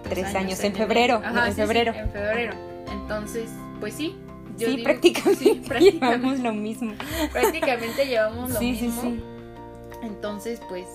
[0.04, 1.92] tres, años, en febrero, Ajá, no, en sí, sí, febrero.
[1.94, 2.52] en febrero.
[2.92, 4.16] Entonces, pues sí.
[4.58, 6.92] yo Sí, digo- prácticamente sí, prácticamente, llevamos lo mismo.
[7.32, 9.02] prácticamente llevamos lo Sí, sí, mismo.
[9.02, 9.20] sí.
[10.02, 10.86] Entonces, pues,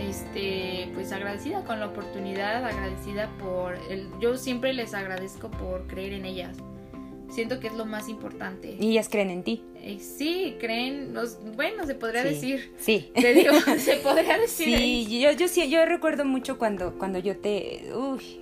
[0.00, 6.14] este, pues agradecida con la oportunidad, agradecida por el, yo siempre les agradezco por creer
[6.14, 6.56] en ellas.
[7.34, 8.76] Siento que es lo más importante.
[8.78, 9.62] Y ellas creen en ti.
[9.76, 12.28] Eh, sí, creen, los, bueno, se podría Sí.
[12.28, 12.72] decir.
[12.78, 13.10] Sí.
[13.14, 14.78] Te digo, se podría decir.
[14.78, 18.40] Sí, yo, yo sí, yo recuerdo mucho cuando, cuando yo te, uy,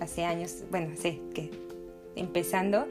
[0.00, 1.50] hace años, bueno, sé que
[2.16, 2.86] empezando,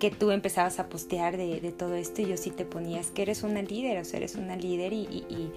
[0.00, 3.22] que tú empezabas a postear de, de todo esto y yo sí te ponías que
[3.22, 5.52] eres una líder, o sea, eres una líder y, y, y-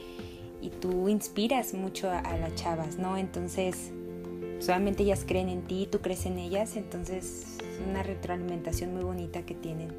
[0.60, 3.16] y tú inspiras mucho a, a las chavas, ¿no?
[3.18, 3.92] Entonces,
[4.60, 9.44] solamente ellas creen en ti, tú crees en ellas, entonces es una retroalimentación muy bonita
[9.44, 9.90] que tienen.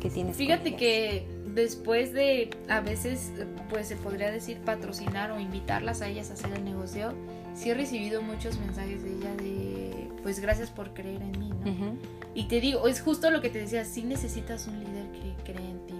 [0.00, 3.32] Que tienes Fíjate que después de a veces,
[3.70, 7.14] pues se podría decir patrocinar o invitarlas a ellas a hacer el negocio,
[7.54, 11.96] sí he recibido muchos mensajes de ella de, pues gracias por creer en mí, ¿no?
[12.34, 15.70] Y te digo, es justo lo que te decía, sí necesitas un líder que cree
[15.70, 15.94] en ti.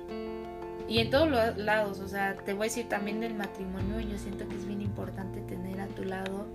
[0.89, 4.19] Y en todos los lados, o sea, te voy a decir también del matrimonio, yo
[4.19, 6.47] siento que es bien importante tener a tu lado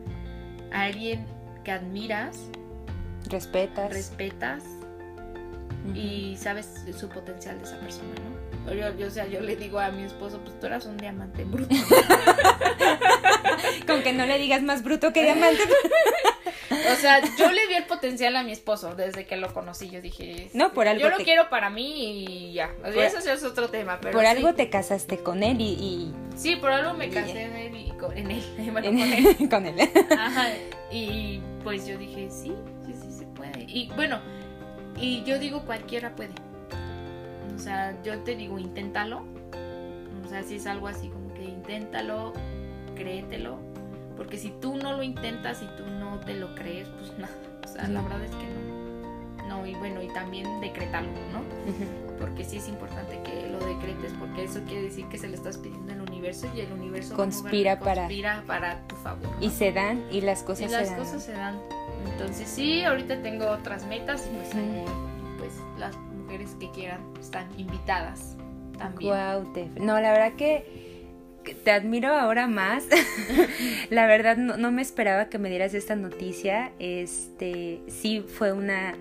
[0.71, 1.25] a alguien
[1.63, 2.37] que admiras,
[3.29, 3.91] Respetas.
[3.91, 4.63] respetas
[5.95, 8.09] y sabes su potencial de esa persona,
[8.65, 8.73] ¿no?
[8.73, 11.43] Yo, yo, o sea, yo le digo a mi esposo, pues tú eras un diamante
[11.43, 11.75] bruto.
[13.87, 15.63] Con que no le digas más bruto que diamante.
[16.91, 19.89] O sea, yo le vi el potencial a mi esposo desde que lo conocí.
[19.89, 22.71] Yo dije, No, por algo yo lo quiero para mí y ya.
[22.81, 24.27] O sea, Por- eso es otro tema, pero Por sí.
[24.27, 27.47] algo te casaste con él y, y- Sí, por algo me casé
[27.99, 28.43] con, en él.
[28.71, 29.49] Bueno, en- con él.
[29.49, 29.89] con él.
[30.17, 30.47] Ajá.
[30.91, 32.53] Y pues yo dije, sí,
[32.85, 33.63] sí, sí se puede.
[33.67, 34.19] Y bueno,
[34.99, 36.31] y yo digo cualquiera puede.
[37.55, 39.23] O sea, yo te digo, inténtalo.
[40.25, 42.33] O sea, si es algo así como que inténtalo,
[42.95, 43.57] créetelo.
[44.15, 47.33] Porque si tú no lo intentas y tú no te lo crees, pues nada.
[47.63, 48.79] O sea, la verdad es que no.
[49.47, 51.41] No, y bueno, y también decrétalo, ¿no?
[52.19, 55.57] Porque sí es importante que lo decretes, porque eso quiere decir que se le estás
[55.57, 57.79] pidiendo al universo y el universo va a Conspira
[58.45, 59.23] para- tu favor.
[59.23, 59.45] ¿no?
[59.45, 61.03] Y se dan y las Y cosas las se dan.
[61.03, 61.59] cosas se dan.
[62.11, 64.49] Entonces sí, ahorita tengo otras metas y pues,
[65.37, 68.35] pues las mujeres que quieran están invitadas
[68.77, 69.11] también.
[69.13, 69.75] Guau, Tef.
[69.77, 70.65] No, la verdad que,
[71.43, 72.85] que te admiro ahora más.
[73.89, 76.71] la verdad no, no me esperaba que me dieras esta noticia.
[76.79, 78.95] Este, sí fue una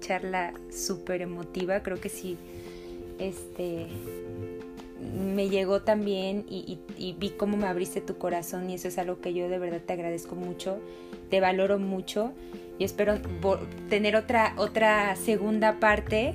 [0.00, 1.80] charla súper emotiva.
[1.82, 2.36] Creo que sí,
[3.18, 3.86] este,
[5.00, 9.20] me llegó también y, y, vi cómo me abriste tu corazón y eso es algo
[9.20, 10.78] que yo de verdad te agradezco mucho,
[11.30, 12.32] te valoro mucho
[12.78, 13.18] y espero
[13.88, 16.34] tener otra, otra segunda parte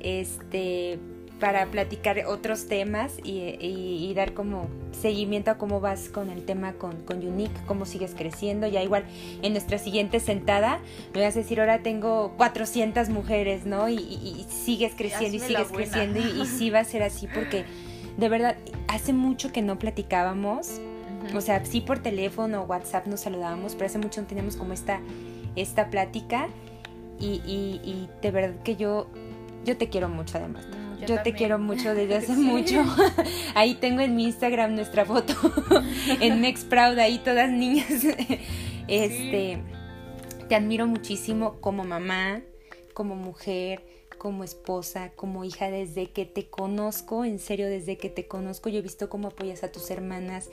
[0.00, 0.98] este,
[1.42, 7.02] para platicar otros temas y, dar como seguimiento a cómo vas con el tema con,
[7.02, 8.68] con Unique, cómo sigues creciendo.
[8.68, 9.04] Ya igual
[9.42, 10.78] en nuestra siguiente sentada
[11.12, 13.88] me vas a decir, ahora tengo 400 mujeres, ¿no?
[13.88, 17.64] Y, sigues creciendo y, sigues creciendo y, sí va a ser así porque
[18.16, 18.56] de verdad
[18.86, 20.80] hace mucho que no platicábamos.
[21.34, 24.74] O sea, sí por teléfono o WhatsApp nos saludábamos, pero hace mucho no teníamos como
[24.74, 25.00] esta,
[25.56, 26.46] esta plática.
[27.18, 29.08] Y, y, de verdad que yo
[29.64, 30.66] yo te quiero mucho además.
[31.06, 32.84] Yo, te quiero mucho desde hace mucho.
[33.54, 35.34] ahí tengo en mi Instagram nuestra foto.
[36.20, 38.04] en Next Proud, ahí todas niñas.
[38.88, 39.62] este,
[40.48, 42.42] te admiro muchísimo como mamá,
[42.94, 48.28] como mujer como esposa, como hija, desde que te conozco, en serio, desde que te
[48.28, 50.48] conozco, yo he visto cómo apoyas a tus hermanas,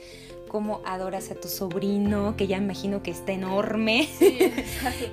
[0.48, 4.08] cómo adoras a tu sobrino, que ya imagino que está enorme,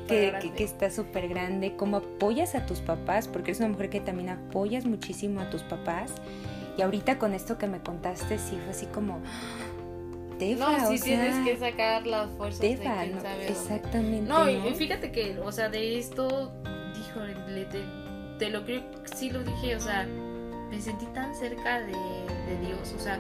[0.08, 4.00] que, que, está súper grande, cómo apoyas a tus papás, porque eres una mujer que
[4.00, 6.12] también apoyas muchísimo a tus papás.
[6.80, 9.22] Y ahorita con esto que me contaste, sí, fue así como...
[10.40, 14.28] Tefa, no, sí tienes que sacar las fuerzas de no, Exactamente.
[14.28, 16.52] No, y fíjate que, o sea, de esto,
[16.96, 17.20] dijo,
[17.50, 17.84] le, te
[18.50, 18.84] lo creo,
[19.16, 20.08] sí lo dije, o sea,
[20.70, 21.94] me sentí tan cerca de,
[22.66, 23.20] Dios, o sea,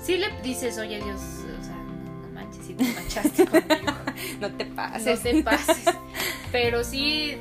[0.00, 1.20] sí le dices, oye Dios,
[1.60, 1.76] o sea,
[2.22, 3.92] no, manches, si te manchaste conmigo.
[4.40, 5.24] no te pases.
[5.24, 5.84] No te pases.
[6.52, 7.36] Pero sí,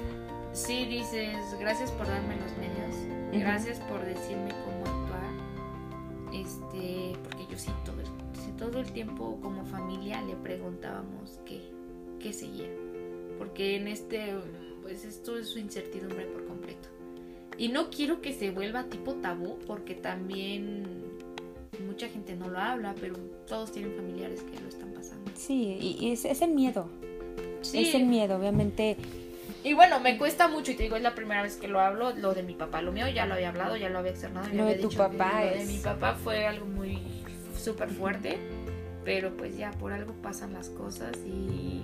[0.54, 7.58] sí dices, gracias por darme los medios, gracias por decirme cómo actuar, este, porque yo
[7.58, 8.02] sí todo,
[8.58, 11.62] todo el tiempo como familia le preguntábamos qué,
[12.20, 12.70] qué seguía,
[13.38, 14.34] porque en este
[14.88, 16.88] pues esto es su incertidumbre por completo.
[17.58, 20.86] Y no quiero que se vuelva tipo tabú, porque también
[21.86, 25.30] mucha gente no lo habla, pero todos tienen familiares que lo están pasando.
[25.36, 26.88] Sí, y es, el miedo.
[27.62, 27.80] Sí.
[27.80, 28.96] Es el miedo, obviamente.
[29.64, 32.16] Y bueno, me cuesta mucho, y te digo, es la primera vez que lo hablo,
[32.16, 34.48] lo de mi papá, lo mío ya lo había hablado, ya lo había externado.
[34.54, 37.00] Lo de tu papá Lo de mi papá fue algo muy
[37.60, 38.38] súper fuerte,
[39.04, 41.82] pero pues ya por algo pasan las cosas y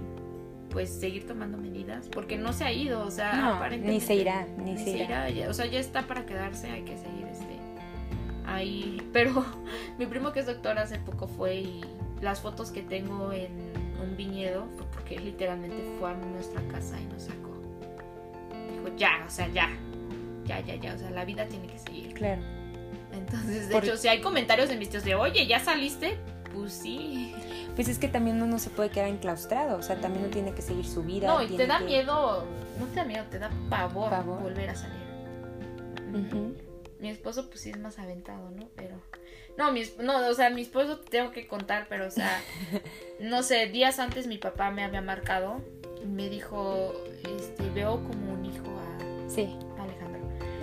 [0.74, 4.48] pues seguir tomando medidas, porque no se ha ido, o sea, aparentemente, ni se irá,
[4.58, 5.28] ni, se, irá.
[5.48, 7.60] o sea, ya está para quedarse, hay que seguir este
[8.45, 9.45] ahí, pero
[9.98, 11.82] mi primo que es doctor hace poco fue y
[12.22, 17.06] las fotos que tengo en un viñedo fue porque literalmente fue a nuestra casa y
[17.06, 17.54] nos sacó.
[18.72, 19.70] Dijo, ya, o sea, ya,
[20.45, 22.14] ya, ya, ya, o sea, la vida tiene que seguir.
[22.14, 22.41] Claro.
[23.14, 26.18] Entonces, de hecho, si hay comentarios en mis tíos de, oye, ¿ya saliste?
[26.54, 27.34] Pues sí
[27.76, 30.54] pues es que también uno no se puede quedar enclaustrado, o sea, también uno tiene
[30.54, 31.28] que seguir su vida.
[31.28, 32.46] No, y te da miedo,
[32.80, 35.04] no te da miedo, te da pavor, volver a salir.
[37.00, 38.70] Mi esposo pues sí es más aventado, ¿no?
[38.76, 38.96] Pero...
[39.58, 42.42] No, mi, no, o sea, mi esposo tengo que contar, pero o sea,
[43.20, 45.62] no sé, días antes mi papá me había marcado
[46.02, 46.94] y me dijo,
[47.38, 49.58] este, veo como un hijo a, sí.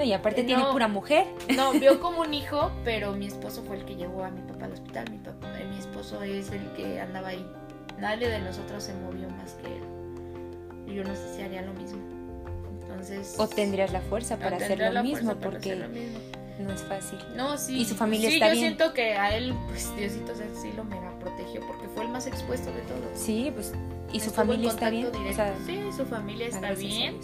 [0.00, 1.26] No, y aparte tiene pura mujer.
[1.54, 4.64] No, vio como un hijo, pero mi esposo fue el que llevó a mi papá
[4.64, 5.10] al hospital.
[5.10, 7.46] Mi papá, esposo es el que andaba ahí.
[7.98, 10.94] Nadie de nosotros se movió más que él.
[10.94, 12.00] Yo no sé si haría lo mismo.
[12.80, 13.34] Entonces.
[13.36, 17.18] O tendrías la fuerza para hacer lo mismo, porque no es fácil.
[17.36, 17.80] No, sí.
[17.80, 21.10] Y su familia sí, está yo siento que a él, pues Diosito sí lo mega
[21.18, 23.18] protegió porque fue el más expuesto de todos.
[23.18, 23.74] Sí, pues.
[24.14, 25.10] Y su familia está bien.
[25.66, 27.20] sí, su familia está bien.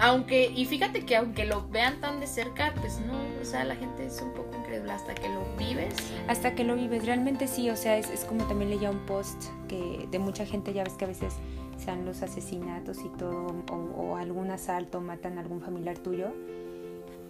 [0.00, 3.76] Aunque, y fíjate que aunque lo vean tan de cerca, pues no, o sea, la
[3.76, 5.94] gente es un poco incrédula hasta que lo vives.
[6.26, 9.44] Hasta que lo vives, realmente sí, o sea, es, es como también leía un post
[9.68, 11.34] que de mucha gente, ya ves que a veces
[11.76, 16.28] sean los asesinatos y todo, o, algún asalto, matan a algún familiar tuyo,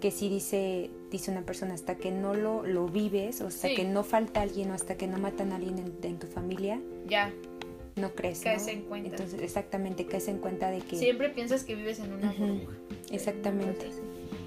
[0.01, 3.85] que sí dice, dice una persona, hasta que no lo, lo vives, o hasta que
[3.85, 6.81] no falta alguien, o hasta que no matan a alguien en, en tu familia.
[7.07, 7.33] Ya
[7.97, 8.41] no crees.
[8.41, 9.11] Caes en cuenta.
[9.11, 10.97] Entonces, exactamente, caes en cuenta de que...
[10.97, 12.73] Siempre piensas que vives en una burbuja.
[13.11, 13.91] Exactamente,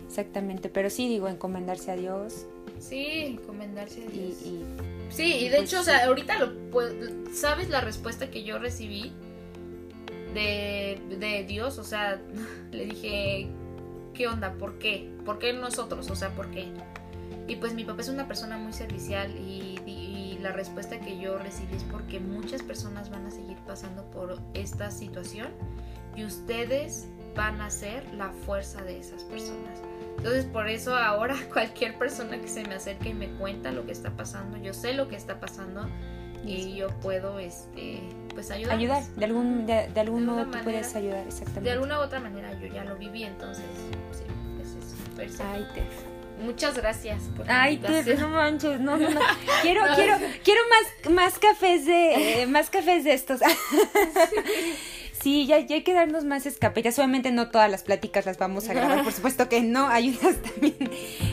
[0.07, 0.69] exactamente.
[0.69, 2.45] Pero sí, digo, encomendarse a Dios.
[2.79, 4.41] Sí, encomendarse a Dios.
[4.43, 4.63] Y,
[5.09, 6.53] sí, y de pues hecho, o sea, ahorita lo
[7.33, 9.11] ¿sabes la respuesta que yo recibí
[10.33, 11.77] de, de Dios?
[11.77, 12.21] O sea,
[12.71, 13.47] le dije,
[14.13, 14.53] ¿qué onda?
[14.53, 15.09] ¿Por qué?
[15.25, 16.09] ¿Por qué nosotros?
[16.09, 16.67] O sea, ¿por qué?
[17.47, 19.72] Y pues mi papá es una persona muy servicial y
[20.43, 24.91] la respuesta que yo recibí es porque muchas personas van a seguir pasando por esta
[24.91, 25.47] situación
[26.15, 29.81] y ustedes van a ser la fuerza de esas personas.
[30.17, 33.93] Entonces por eso ahora cualquier persona que se me acerque y me cuenta lo que
[33.93, 35.87] está pasando, yo sé lo que está pasando
[36.45, 38.01] y yo puedo este
[38.33, 38.75] pues ayudar.
[38.75, 41.61] Ayudar, de algún de, algún modo tú puedes ayudar, exactamente.
[41.61, 44.21] De alguna u otra manera yo ya lo viví, entonces sí,
[44.61, 45.43] es eso.
[45.45, 45.65] Ay,
[46.41, 47.23] Muchas gracias.
[47.35, 49.19] Por Ay, te, no manches, no, no, no.
[49.61, 53.41] Quiero, quiero, quiero más, más cafés de, eh, más cafés de estos.
[55.23, 56.81] Sí, ya, ya, hay que darnos más escape.
[56.81, 59.88] Obviamente no todas las pláticas las vamos a grabar, por supuesto que no.
[59.88, 60.76] Hay unas también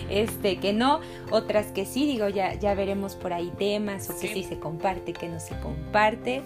[0.09, 1.01] este, que no,
[1.33, 2.07] otras que sí.
[2.07, 5.59] Digo, ya, ya veremos por ahí temas o que sí se comparte, que no se
[5.59, 6.43] comparte.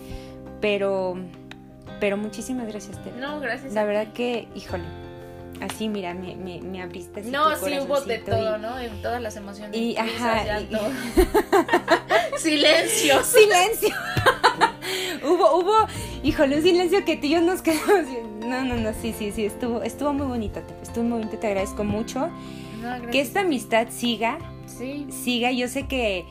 [0.62, 1.18] Pero,
[2.00, 3.12] pero muchísimas gracias, Te.
[3.12, 3.74] No, gracias.
[3.74, 4.84] La verdad que, híjole,
[5.64, 8.78] así, mira, me, me, me abriste así No, sí hubo de todo, ¿no?
[8.78, 9.76] En todas las emociones.
[9.76, 10.60] Y, ajá.
[12.38, 13.22] Silencio.
[13.22, 13.94] Silencio.
[15.24, 15.86] hubo, hubo,
[16.22, 18.06] híjole, un silencio que tú y yo nos quedamos.
[18.40, 21.84] No, no, no, sí, sí, sí, estuvo, estuvo muy bonito, estuvo muy bonito, te agradezco
[21.84, 22.28] mucho.
[23.10, 24.38] que esta amistad siga.
[24.66, 25.06] Sí.
[25.10, 26.24] Siga, yo sé que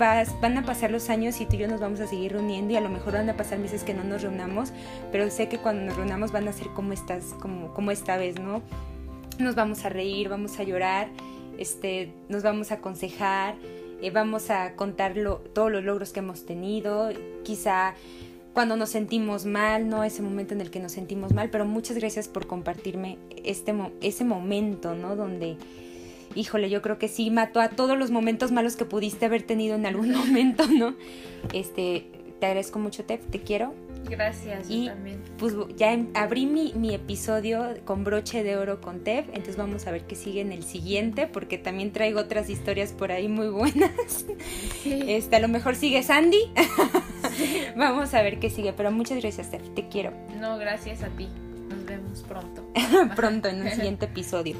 [0.00, 2.76] van a pasar los años y tú y yo nos vamos a seguir reuniendo y
[2.76, 4.72] a lo mejor van a pasar meses que no nos reunamos,
[5.12, 6.94] pero sé que cuando nos reunamos van a ser como
[7.38, 8.62] como, como esta vez, ¿no?
[9.38, 11.08] Nos vamos a reír, vamos a llorar,
[11.58, 13.56] este, nos vamos a aconsejar,
[14.00, 15.14] eh, vamos a contar
[15.52, 17.10] todos los logros que hemos tenido,
[17.44, 17.94] quizá
[18.54, 20.02] cuando nos sentimos mal, ¿no?
[20.02, 24.24] Ese momento en el que nos sentimos mal, pero muchas gracias por compartirme este, ese
[24.24, 25.14] momento, ¿no?
[25.14, 25.56] Donde
[26.34, 29.76] híjole, yo creo que sí mató a todos los momentos malos que pudiste haber tenido
[29.76, 30.94] en algún momento, ¿no?
[31.52, 32.06] Este,
[32.38, 33.74] te agradezco mucho, Tef, te quiero.
[34.08, 35.20] Gracias, y, también.
[35.38, 39.86] Pues ya em, abrí mi, mi, episodio con broche de oro con Tef, entonces vamos
[39.86, 43.48] a ver qué sigue en el siguiente, porque también traigo otras historias por ahí muy
[43.48, 44.24] buenas.
[44.84, 46.50] Este, a lo mejor sigue Sandy.
[47.76, 50.12] vamos a ver qué sigue, pero muchas gracias, Tef, te quiero.
[50.40, 51.28] No, gracias a ti.
[51.68, 52.64] Nos vemos pronto.
[53.16, 54.56] pronto en un siguiente episodio.